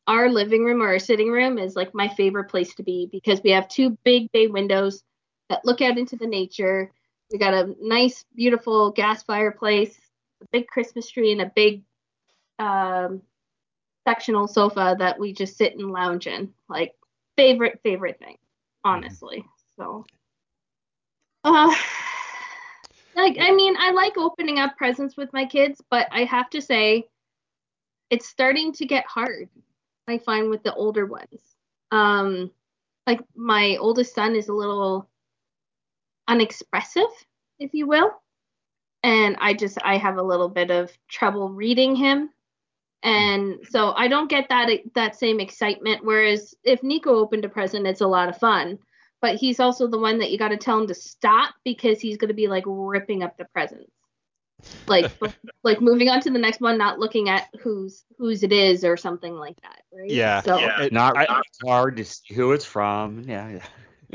[0.08, 3.42] our living room or our sitting room is like my favorite place to be because
[3.44, 5.04] we have two big bay windows
[5.50, 6.92] that look out into the nature.
[7.32, 9.98] We got a nice, beautiful gas fireplace,
[10.42, 11.84] a big Christmas tree, and a big
[12.60, 13.22] um,
[14.08, 16.54] sectional sofa that we just sit and lounge in.
[16.70, 16.94] Like
[17.38, 18.38] favorite, favorite thing,
[18.84, 19.46] honestly.
[19.78, 20.06] So,
[21.44, 21.74] uh,
[23.16, 26.62] like I mean, I like opening up presents with my kids, but I have to
[26.62, 27.06] say
[28.10, 29.50] it's starting to get hard.
[30.08, 31.56] I find with the older ones.
[31.92, 32.52] Um
[33.08, 35.10] like my oldest son is a little
[36.28, 37.10] unexpressive,
[37.60, 38.12] if you will.
[39.04, 42.30] And I just I have a little bit of trouble reading him.
[43.04, 47.86] And so I don't get that that same excitement whereas if Nico opened a present
[47.88, 48.80] it's a lot of fun
[49.22, 52.18] but he's also the one that you got to tell him to stop because he's
[52.18, 53.92] going to be like ripping up the presents
[54.88, 55.12] like
[55.64, 58.96] like moving on to the next one not looking at whose whose it is or
[58.96, 60.42] something like that right Yeah.
[60.42, 63.24] so Yeah, It- not I- not hard to see who it's from.
[63.28, 63.66] Yeah, yeah.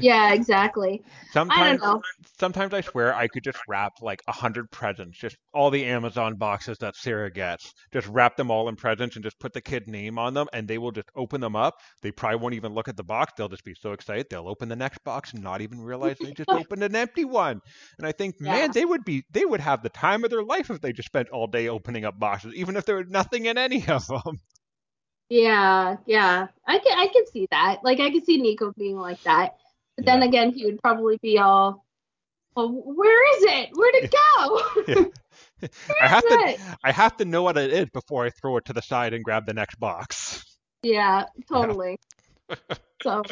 [0.01, 1.03] Yeah exactly
[1.49, 2.03] i Sometimes, don't know
[2.39, 6.37] sometimes I swear I could just wrap like a hundred presents, just all the Amazon
[6.37, 9.87] boxes that Sarah gets, just wrap them all in presents and just put the kid
[9.89, 11.75] name on them, and they will just open them up.
[12.03, 13.33] They probably won't even look at the box.
[13.37, 16.33] They'll just be so excited they'll open the next box and not even realize they
[16.33, 17.61] just opened an empty one.
[17.99, 18.51] And I think, Yeah.
[18.51, 21.09] man, they would be they would have the time of their life if they just
[21.09, 24.39] spent all day opening up boxes, even if there was nothing in any of them.
[25.29, 29.23] yeah yeah i can i can see that like i can see nico being like
[29.25, 29.57] that
[29.99, 30.29] but then Yeah.
[30.29, 31.85] again he would probably be all
[32.57, 34.15] well, where is it where'd it
[34.97, 35.13] go
[36.01, 38.73] I have to I have to know what it is before I throw it to
[38.73, 40.45] the side and grab the next box.
[40.85, 41.99] Yeah, totally.
[43.03, 43.25] so,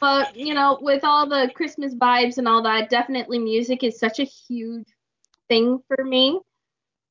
[0.00, 4.20] but you know, with all the Christmas vibes and all that, definitely music is such
[4.20, 4.86] a huge
[5.48, 6.40] thing for me.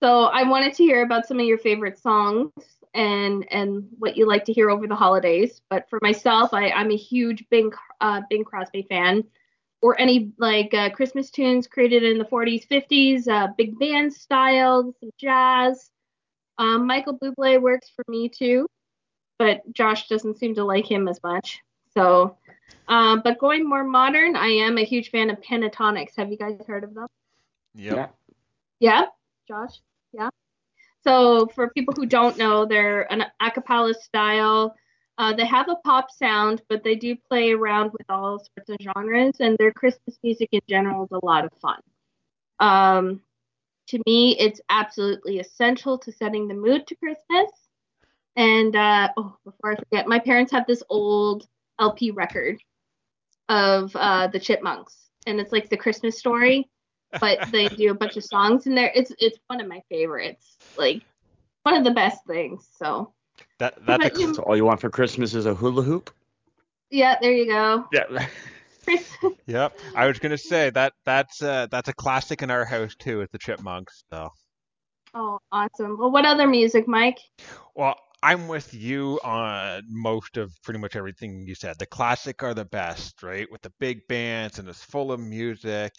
[0.03, 2.51] So I wanted to hear about some of your favorite songs
[2.97, 5.61] and and what you like to hear over the holidays.
[5.69, 7.71] But for myself, I, I'm a huge Bing
[8.01, 9.23] uh, Bing Crosby fan,
[9.81, 14.93] or any like uh, Christmas tunes created in the 40s, 50s, uh, big band style,
[14.99, 15.89] some jazz.
[16.57, 18.67] Um, Michael Bublé works for me too
[19.37, 21.61] but Josh doesn't seem to like him as much.
[21.93, 22.37] So,
[22.87, 26.15] uh, but going more modern, I am a huge fan of Pentatonix.
[26.17, 27.07] Have you guys heard of them?
[27.75, 27.95] Yep.
[27.95, 28.07] Yeah.
[28.79, 29.05] Yeah,
[29.47, 29.79] Josh.
[30.13, 30.29] Yeah.
[31.07, 34.75] So for people who don't know, they're an a cappella style.
[35.17, 38.77] Uh, they have a pop sound, but they do play around with all sorts of
[38.81, 41.79] genres, and their Christmas music in general is a lot of fun.
[42.59, 43.21] Um,
[43.87, 47.51] to me, it's absolutely essential to setting the mood to Christmas.
[48.35, 51.47] And uh, oh, before I forget, my parents have this old
[51.79, 52.61] LP record
[53.47, 56.69] of uh, the Chipmunks, and it's like the Christmas story,
[57.19, 58.91] but they do a bunch of songs in there.
[58.93, 61.01] It's it's one of my favorites, like
[61.63, 62.67] one of the best things.
[62.77, 63.13] So
[63.59, 66.13] That that's a you- So all you want for Christmas is a hula hoop?
[66.89, 67.85] yeah, there you go.
[67.91, 68.27] Yeah.
[69.47, 69.77] Yep.
[69.95, 73.17] I was gonna say that that's uh, that's a classic in our house too.
[73.17, 74.03] with the Chipmunks.
[74.09, 74.29] So.
[75.13, 75.97] oh, awesome.
[75.97, 77.19] Well, what other music, Mike?
[77.75, 81.77] Well, I'm with you on most of pretty much everything you said.
[81.77, 83.49] The classic are the best, right?
[83.51, 85.93] With the big bands and it's full of music.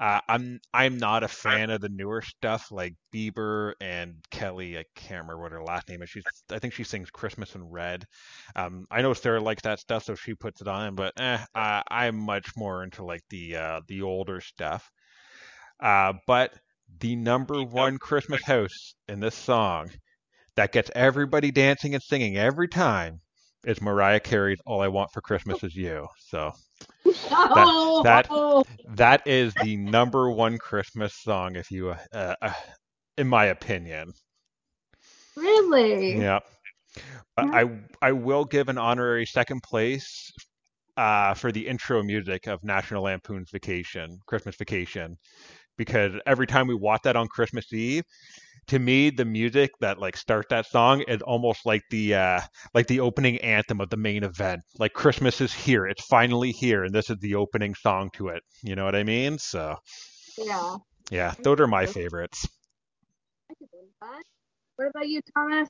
[0.00, 4.78] Uh, I'm I'm not a fan of the newer stuff like Bieber and Kelly.
[4.78, 6.10] I can't remember what her last name is.
[6.10, 8.04] She's I think she sings Christmas in Red.
[8.56, 10.96] Um, I know Sarah likes that stuff, so she puts it on.
[10.96, 14.90] But eh, I, I'm much more into like the uh, the older stuff.
[15.78, 16.52] Uh, but
[16.98, 19.90] the number one Christmas house in this song
[20.60, 23.20] that gets everybody dancing and singing every time
[23.64, 26.52] is Mariah Carey's "All I Want for Christmas Is You." So
[27.54, 28.28] Oh, that-
[28.84, 32.52] that is the number one Christmas song, if you, uh, uh,
[33.16, 34.12] in my opinion.
[35.36, 36.26] really?
[36.26, 36.40] Yeah.
[37.36, 37.64] But I
[38.02, 40.32] I will give an honorary second place
[40.96, 45.16] uh, for the intro music of National Lampoon's Vacation, Christmas Vacation,
[45.76, 48.04] because every time we watch that on Christmas Eve,
[48.68, 52.40] to me the music that like starts that song is almost like the uh,
[52.74, 54.60] like the opening anthem of the main event.
[54.78, 58.42] Like Christmas is here, it's finally here, and this is the opening song to it.
[58.62, 59.38] You know what I mean?
[59.38, 59.76] So
[60.38, 60.76] Yeah.
[61.10, 62.46] yeah, those are my favorites.
[63.50, 64.22] I could believe that.
[64.76, 65.68] What about you, Thomas?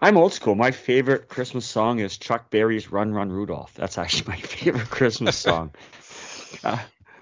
[0.00, 0.54] I'm old school.
[0.54, 5.36] My favorite Christmas song is Chuck Berry's "Run Run Rudolph." That's actually my favorite Christmas
[5.36, 5.72] song.
[6.62, 6.78] Uh,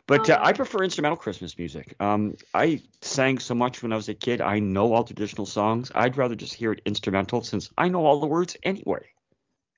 [0.06, 1.96] but uh, I prefer instrumental Christmas music.
[2.00, 4.40] Um, I sang so much when I was a kid.
[4.40, 5.90] I know all traditional songs.
[5.94, 9.04] I'd rather just hear it instrumental since I know all the words anyway.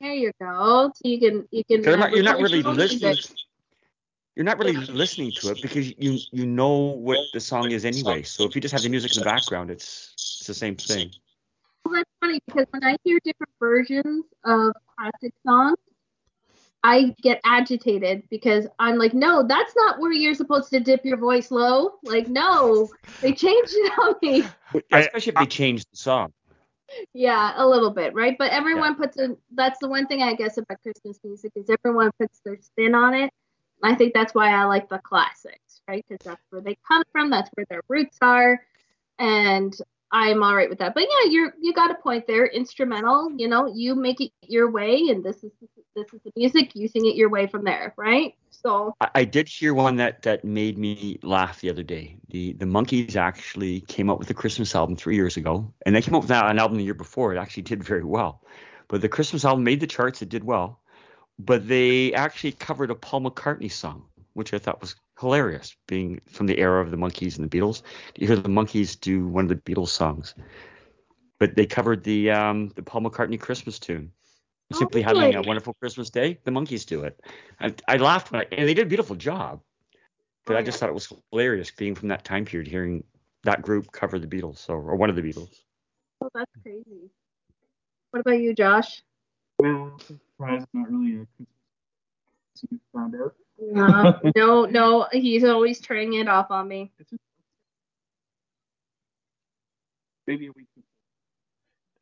[0.01, 0.93] There you go.
[0.95, 1.83] So you can you can.
[1.83, 3.11] Not- uh, you're not really listening.
[3.11, 3.37] music.
[4.37, 8.23] You're not really listening to it because you you know what the song is anyway.
[8.23, 11.11] So if you just have the music in the background, it's it's the same thing.
[11.85, 15.79] Well, that's funny because when I hear different versions of classic songs,
[16.83, 21.17] I get agitated because I'm like, no, that's not where you're supposed to dip your
[21.17, 21.95] voice low.
[22.03, 22.89] Like, no,
[23.21, 24.45] they changed it on me.
[24.93, 26.33] I- Especially if they changed the song.
[27.13, 28.37] Yeah, a little bit, right?
[28.39, 29.37] But everyone puts a.
[29.55, 33.15] That's the one thing I guess about Christmas music is everyone puts their spin on
[33.15, 33.31] it.
[33.83, 36.05] I think that's why I like the classics, right?
[36.09, 37.31] Because that's where they come from.
[37.31, 38.61] That's where their roots are,
[39.19, 39.77] and
[40.11, 40.95] I'm all right with that.
[40.95, 42.47] But yeah, you're you got a point there.
[42.47, 45.53] Instrumental, you know, you make it your way, and this is
[45.95, 46.75] this is the music.
[46.75, 48.35] You sing it your way from there, right?
[48.51, 52.17] So I, I did hear one that that made me laugh the other day.
[52.31, 56.01] The the Monkees actually came out with a Christmas album three years ago, and they
[56.01, 57.35] came out with an album the year before.
[57.35, 58.43] It actually did very well,
[58.89, 60.23] but the Christmas album made the charts.
[60.23, 60.81] It did well,
[61.39, 64.05] but they actually covered a Paul McCartney song,
[64.39, 67.83] which I thought was hilarious, being from the era of the Monkees and the Beatles.
[68.17, 70.35] You hear the Monkees do one of the Beatles songs,
[71.41, 74.13] but they covered the um the Paul McCartney Christmas tune.
[74.73, 76.39] Oh, Simply having a wonderful Christmas day.
[76.45, 77.21] The Monkees do it.
[77.61, 79.63] I, I laughed when I, and they did a beautiful job.
[80.47, 83.05] But Oh, I just thought it was hilarious being from that time period, hearing
[83.45, 85.63] that group cover the Beatles, so or one of the Beatles.
[86.23, 87.11] oh, that's crazy.
[88.11, 89.03] What about you, Josh?
[89.59, 91.49] Well, surprise, not really a Christmas.
[92.71, 93.35] You found out.
[93.61, 95.09] No, no, no.
[95.11, 96.93] He's always turning it off on me.
[100.27, 100.69] Maybe a week.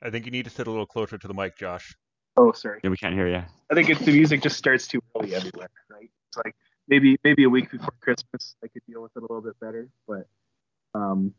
[0.03, 1.97] I think you need to sit a little closer to the mic, Josh.
[2.37, 2.81] Oh, sorry.
[2.85, 3.43] Yeah, we can't hear you.
[3.71, 6.11] I think it's the music just starts too early everywhere, right?
[6.29, 6.55] It's like
[6.87, 9.89] maybe maybe a week before Christmas I could deal with it a little bit better,
[10.07, 10.27] but
[10.95, 11.35] um,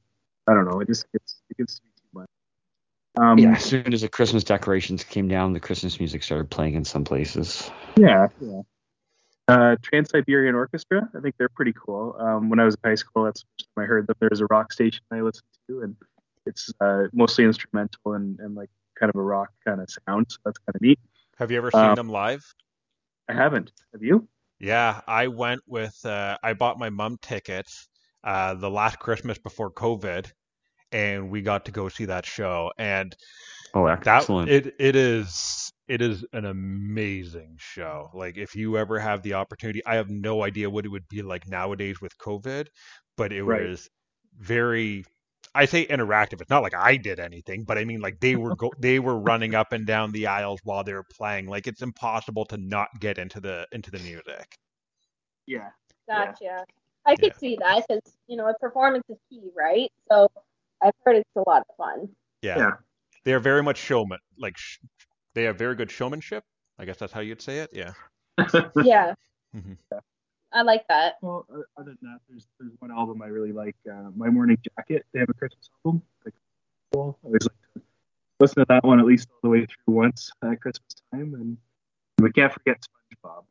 [0.47, 0.79] I don't know.
[0.79, 2.29] It just gets it gets to be too much.
[3.17, 6.73] Um, Yeah, as soon as the Christmas decorations came down, the Christmas music started playing
[6.73, 7.69] in some places.
[7.97, 8.61] Yeah, yeah.
[9.47, 12.15] Uh, Trans Siberian Orchestra, I think they're pretty cool.
[12.19, 14.41] Um, when I was in high school, that's the first time I heard that there's
[14.41, 15.95] a rock station I listened to, and
[16.45, 18.69] it's uh, mostly instrumental and, and like
[18.99, 20.27] kind of a rock kind of sound.
[20.29, 20.99] So that's kind of neat.
[21.37, 22.43] Have you ever seen Um, them live?
[23.29, 23.71] I haven't.
[23.93, 24.27] Have you?
[24.59, 27.87] Yeah, I went with uh, I bought my mom tickets
[28.23, 30.31] uh, the last Christmas before COVID,
[30.91, 32.71] and we got to go see that show.
[32.77, 33.15] And
[33.73, 34.49] Oh, that excellent.
[34.49, 38.09] it it is it is an amazing show.
[38.13, 41.21] Like if you ever have the opportunity, I have no idea what it would be
[41.21, 42.67] like nowadays with COVID,
[43.17, 43.69] but it Right.
[43.69, 43.89] was
[44.37, 45.05] very
[45.55, 46.41] I say interactive.
[46.41, 49.19] It's not like I did anything, but I mean like they were go- they were
[49.19, 51.47] running up and down the aisles while they were playing.
[51.47, 54.57] Like it's impossible to not get into the into the music.
[55.45, 55.69] Yeah.
[56.07, 56.65] Gotcha.
[57.05, 57.37] I could Yeah.
[57.39, 59.91] see that because you know a performance is key, right?
[60.09, 60.27] So
[60.81, 62.15] I've heard it's a lot of fun.
[62.41, 62.57] Yeah.
[62.57, 62.71] Yeah.
[63.23, 64.19] They are very much showman.
[64.37, 64.79] Like sh-
[65.35, 66.43] they have very good showmanship.
[66.79, 67.69] I guess that's how you'd say it.
[67.73, 67.93] Yeah.
[68.83, 69.13] Yeah,
[69.55, 69.77] Mhm.
[70.53, 71.15] I like that.
[71.21, 71.45] Well,
[71.77, 75.05] other than that, there's there's one album I really like, uh, My Morning Jacket.
[75.13, 76.01] They have a Christmas album.
[76.23, 76.33] Like,
[76.93, 77.17] cool.
[77.23, 77.81] I always like to
[78.39, 81.57] listen to that one at least all the way through once at Christmas time, and
[82.19, 82.77] we can't forget
[83.25, 83.43] SpongeBob.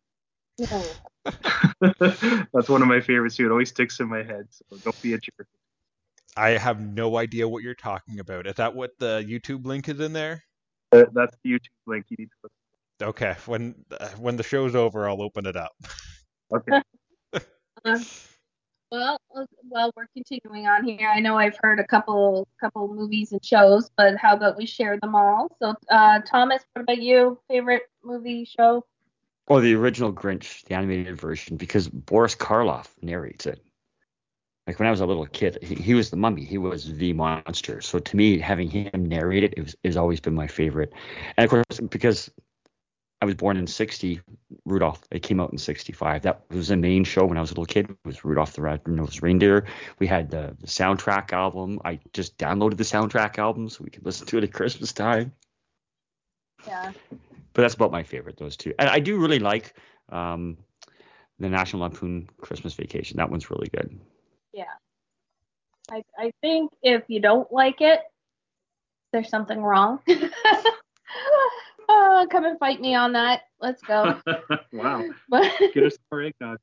[0.59, 0.83] Yeah.
[2.53, 3.47] That's one of my favorites too.
[3.47, 4.47] It always sticks in my head.
[4.51, 5.49] So don't be a jerk.
[6.37, 8.47] I have no idea what you're talking about.
[8.47, 10.45] Is that what the YouTube link is in there?
[10.93, 13.09] That- That's the YouTube link you need to listen.
[13.11, 13.37] Okay.
[13.47, 15.73] When uh, when the show's over, I'll open it up.
[16.53, 16.81] Okay.
[17.85, 18.05] Um,
[18.91, 21.09] well, uh, well, we're continuing on here.
[21.09, 24.99] I know I've heard a couple couple movies and shows, but how about we share
[24.99, 25.55] them all?
[25.61, 27.39] So, uh, Thomas, what about you?
[27.49, 28.85] Favorite movie show?
[29.49, 33.61] Oh, the original Grinch, the animated version, because Boris Karloff narrates it.
[34.67, 36.45] Like when I was a little kid, he, he was the mummy.
[36.45, 37.81] He was the monster.
[37.81, 40.93] So to me, having him narrate it, it was, has always been my favorite.
[41.37, 42.31] And of course, because
[43.23, 44.21] I was born in 60,
[44.65, 46.23] Rudolph, it came out in 65.
[46.23, 48.63] That was the main show when I was a little kid, it was Rudolph the
[48.63, 49.67] Red-Nosed Reindeer.
[50.01, 51.81] We had the, the soundtrack album.
[51.85, 55.33] I just downloaded the soundtrack album so we could listen to it at Christmas time.
[56.67, 56.93] Yeah.
[57.53, 58.75] But that's about my favorite, those two.
[58.79, 59.75] And I do really like
[60.11, 60.59] um,
[61.39, 63.17] the National Lampoon Christmas Vacation.
[63.17, 63.99] That one's really good.
[64.57, 64.65] Yeah.
[65.91, 68.01] I I think if you don't like it,
[69.13, 70.01] there's something wrong.
[71.89, 73.43] oh, come and fight me on that.
[73.61, 74.19] Let's go.
[74.73, 75.05] wow.
[75.29, 76.59] But Get us more eggnog.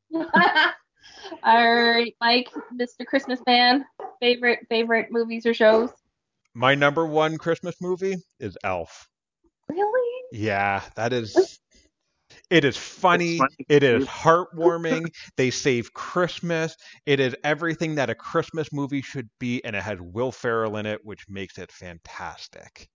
[1.44, 3.06] all right, Mike, Mr.
[3.06, 3.86] Christmas man,
[4.20, 5.92] favorite favorite movies or shows?
[6.56, 9.08] My number one Christmas movie is Elf.
[9.70, 10.24] Really?
[10.32, 11.60] Yeah, that is.
[12.50, 13.38] It is funny.
[13.38, 13.56] funny.
[13.70, 15.12] It is heartwarming.
[15.38, 16.76] they save Christmas.
[17.06, 20.86] It is everything that a Christmas movie should be, and it has Will Ferrell in
[20.86, 22.88] it, which makes it fantastic.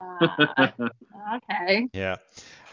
[0.00, 0.28] Uh,
[1.36, 1.88] okay.
[1.92, 2.16] Yeah.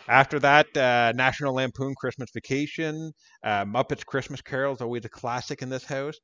[0.08, 3.12] After that, uh, National Lampoon Christmas Vacation,
[3.44, 6.16] uh, Muppets Christmas Carol is always a classic in this house.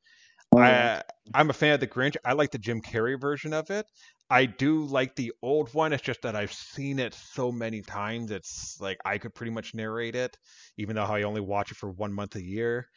[0.55, 1.01] I,
[1.33, 2.15] I'm a fan of the Grinch.
[2.25, 3.85] I like the Jim Carrey version of it.
[4.29, 5.93] I do like the old one.
[5.93, 8.31] It's just that I've seen it so many times.
[8.31, 10.37] It's like I could pretty much narrate it,
[10.77, 12.87] even though I only watch it for one month a year.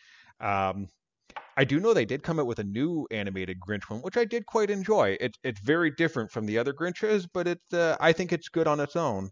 [0.41, 0.87] Um,
[1.57, 4.25] I do know they did come out with a new animated Grinch one, which I
[4.25, 5.17] did quite enjoy.
[5.21, 8.67] It, it's very different from the other Grinches, but it's uh, I think it's good
[8.67, 9.31] on its own.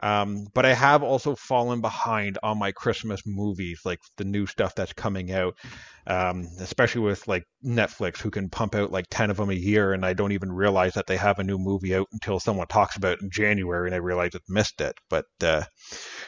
[0.00, 4.74] Um, but I have also fallen behind on my Christmas movies, like the new stuff
[4.74, 5.56] that's coming out,
[6.06, 9.92] um, especially with like Netflix, who can pump out like 10 of them a year,
[9.92, 12.96] and I don't even realize that they have a new movie out until someone talks
[12.96, 14.94] about it in January, and I realize I've missed it.
[15.10, 15.64] But uh,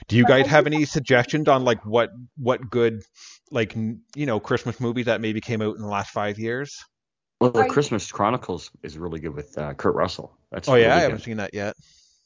[0.08, 3.02] do you guys have any suggestions on like what what good
[3.50, 6.76] like you know Christmas movies that maybe came out in the last five years?
[7.40, 10.36] Well, the Christmas Chronicles is really good with uh, Kurt Russell.
[10.50, 11.74] That's Oh yeah, really I haven't seen that yet.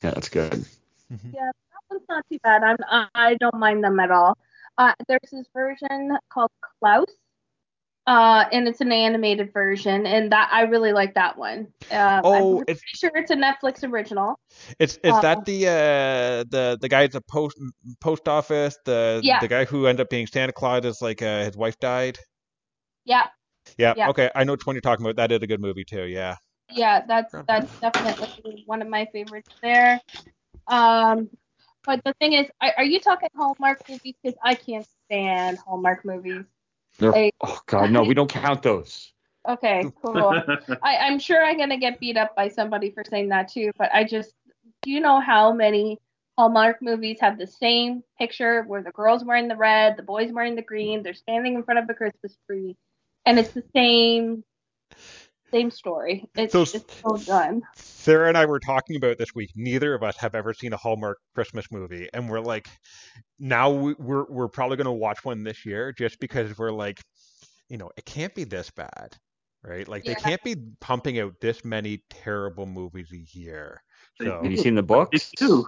[0.02, 0.64] Yeah, that's good.
[1.32, 2.62] Yeah, that one's not too bad.
[2.62, 4.36] I'm I- I don't mind them at all.
[4.78, 6.50] Uh, there's this version called
[6.80, 7.06] Klaus,
[8.06, 11.68] uh, and it's an animated version, and that I really like that one.
[11.90, 14.38] Uh, Oh, I'm it's- pretty sure it's a Netflix original.
[14.78, 17.56] It's is Uh, that the uh the the guy at the post
[18.00, 19.40] post office the Yeah.
[19.40, 22.18] the guy who ended up being Santa Claus is like uh, his wife died.
[23.04, 23.28] Yeah,
[23.78, 24.08] Yeah, Yeah.
[24.10, 25.16] okay, I know which one you're talking about.
[25.16, 26.04] That is a good movie too.
[26.04, 26.36] Yeah.
[26.70, 30.00] yeah, that's that's definitely one of my favorites there.
[30.66, 31.30] Um,
[31.84, 34.14] but the thing is, are, are you talking Hallmark movies?
[34.22, 36.44] Because I can't stand Hallmark movies.
[36.98, 37.32] They're, Hey.
[37.40, 39.12] oh God, no, we don't count those.
[39.46, 40.32] Okay, cool.
[40.82, 43.90] I, I'm sure I'm gonna get beat up by somebody for saying that too, but
[43.92, 44.32] I just
[44.82, 45.98] do you know how many
[46.38, 50.54] Hallmark movies have the same picture where the girl's wearing the red, the boy's wearing
[50.56, 52.76] the green, they're standing in front of a Christmas tree,
[53.26, 54.44] and it's the same
[55.54, 56.28] same story.
[56.36, 57.62] It's So- just so done.
[57.76, 59.50] Sarah and I were talking about this week.
[59.54, 62.68] Neither of us have ever seen a Hallmark Christmas movie, and we're like,
[63.38, 67.00] now we- we're we're probably going to watch one this year just because we're like,
[67.68, 69.16] you know, it can't be this bad,
[69.62, 69.86] right?
[69.86, 70.14] Like Yeah.
[70.14, 73.80] they can't be pumping out this many terrible movies a year.
[74.20, 75.10] So, Have you seen the books?
[75.12, 75.66] It's two.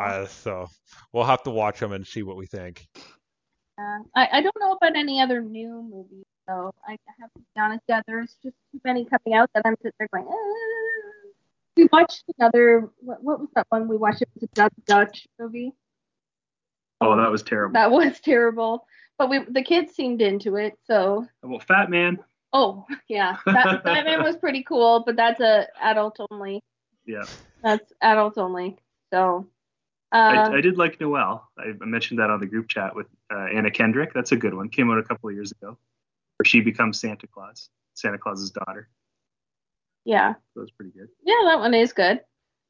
[0.00, 0.66] uh, so
[1.12, 2.86] we'll have to watch them and see what we think.
[3.78, 3.98] Yeah.
[4.14, 6.72] I, I don't know about any other new movies though.
[6.86, 7.84] I, have to be honest.
[7.88, 10.26] Yeah, there's just too many coming out that I'm sitting there going.
[10.28, 11.28] "Ah."
[11.76, 12.90] We watched another.
[12.98, 14.22] What, what was that one we watched?
[14.22, 15.72] It was a Dutch, Dutch movie.
[17.00, 17.74] Oh, that was terrible.
[17.74, 18.84] That was terrible.
[19.16, 22.18] But we the kids seemed into it, so Well, Fat Man.
[22.52, 26.62] oh yeah, that Batman was pretty cool, but that's a adult only.
[27.06, 27.24] Yeah.
[27.62, 28.76] That's adults only.
[29.12, 29.46] So
[30.12, 31.48] I, um, I did like Noel.
[31.58, 34.12] I mentioned that on the group chat with uh, Anna Kendrick.
[34.14, 34.68] That's a good one.
[34.68, 35.78] Came out a couple of years ago,
[36.36, 38.88] where she becomes Santa Claus, Santa Claus's daughter.
[40.04, 41.08] yeah, That was pretty good.
[41.24, 42.20] yeah, that one is good.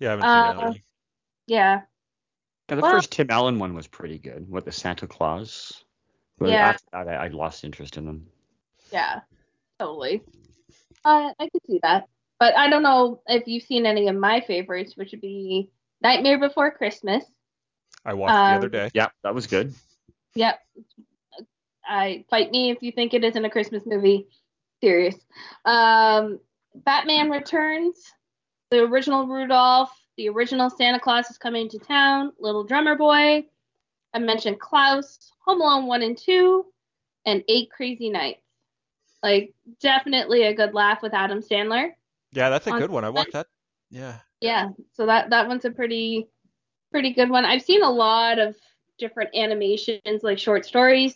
[0.00, 0.82] Yeah, I haven't seen that Uh, one.
[1.46, 1.80] Yeah,
[2.70, 4.48] Yeah, the Well- first Tim Allen one was pretty good.
[4.48, 5.84] What the Santa Claus?
[6.38, 6.68] But Yeah.
[6.68, 8.28] after that, I, I lost interest in them.
[8.92, 9.20] yeah,
[9.78, 10.22] totally.
[11.04, 14.40] I I could see that, but I don't know if you've seen any of my
[14.40, 15.70] favorites, which would be
[16.02, 17.24] Nightmare Before Christmas.
[18.04, 18.90] I watched the other um, day.
[18.94, 19.74] Yeah, that was good.
[20.34, 20.58] Yep.
[21.86, 24.28] I fight me if you think it isn't a Christmas movie.
[24.80, 25.16] Serious.
[25.64, 26.38] Um,
[26.74, 28.12] Batman Returns,
[28.70, 33.46] the original Rudolph, the original Santa Claus is coming to town, Little Drummer Boy.
[34.14, 36.64] I mentioned Klaus, Home Alone 1 and 2,
[37.26, 38.42] and Eight Crazy Nights.
[39.22, 41.90] Like, definitely a good laugh with Adam Sandler.
[42.32, 43.04] Yeah, that's a good one.
[43.04, 43.46] I watched that.
[43.90, 44.16] Yeah.
[44.40, 46.28] Yeah, so that that one's a pretty
[46.90, 47.44] pretty good one.
[47.44, 48.54] I've seen a lot of
[48.98, 51.14] different animations, like short stories.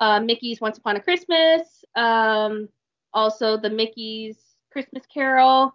[0.00, 2.68] uh, Mickey's Once Upon a Christmas, um,
[3.12, 4.36] also the Mickey's
[4.72, 5.72] Christmas Carol.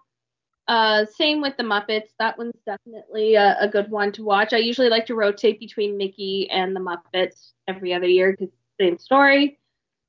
[0.68, 2.10] Uh, same with the Muppets.
[2.20, 4.52] That one's definitely a, a good one to watch.
[4.52, 8.50] I usually like to rotate between Mickey and the Muppets every other year because
[8.80, 9.60] same story,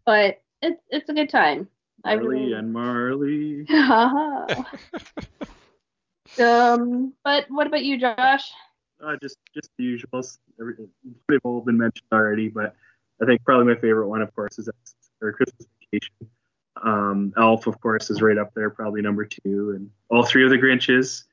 [0.04, 1.68] but it's it's a good time.
[2.04, 3.66] I Marley really- and Marley.
[6.42, 8.50] um, but what about you, Josh?
[9.02, 10.38] Uh, just just the usuals.
[10.60, 10.88] Everything
[11.28, 12.74] they've all been mentioned already, but
[13.22, 16.14] I think probably my favorite one, of course, is X- or Christmas Vacation.
[16.82, 20.50] Um, Elf, of course, is right up there, probably number two, and all three of
[20.50, 21.24] the Grinches,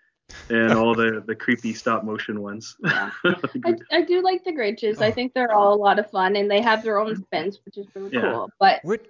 [0.49, 2.75] and all the the creepy stop motion ones.
[2.85, 5.01] I, I do like the Grinches.
[5.01, 7.77] I think they're all a lot of fun, and they have their own spins, which
[7.77, 8.21] is really Yeah.
[8.21, 8.49] cool.
[8.59, 9.05] But Which,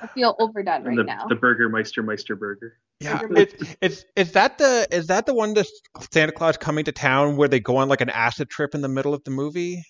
[0.00, 1.26] I feel overdone right the, now.
[1.28, 2.72] the Burgermeister Meisterburger.
[3.00, 5.66] Yeah, Remember- it's it's is that the is that the one the
[6.12, 8.88] Santa Claus coming to town where they go on like an acid trip in the
[8.88, 9.82] middle of the movie?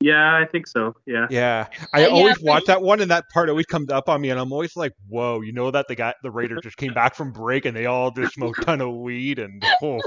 [0.00, 0.94] Yeah, I think so.
[1.06, 1.26] Yeah.
[1.28, 4.08] Yeah, Uh, I yeah, always but- watch that one, and that part always comes up
[4.08, 6.76] on me, and I'm always like, "Whoa!" You know that the guy, the Raiders, just
[6.76, 10.00] came back from break, and they all just smoked a ton of weed, and oh,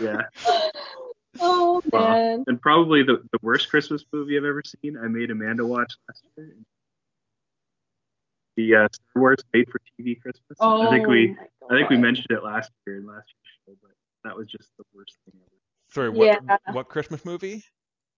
[0.00, 0.20] Yeah.
[1.40, 2.10] oh Wow.
[2.12, 2.44] man.
[2.46, 4.96] And probably the, the worst Christmas movie I've ever seen.
[4.96, 6.54] I made Amanda watch last year.
[8.56, 10.58] The uh, Star Wars made for TV Christmas.
[10.60, 11.36] Oh, I think we
[11.70, 13.92] I think we mentioned it last year in last year's show, but
[14.24, 15.50] that was just the worst thing ever.
[15.90, 16.56] sorry, what Yeah.
[16.72, 17.64] what Christmas movie?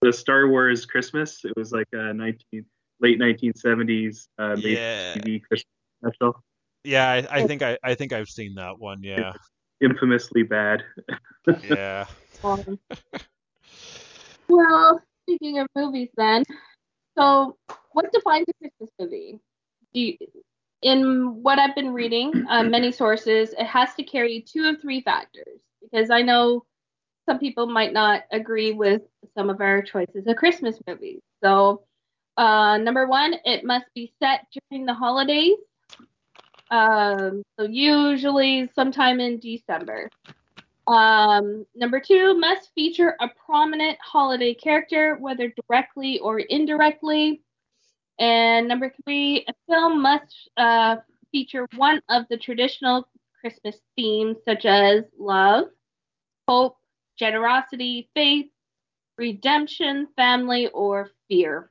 [0.03, 1.45] The Star Wars Christmas.
[1.45, 2.65] It was like a 19
[3.01, 5.67] late 1970s uh, made Yeah, for TV Christmas
[6.03, 6.43] special.
[6.83, 9.03] yeah, I, I think I I think I've seen that one.
[9.03, 9.33] Yeah,
[9.81, 10.83] Infamously bad.
[11.63, 12.07] yeah.
[12.43, 12.79] Um,
[14.49, 16.45] well, speaking of movies, then,
[17.17, 17.57] so
[17.93, 19.41] what defines a Christmas movie?
[19.95, 20.17] You,
[20.83, 25.01] in what I've been reading, uh, many sources, it has to carry two of three
[25.01, 25.59] factors.
[25.83, 26.65] Because I know
[27.27, 29.03] some people might not agree with
[29.35, 31.21] some of our choices of Christmas movies.
[31.43, 31.83] So,
[32.37, 35.57] uh, number one, it must be set during the holidays.
[36.71, 40.11] Um, so usually sometime in December.
[40.87, 47.43] Um, number two, must feature a prominent holiday character, whether directly or indirectly.
[48.19, 50.97] And number three, a film must uh,
[51.33, 53.09] feature one of the traditional
[53.41, 55.67] Christmas themes, such as love,
[56.49, 56.77] hope,
[57.19, 58.47] generosity, faith,
[59.19, 61.71] redemption, family, or fear.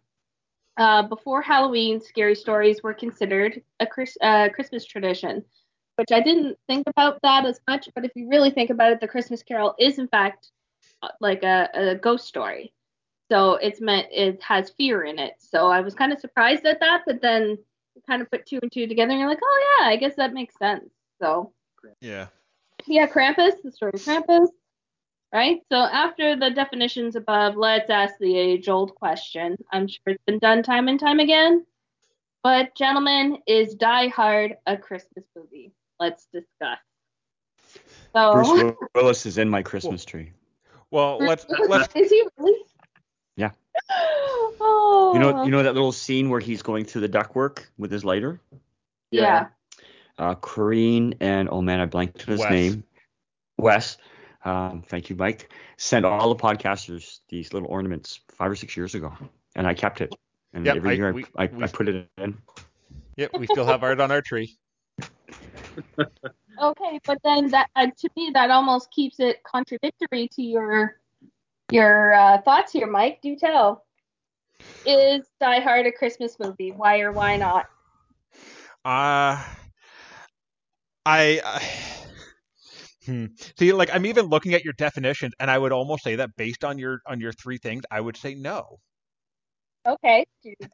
[0.78, 5.44] Uh, before Halloween, scary stories were considered a Chris- uh, Christmas tradition
[5.96, 7.90] which I didn't think about that as much.
[7.94, 10.52] But if you really think about it, the Christmas Carol is in fact
[11.02, 12.74] uh, like a, a ghost story.
[13.32, 15.36] So it's meant it has fear in it.
[15.40, 17.58] So I was kind of surprised at that, but then
[17.96, 20.16] you kind of put two and two together, and you're like, oh yeah, I guess
[20.16, 20.90] that makes sense.
[21.22, 21.54] So
[22.02, 22.28] Yeah.
[22.86, 24.50] yeah, Krampus, the story of Krampus.
[25.34, 25.62] Right?
[25.72, 29.58] So after the definitions above, let's ask the age old question.
[29.72, 31.66] I'm sure it's been done time and time again.
[32.44, 35.72] But gentlemen, is Die Hard a Christmas movie?
[36.00, 36.78] Let's discuss.
[38.16, 40.34] So Bruce Willis is in my Christmas tree.
[40.92, 42.60] Well, let's let's is he really?
[43.36, 43.52] Yeah.
[44.66, 45.12] Oh.
[45.14, 48.04] You know, you know that little scene where he's going through the ductwork with his
[48.06, 48.40] lighter.
[49.12, 49.48] Yeah.
[50.18, 52.52] Uh, Corrine and oh man, I blanked on his Wes.
[52.52, 52.84] name.
[53.58, 53.98] Wes.
[54.46, 55.52] Um, thank you, Mike.
[55.78, 59.14] Sent all the podcasters these little ornaments five or six years ago,
[59.56, 60.14] and I kept it.
[60.54, 62.38] And Yep, every I- year I, we- I, we- I put it in.
[63.18, 64.56] Yep, we still have art on our tree.
[66.62, 70.98] Okay, but then that uh, to me that almost keeps it contradictory to your
[71.72, 73.20] your uh, thoughts here, Mike.
[73.22, 73.86] Do tell.
[74.86, 76.72] Is Die Hard a Christmas movie?
[76.72, 77.66] Why or why not?
[78.86, 79.42] Uh
[81.06, 81.62] I, I
[83.06, 83.26] hmm.
[83.58, 86.64] see like I'm even looking at your definitions and I would almost say that based
[86.64, 88.80] on your on your three things, I would say no.
[89.86, 90.26] Okay.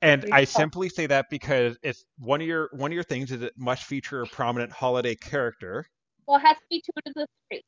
[0.04, 3.42] And I simply say that because it's one of your one of your things is
[3.42, 5.88] it must feature a prominent holiday character.
[6.28, 7.64] Well, it has to be two out of the three.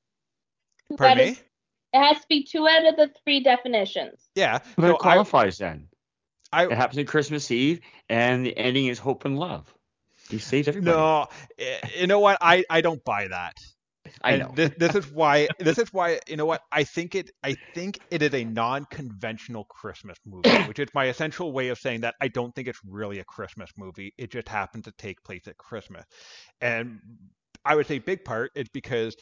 [0.90, 1.40] Two Pardon me?
[1.94, 4.30] Of- It has to be two out of the three definitions.
[4.36, 4.60] Yeah.
[4.76, 5.88] But So it qualifies then.
[6.54, 7.80] I, It happens on Christmas Eve,
[8.10, 9.74] and the ending is hope and love.
[10.30, 10.96] He saves everybody.
[10.96, 11.28] no,
[11.60, 12.38] eh, you know what?
[12.42, 13.54] I I don't buy that.
[14.22, 14.52] I know.
[14.56, 15.48] This, this is why.
[15.60, 16.20] This is why.
[16.28, 16.62] You know what?
[16.72, 17.32] I think it.
[17.44, 22.02] I think it is a non-conventional Christmas movie, which is my essential way of saying
[22.02, 24.14] that I don't think it's really a Christmas movie.
[24.18, 26.04] It just happens to take place at Christmas,
[26.60, 27.00] and
[27.64, 29.16] I would say big part is because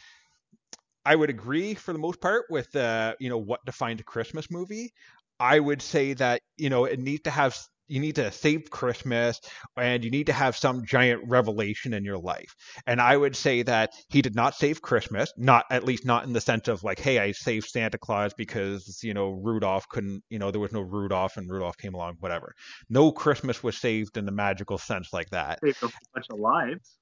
[1.10, 4.52] I would agree for the most part with uh, you know what defines a Christmas
[4.52, 4.94] movie.
[5.40, 7.58] I would say that you know it needs to have
[7.88, 9.42] you need to save Christmas
[9.76, 12.54] and you need to have some giant revelation in your life.
[12.86, 16.34] And I would say that he did not save Christmas, not at least not in
[16.34, 20.38] the sense of like, hey, I saved Santa Claus because, you know, Rudolph couldn't, you
[20.38, 22.54] know, there was no Rudolph and Rudolph came along, whatever.
[22.88, 25.58] No Christmas was saved in the magical sense like that.
[25.64, 27.00] Saved a bunch of lives.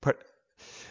[0.00, 0.22] But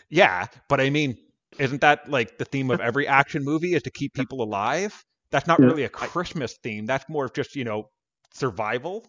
[0.10, 1.18] yeah, but I mean,
[1.60, 5.04] isn't that like the theme of every action movie is to keep people alive?
[5.32, 5.68] That's not Yeah.
[5.68, 6.86] really a Christmas theme.
[6.86, 7.90] That's more of just, you know,
[8.34, 9.06] survival.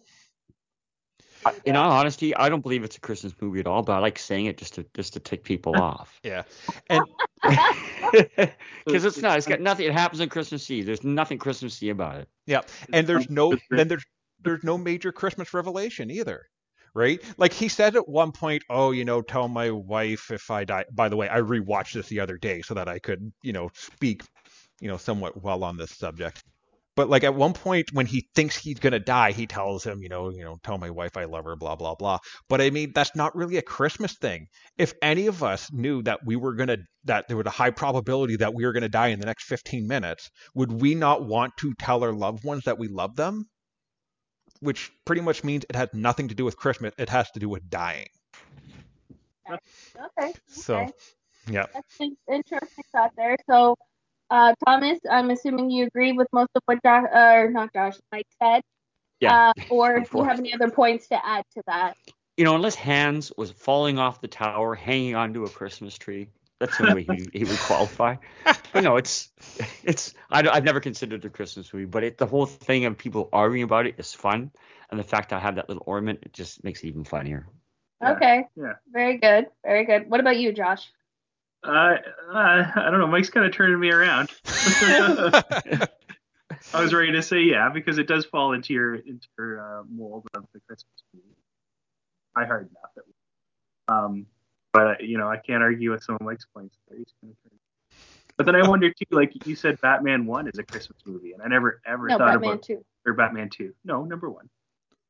[1.65, 4.19] In all honesty, I don't believe it's a Christmas movie at all, but I like
[4.19, 6.19] saying it just to just to tick people off.
[6.23, 6.43] Yeah.
[6.89, 7.05] And
[8.85, 9.37] Because it's not.
[9.37, 9.85] It's got nothing.
[9.85, 10.85] It happens on Christmas Eve.
[10.85, 12.27] There's nothing Christmassy about it.
[12.45, 14.03] Yeah, and there's no but then there's
[14.43, 16.49] there's no major Christmas revelation either,
[16.93, 17.21] right?
[17.37, 20.85] Like he said at one point, "Oh, you know, tell my wife if I die."
[20.91, 23.69] By the way, I rewatched this the other day so that I could, you know,
[23.73, 24.23] speak,
[24.79, 26.43] you know, somewhat well on this subject.
[26.99, 30.09] But like at one point when he thinks he's gonna die, he tells him, you
[30.09, 32.19] know, you know, tell my wife I love her, blah blah blah.
[32.49, 34.47] But I mean, that's not really a Christmas thing.
[34.77, 38.35] If any of us knew that we were gonna that there was a high probability
[38.37, 41.73] that we were gonna die in the next 15 minutes, would we not want to
[41.75, 43.45] tell our loved ones that we love them?
[44.61, 46.93] Which pretty much means it has nothing to do with Christmas.
[46.97, 48.09] It has to do with dying.
[49.49, 50.33] Okay.
[50.47, 50.91] So, okay.
[51.49, 51.65] yeah.
[51.73, 53.37] That's an interesting thought there.
[53.49, 53.75] So,
[54.29, 58.27] uh, Thomas, I'm assuming you agree with most of what Josh, or not Josh, Mike
[58.41, 58.61] said.
[59.19, 59.49] Yeah.
[59.49, 61.97] Uh, or Of if you have any other points to add to that.
[62.37, 66.29] You know, unless Hans was falling off the tower, hanging onto a Christmas tree,
[66.59, 68.15] that's the only way he, he would qualify.
[68.73, 69.29] But no, it's
[69.83, 70.13] it's.
[70.29, 73.63] I, have never considered a Christmas movie, but it, the whole thing of people arguing
[73.63, 74.51] about it is fun,
[74.91, 77.47] and the fact I have that little ornament, it just makes it even funnier.
[78.01, 78.45] Yeah, Okay.
[78.55, 78.73] yeah.
[78.91, 79.47] Very good.
[79.63, 80.09] Very good.
[80.09, 80.91] What about you, Josh?
[81.63, 81.95] Uh,
[82.31, 83.07] uh, I don't know.
[83.07, 84.29] Mike's kind of turning me around.
[84.45, 85.87] I
[86.81, 90.27] was ready to say yeah because it does fall into your into your uh, mold
[90.33, 91.25] of the Christmas movie.
[92.35, 92.91] I hard enough.
[92.97, 93.03] It
[93.87, 94.25] um,
[94.73, 96.75] but uh, you know I can't argue with someone of Mike's points.
[96.89, 97.35] kinda turning-
[98.37, 101.41] But then I wonder too, like you said, Batman One is a Christmas movie, and
[101.41, 102.85] I never ever No, thought Batman about 2.
[103.05, 103.73] or Batman Two.
[103.83, 104.49] No, number one.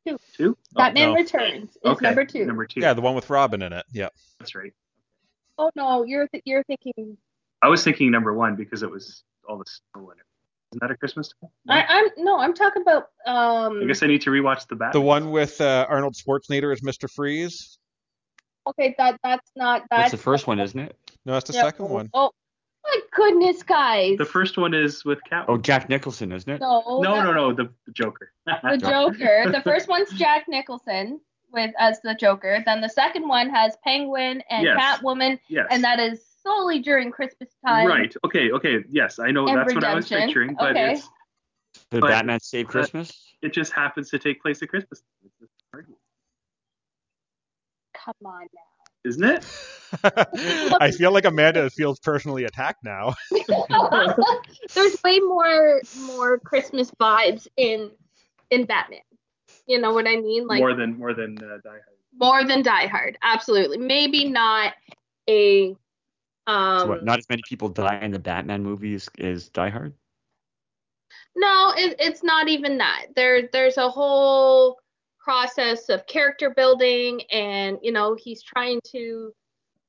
[0.07, 0.17] Two.
[0.35, 0.57] Two.
[0.75, 1.15] Oh, Batman no.
[1.15, 2.05] Returns is okay.
[2.05, 2.45] number two.
[2.45, 2.79] Number two.
[2.79, 3.85] yeah, the one with Robin in it.
[3.91, 4.09] Yeah.
[4.39, 4.73] that's right.
[5.57, 7.17] Oh no, you're th- you're thinking.
[7.61, 10.23] I was thinking number one because it was all the snow in it.
[10.71, 11.49] Isn't that a Christmas time?
[11.65, 11.73] No?
[11.73, 13.81] I, I'm no, I'm talking about um.
[13.81, 14.93] I guess I need to rewatch the Batman.
[14.93, 17.09] The one with uh, Arnold Schwarzenegger as Mr.
[17.11, 17.77] Freeze.
[18.69, 20.95] Okay, that that's not That's that's the first one, isn't it?
[21.25, 22.09] No, that's the yeah, second one.
[22.13, 22.31] Oh
[22.83, 24.17] my goodness, guys!
[24.17, 25.45] The first one is with Catwoman.
[25.47, 26.59] Oh, Jack Nicholson, isn't it?
[26.61, 28.31] no, no, no, no, the, the Joker.
[28.45, 29.51] the Joker.
[29.51, 31.19] The first one's Jack Nicholson
[31.51, 32.63] with as the Joker.
[32.65, 34.77] Then the second one has Penguin and Yes.
[34.79, 35.67] Catwoman, yes.
[35.71, 37.87] and that is solely during Christmas time.
[37.87, 38.13] right.
[38.25, 38.51] Okay.
[38.51, 38.77] Okay.
[38.89, 40.93] Yes, I know And that's what I was picturing, but Okay.
[40.93, 41.09] it's
[41.91, 43.11] Did But- Batman save Christmas?
[43.41, 45.87] it just happens to take place at Christmas, It's just hard,
[48.09, 49.09] Come on now.
[49.09, 49.45] isn't it?
[50.81, 53.13] I feel like Amanda feels personally attacked now.
[54.73, 57.91] There's way more more Christmas vibes in
[58.49, 58.99] in Batman.
[59.67, 60.47] You know what I mean?
[60.47, 61.83] Like more than more than uh, Die Hard.
[62.19, 63.17] more than Die Hard.
[63.21, 63.77] Absolutely.
[63.77, 64.73] Maybe not
[65.29, 65.75] a
[66.47, 69.93] um So what, not as many people die in the Batman movies as Die Hard?
[71.35, 73.07] No, it, it's not even that.
[73.15, 74.79] There, there's a whole
[75.29, 79.31] process of character building, and you know, he's trying to,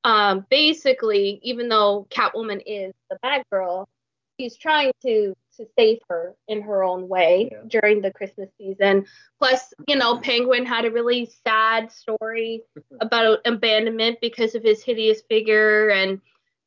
[0.05, 3.89] um, basically, even though Catwoman is the bad girl,
[4.37, 7.63] he's trying to to save her in her own way Yeah.
[7.69, 9.07] during the Christmas season.
[9.39, 12.63] Plus, you know, Penguin had a really sad story
[13.01, 16.21] about abandonment because of his hideous figure, and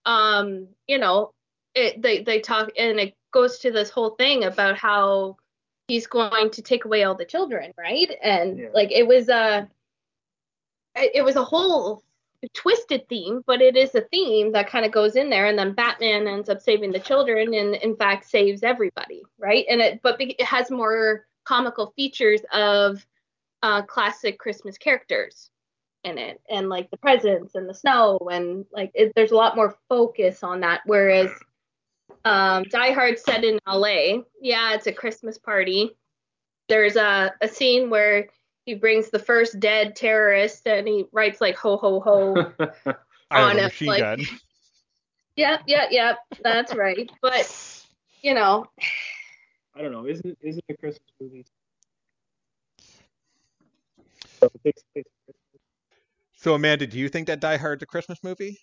[0.07, 1.31] um, you know,
[1.75, 5.37] it, they they talk and it goes to this whole thing about how
[5.87, 8.09] he's going to take away all the children, right?
[8.21, 8.69] And Yeah.
[8.73, 9.69] like it was a
[10.95, 12.03] it was a whole
[12.53, 15.73] twisted theme, but it is a theme that kind of goes in there, and then
[15.73, 19.65] Batman ends up saving the children, and in fact saves everybody, right?
[19.69, 23.05] And it but it has more comical features of
[23.61, 25.49] uh, classic Christmas characters
[26.03, 29.55] in it, and like the presents and the snow, and like it, there's a lot
[29.55, 31.31] more focus on that, whereas
[32.25, 34.21] um, Die Hard set in LA.
[34.41, 35.91] Yeah, it's a Christmas party.
[36.69, 38.29] There's a, a scene where
[38.65, 42.53] he brings the first dead terrorist and he writes like ho ho ho.
[43.31, 44.21] On a it, machine like- gun.
[45.35, 46.19] yep, yep, yep.
[46.43, 47.11] That's right.
[47.21, 47.83] But
[48.21, 48.65] you know,
[49.75, 50.07] I don't know.
[50.07, 51.45] Isn't isn't a Christmas movie?
[54.39, 55.61] So if it takes place at Christmas,
[56.35, 58.59] So Amanda, do you think that Die Hard's a Christmas movie?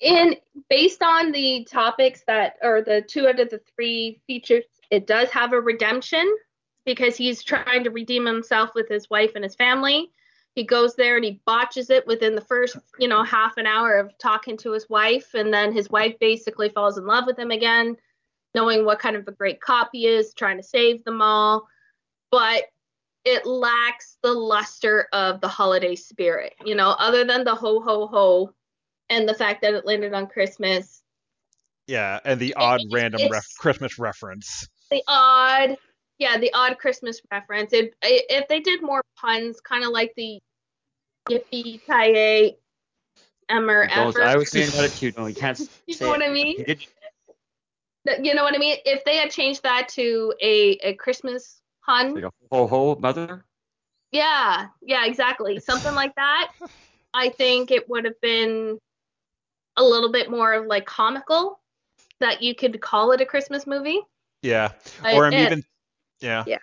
[0.00, 0.36] In
[0.68, 5.30] based on the topics that or the two out of the three features, it does
[5.30, 6.36] have a redemption
[6.84, 10.10] because he's trying to redeem himself with his wife and his family.
[10.54, 13.98] He goes there and he botches it within the first, you know, half an hour
[13.98, 17.50] of talking to his wife, and then his wife basically falls in love with him
[17.50, 17.96] again,
[18.54, 21.68] knowing what kind of a great cop he is, trying to save them all.
[22.32, 22.64] But
[23.24, 28.06] it lacks the luster of the holiday spirit, you know, other than the ho ho
[28.08, 28.54] ho
[29.10, 31.02] and the fact that it landed on Christmas.
[31.86, 34.66] Yeah, and the odd it's- random ref- Christmas reference.
[34.90, 35.76] The odd,
[36.18, 37.72] yeah, the odd Christmas reference.
[37.72, 40.40] It, i if they did more puns, kind of like the
[41.28, 42.56] Yippee Kaye
[43.48, 45.12] Emmer Those- I was saying that too.
[45.16, 46.30] No, you can't s- You say know what it.
[46.30, 46.56] I mean?
[46.66, 46.76] You
[48.22, 48.78] You know what I mean?
[48.84, 53.44] If they had changed that to a, a Christmas pun, Like a ho ho mother.
[54.12, 55.58] Yeah, yeah, exactly.
[55.60, 56.52] Something like that.
[57.14, 58.78] I think it would have been
[59.80, 61.58] a little bit more like comical
[62.20, 64.00] that you could call it a Christmas movie.
[64.42, 65.62] Yeah, I- or I'm and- even.
[66.20, 66.44] Yeah.
[66.46, 66.58] Yeah.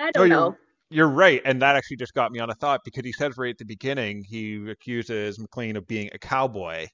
[0.00, 0.56] I don't you're, know.
[0.90, 3.50] you're right, and that actually just got me on a thought because he says right
[3.50, 6.86] at the beginning he accuses McClane of being a cowboy,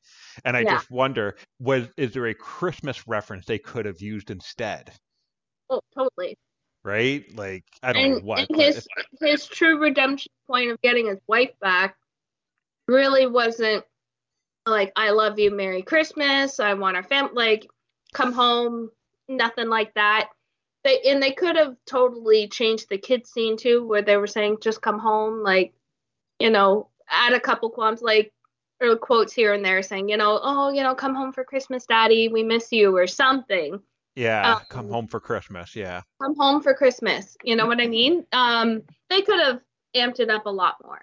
[0.45, 0.75] and I Yeah.
[0.77, 4.93] just wonder was is there a Christmas reference they could have used instead?
[5.71, 6.37] Oh, totally.
[6.83, 7.25] Right?
[7.35, 8.47] Like I don't And, know what.
[8.55, 8.87] his
[9.21, 11.97] his true redemption point of getting his wife back
[12.89, 13.85] really wasn't
[14.67, 17.67] like I love you, Merry Christmas, I want our family like
[18.13, 18.91] come home,
[19.29, 20.31] nothing like that.
[20.85, 24.59] They and they could have totally changed the kids scene too, where they were saying
[24.61, 25.73] just come home, like
[26.39, 28.33] you know, add a couple qualms like
[28.81, 31.87] or quotes here and there saying, you know, oh, you know, come home for Christmas,
[31.87, 33.81] Daddy, we miss you, or something
[34.17, 35.75] yeah, um, come home for Christmas.
[35.75, 36.03] Yeah.
[36.23, 37.37] come home for Christmas.
[37.43, 38.25] You know what I mean?
[38.33, 39.61] Um, they could have
[39.97, 41.01] amped it up a lot more.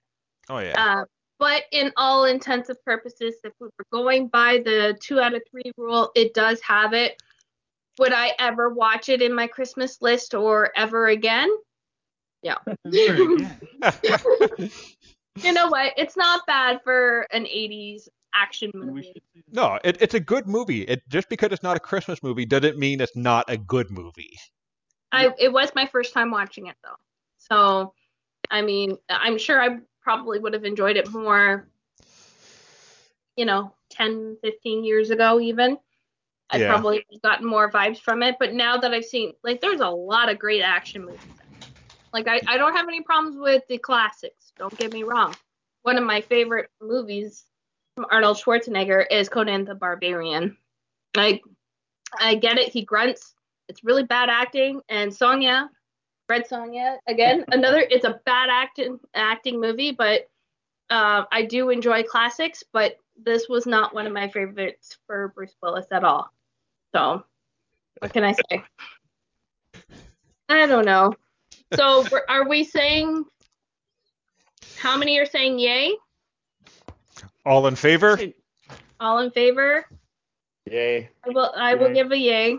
[0.49, 1.01] Oh yeah.
[1.01, 1.05] Uh,
[1.41, 5.71] but in all intensive purposes, if we were going by the two out of three
[5.75, 7.19] rule, it does have it.
[7.97, 11.49] Would I ever watch it in my Christmas list or ever again?
[12.43, 12.57] Yeah.
[12.85, 13.49] you
[15.51, 15.93] know what?
[15.97, 19.11] It's not bad for an 80s action movie.
[19.51, 20.83] no, it, it's a good movie.
[20.83, 24.37] It just because it's not a Christmas movie doesn't mean it's not a good movie.
[25.11, 26.97] I it was my first time watching it though.
[27.39, 27.95] So
[28.51, 31.67] I mean, I'm sure I probably would have enjoyed it more
[33.35, 35.77] you know, 10, 15 years ago even.
[36.49, 36.67] I Yeah.
[36.67, 40.29] probably gotten more vibes from it, but now that I've seen like there's a lot
[40.29, 41.21] of great action movies.
[42.11, 44.51] Like I, I don't have any problems with the classics.
[44.57, 45.33] Don't get me wrong.
[45.83, 47.45] One of my favorite movies
[47.95, 50.57] from Arnold Schwarzenegger is Conan the Barbarian.
[51.15, 51.41] Like
[52.19, 53.33] I get it, he grunts.
[53.69, 54.81] It's really bad acting.
[54.89, 55.69] And Sonja,
[56.31, 57.85] Red Sonja, again, another.
[57.89, 60.29] It's a bad acting acting movie, but
[60.89, 62.63] uh, I do enjoy classics.
[62.71, 66.31] But this was not one of my favorites for Bruce Willis at all.
[66.95, 67.25] So,
[67.99, 68.63] what can I say?
[70.47, 71.13] I don't know.
[71.75, 73.25] So, we're- we saying?
[74.77, 75.97] How many are saying yay?
[77.45, 78.17] All in favor?
[79.01, 79.85] All in favor?
[80.65, 81.09] Yay.
[81.25, 81.51] I will.
[81.57, 82.57] I will give a yay.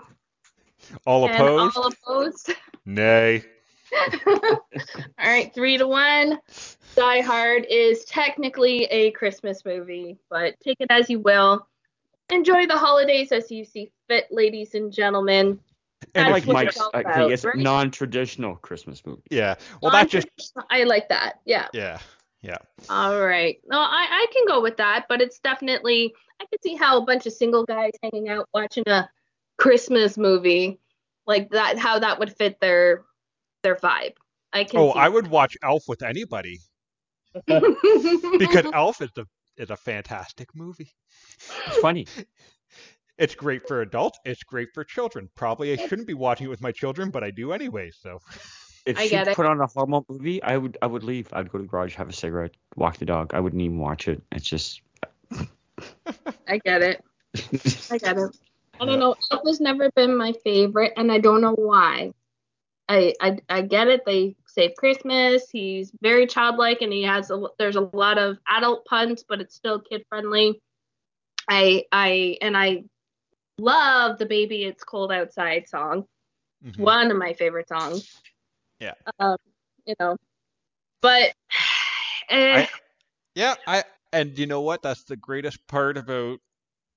[1.07, 1.77] All and opposed?
[1.77, 2.51] all opposed.
[2.85, 3.45] Nay.
[4.27, 6.41] All right, three to one.
[6.95, 11.67] Die Hard is technically a Christmas movie, but take it as you will.
[12.31, 15.59] Enjoy the holidays as you see fit, ladies and gentlemen.
[16.15, 17.57] And That's like what Mike's, it's all uh, okay, it's right?
[17.57, 19.23] non-traditional Christmas movie.
[19.31, 19.55] Yeah.
[19.81, 20.27] Well, that just
[20.71, 21.41] I like that.
[21.45, 21.69] Yeah.
[21.73, 21.99] yeah.
[22.43, 22.59] Yeah.
[22.91, 23.61] All right.
[23.67, 27.07] No, I, I can go with that, but it's definitely I can see how a
[27.07, 29.09] bunch of single guys hanging out watching a
[29.59, 30.81] Christmas movie
[31.27, 33.05] like that, how that would fit their
[33.63, 34.15] their vibe.
[34.53, 34.81] I can.
[34.81, 36.61] Oh, see I would watch Elf with anybody
[37.47, 39.25] because Elf is a
[39.57, 40.91] is a fantastic movie.
[41.67, 42.07] It's funny.
[43.19, 44.19] It's great for adults.
[44.25, 45.29] It's great for children.
[45.37, 47.91] Probably I shouldn't be watching it with my children, but I do anyway.
[47.91, 48.19] So
[48.87, 49.37] If I she get it.
[49.37, 51.29] put on a Hallmark movie, I would I would leave.
[51.33, 53.33] I'd go to the garage, have a cigarette, walk the dog.
[53.33, 54.23] I wouldn't even watch it.
[54.33, 54.81] It's just
[56.49, 57.05] I get it.
[57.91, 58.37] I get it.
[58.81, 59.15] I don't know.
[59.31, 62.13] Elf has never been my favorite, and I don't know why.
[62.89, 64.03] I I, I get it.
[64.07, 65.49] They save Christmas.
[65.51, 69.55] He's very childlike, and he has a there's a lot of adult puns, but it's
[69.55, 70.61] still kid friendly.
[71.49, 72.85] I I and I
[73.59, 76.07] love the "Baby It's Cold Outside" song.
[76.65, 76.79] mhm.
[76.79, 78.21] One of my favorite songs.
[78.81, 78.95] Yeah.
[79.19, 79.37] Um,
[79.87, 80.17] you know,
[81.03, 81.33] but
[82.31, 82.69] eh, I-
[83.35, 84.83] yeah, I and you know what?
[84.83, 86.39] That's the greatest part about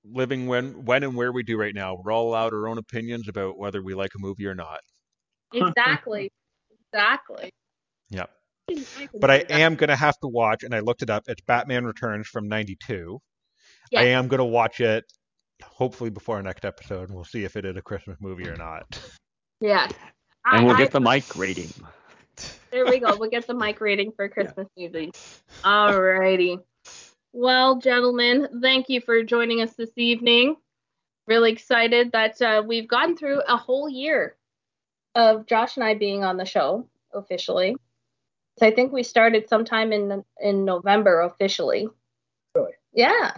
[0.06, 1.96] living when when and where we do right now.
[2.04, 4.80] We're all allowed our own opinions about whether we like a movie or not.
[5.54, 6.32] Exactly,
[6.94, 7.52] exactly.
[8.10, 8.26] Yeah.
[8.70, 11.24] can- can But I am gonna have to watch, and I looked it up.
[11.28, 13.20] It's Batman Returns from '92.
[13.92, 14.02] Yeah.
[14.02, 15.06] I am gonna watch it,
[15.64, 18.56] hopefully before our next episode, and we'll see if it is a Christmas movie or
[18.56, 19.00] not.
[19.62, 19.88] Yeah.
[20.44, 21.70] I- And we'll I- get the Mike rating.
[22.72, 23.16] There we go.
[23.16, 24.28] We'll get the Mike rating for
[24.58, 25.12] Christmas movie
[25.64, 26.58] all righty
[27.32, 30.58] Well, gentlemen, thank you for joining us this evening.
[31.28, 34.36] Really excited that uh, we've gone through a whole year
[35.16, 37.76] of Josh and I being on the show officially.
[38.60, 41.88] So I think we started sometime in in November officially.
[42.54, 42.72] Really?
[42.94, 43.32] Yeah.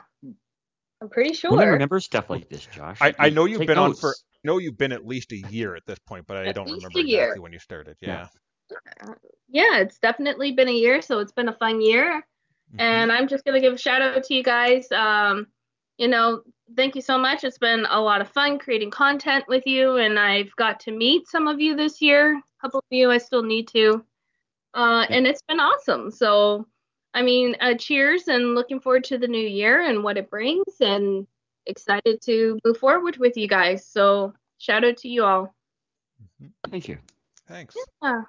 [1.01, 1.51] I'm pretty sure.
[1.51, 2.97] Who remember stuff like this, Josh?
[3.01, 3.99] I, I know you've Take been on notes.
[4.01, 4.13] for
[4.43, 6.99] know you've been at least a year at this point, but I At don't remember
[6.99, 7.23] a year.
[7.23, 7.97] exactly when you started.
[8.01, 8.27] Yeah.
[9.49, 12.25] yeah, it's definitely been a year, so it's been a fun year.
[12.75, 12.81] Mhm.
[12.81, 14.91] And I'm just gonna give a shout out to you guys.
[14.91, 15.47] Um,
[15.97, 16.41] you know,
[16.75, 17.43] thank you so much.
[17.43, 21.27] It's been a lot of fun creating content with you, and I've got to meet
[21.27, 22.35] some of you this year.
[22.35, 24.03] A couple of you I still need to.
[24.73, 26.11] Uh, and it's been awesome.
[26.11, 26.67] So,
[27.13, 30.65] I mean, uh, cheers and looking forward to the new year and what it brings,
[30.79, 31.25] and
[31.65, 33.85] excited to move forward with you guys.
[33.85, 35.53] So, shout out to you all.
[36.69, 36.97] Thank you.
[37.47, 37.75] Thanks.
[38.03, 38.23] Yeah.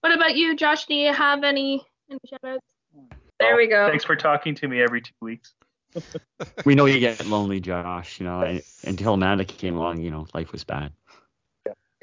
[0.00, 0.86] What about you, Josh?
[0.86, 2.66] Do you have any, any shout outs?
[3.38, 3.88] There we go.
[3.88, 5.54] Thanks for talking to me every two weeks.
[6.64, 8.20] We know you get lonely, Josh.
[8.20, 10.92] You know, and, until Amanda came along, you know, life was bad.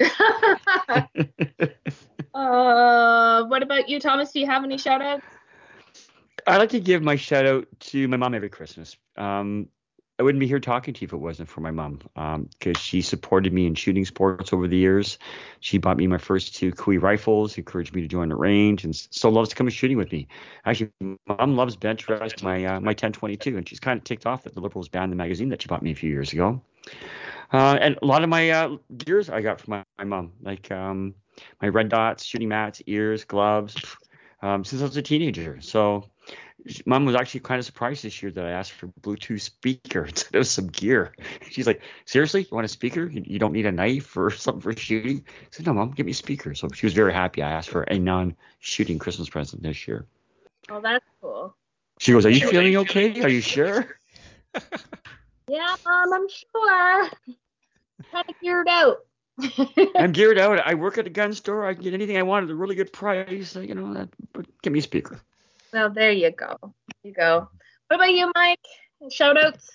[2.34, 4.32] uh, what about you, Thomas?
[4.32, 5.24] Do you have any shout outs?
[6.46, 8.96] I'd like to give my shout out to my mom every Christmas.
[9.16, 9.68] Um,
[10.20, 11.98] I wouldn't be here talking to you if it wasn't for my mom,
[12.58, 15.18] because she supported me in shooting sports over the years.
[15.60, 18.94] She bought me my first two Cooey rifles, encouraged me to join the range, and
[18.94, 20.28] still loves to come shooting with me.
[20.66, 24.42] Actually, mom loves bench rest my uh, my 1022, and she's kind of ticked off
[24.42, 26.60] that the Liberals banned the magazine that she bought me a few years ago.
[27.50, 30.70] Uh, and a lot of my uh, gears I got from my, my mom, like
[30.70, 31.14] um,
[31.62, 33.74] my red dots, shooting mats, ears, gloves,
[34.42, 35.62] um, since I was a teenager.
[35.62, 36.10] So
[36.86, 40.38] mom was actually kind of surprised this year that I asked for Bluetooth speaker instead
[40.38, 41.12] of some gear.
[41.50, 43.06] She's like, seriously, you want a speaker?
[43.06, 45.24] You, you don't need a knife or something for shooting?
[45.26, 46.54] I said, no, mom, give me a speaker.
[46.54, 47.42] So she was very happy.
[47.42, 50.06] I asked for a non-shooting Christmas present this year.
[50.68, 51.54] Oh, that's cool.
[51.98, 53.20] She goes, are you feeling okay?
[53.22, 53.96] Are you sure?
[55.50, 57.10] Yeah, Mom, I'm sure.
[58.12, 58.98] Kind of geared out.
[59.96, 60.60] I'm geared out.
[60.64, 61.66] I work at a gun store.
[61.66, 63.56] I can get anything I want at a really good price.
[63.56, 65.20] You know, that, but give me a speaker.
[65.72, 66.56] Well, there you go.
[66.62, 66.70] There
[67.04, 67.48] you go.
[67.88, 68.60] What about you, Mike?
[69.10, 69.68] Shout outs?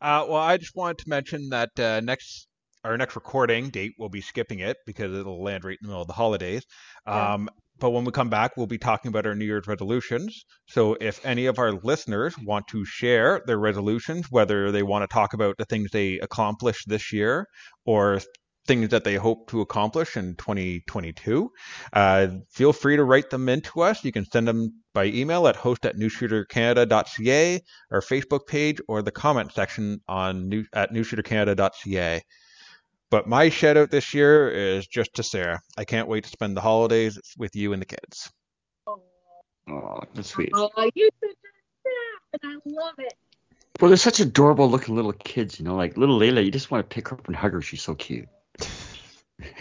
[0.00, 2.46] Uh, well, I just wanted to mention that uh, next
[2.84, 6.02] our next recording date we'll be skipping it because it'll land right in the middle
[6.02, 6.64] of the holidays.
[7.06, 7.34] Yeah.
[7.34, 7.50] Um,
[7.80, 10.44] but when we come back, we'll be talking about our New Year's resolutions.
[10.66, 15.14] So if any of our listeners want to share their resolutions, whether they want to
[15.14, 17.46] talk about the things they accomplished this year
[17.84, 18.20] or
[18.68, 21.50] things that they hope to accomplish in 2022,
[21.94, 24.04] uh, feel free to write them in to us.
[24.04, 29.10] You can send them by email at host at newshootercanada.ca, our Facebook page, or the
[29.10, 32.22] comment section on new, at newshootercanada.ca.
[33.10, 35.60] But my shout out this year is just to Sarah.
[35.76, 38.30] I can't wait to spend the holidays with you and the kids.
[39.70, 40.50] Oh, that's sweet.
[40.54, 41.34] Oh, you said
[41.84, 43.14] that, and I love it.
[43.80, 46.44] Well, they're such adorable looking little kids, you know, like little Layla.
[46.44, 47.62] You just want to pick her up and hug her.
[47.62, 48.28] She's so cute.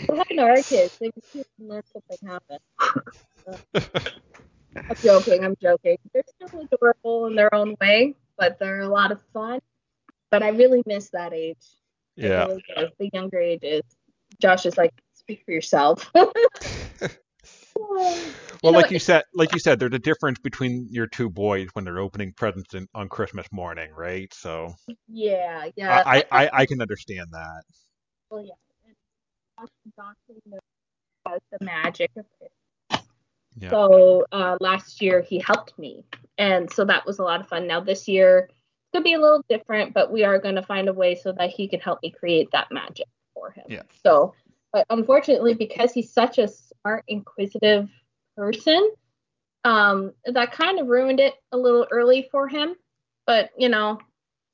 [0.05, 0.93] What happened to our kids?
[0.99, 2.59] They were then something happened.
[4.89, 5.43] I'm joking.
[5.43, 5.97] I'm joking.
[6.13, 9.59] They're still adorable in their own way, but they're a lot of fun.
[10.31, 11.65] But I really miss that age.
[12.15, 12.45] Yeah.
[12.45, 12.93] really.
[12.99, 13.83] The younger ages.
[14.41, 16.11] Josh is like, speak for yourself.
[18.63, 21.69] Well, know, like you said, like you said, there's a difference between your two boys
[21.73, 24.33] when they're opening presents in, on Christmas morning, right?
[24.33, 24.73] So
[25.07, 26.03] Yeah, yeah.
[26.05, 27.63] I, I, I can understand that.
[28.29, 28.53] Well, yeah.
[29.57, 29.67] And
[30.45, 30.59] knows
[31.25, 32.51] about the magic of it.
[33.59, 33.69] Yeah.
[33.69, 36.03] So uh, last year he helped me,
[36.37, 37.65] and so that was a lot of fun.
[37.65, 40.93] Now this year it's gonna be a little different, but we are gonna find a
[40.93, 43.65] way so that he can help me create that magic for him.
[43.67, 43.81] Yeah.
[44.03, 44.35] So,
[44.71, 47.89] but unfortunately, because he's such a smart, inquisitive
[48.35, 48.91] person,
[49.63, 52.75] um, that kind of ruined it a little early for him.
[53.25, 53.99] But you know,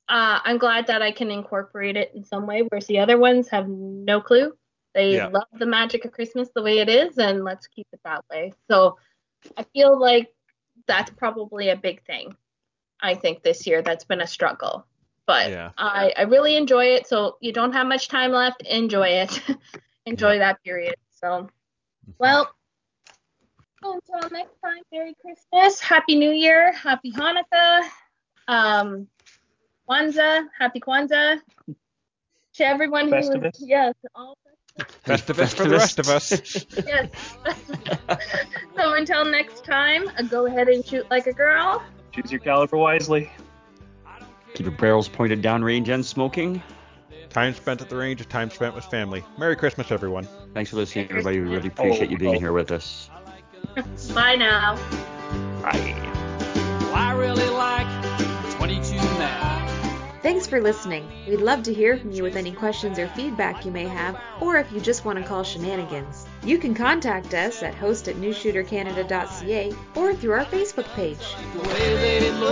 [0.08, 3.48] uh, I'm glad that I can incorporate it in some way, whereas the other ones
[3.50, 4.52] have no clue.
[4.94, 5.26] They Yeah.
[5.28, 8.52] love the magic of Christmas the way it is, and let's keep it that way.
[8.70, 8.98] So
[9.56, 10.32] I feel like
[10.86, 12.36] that's probably a big thing.
[13.00, 14.86] I think this year that's been a struggle,
[15.26, 15.70] but Yeah.
[15.76, 17.06] I, I really enjoy it.
[17.06, 18.62] So you don't have much time left.
[18.62, 19.40] Enjoy it.
[20.06, 20.96] enjoy that period.
[21.10, 21.48] So,
[22.18, 22.50] well,
[23.82, 27.82] until next time, Merry Christmas, Happy New Year, Happy Hanukkah,
[28.48, 29.08] um,
[29.88, 31.40] Kwanzaa, Happy Kwanzaa
[32.54, 33.58] to everyone who Festivus.
[33.58, 34.36] yes, all
[34.78, 36.30] Festivus for the rest of us.
[36.86, 37.08] yes.
[38.76, 41.82] so until next time, uh, go ahead and shoot like a girl.
[42.12, 43.30] Choose your caliber wisely.
[44.54, 46.62] Keep your barrels pointed downrange and smoking.
[47.30, 49.24] Time spent at the range is time spent with family.
[49.36, 50.28] Merry Christmas, everyone.
[50.54, 51.40] Thanks for listening, everybody.
[51.40, 53.10] We really appreciate you being here with us.
[54.14, 54.76] Bye now.
[55.60, 56.20] Bye.
[60.24, 61.06] Thanks for listening.
[61.28, 64.56] We'd love to hear from you with any questions or feedback you may have, or
[64.56, 66.24] if you just want to call shenanigans.
[66.42, 71.18] You can contact us at host at newshootercanada.ca or through our Facebook page.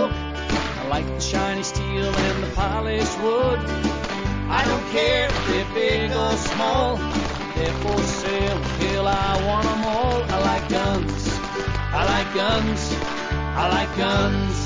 [0.05, 3.57] I like the shiny steel and the polished wood.
[3.57, 6.97] I don't care if they're big or small.
[7.55, 9.07] They're for sale.
[9.07, 10.21] I want 'em all.
[10.21, 11.39] I like guns.
[11.91, 12.95] I like guns.
[13.57, 14.62] I like guns.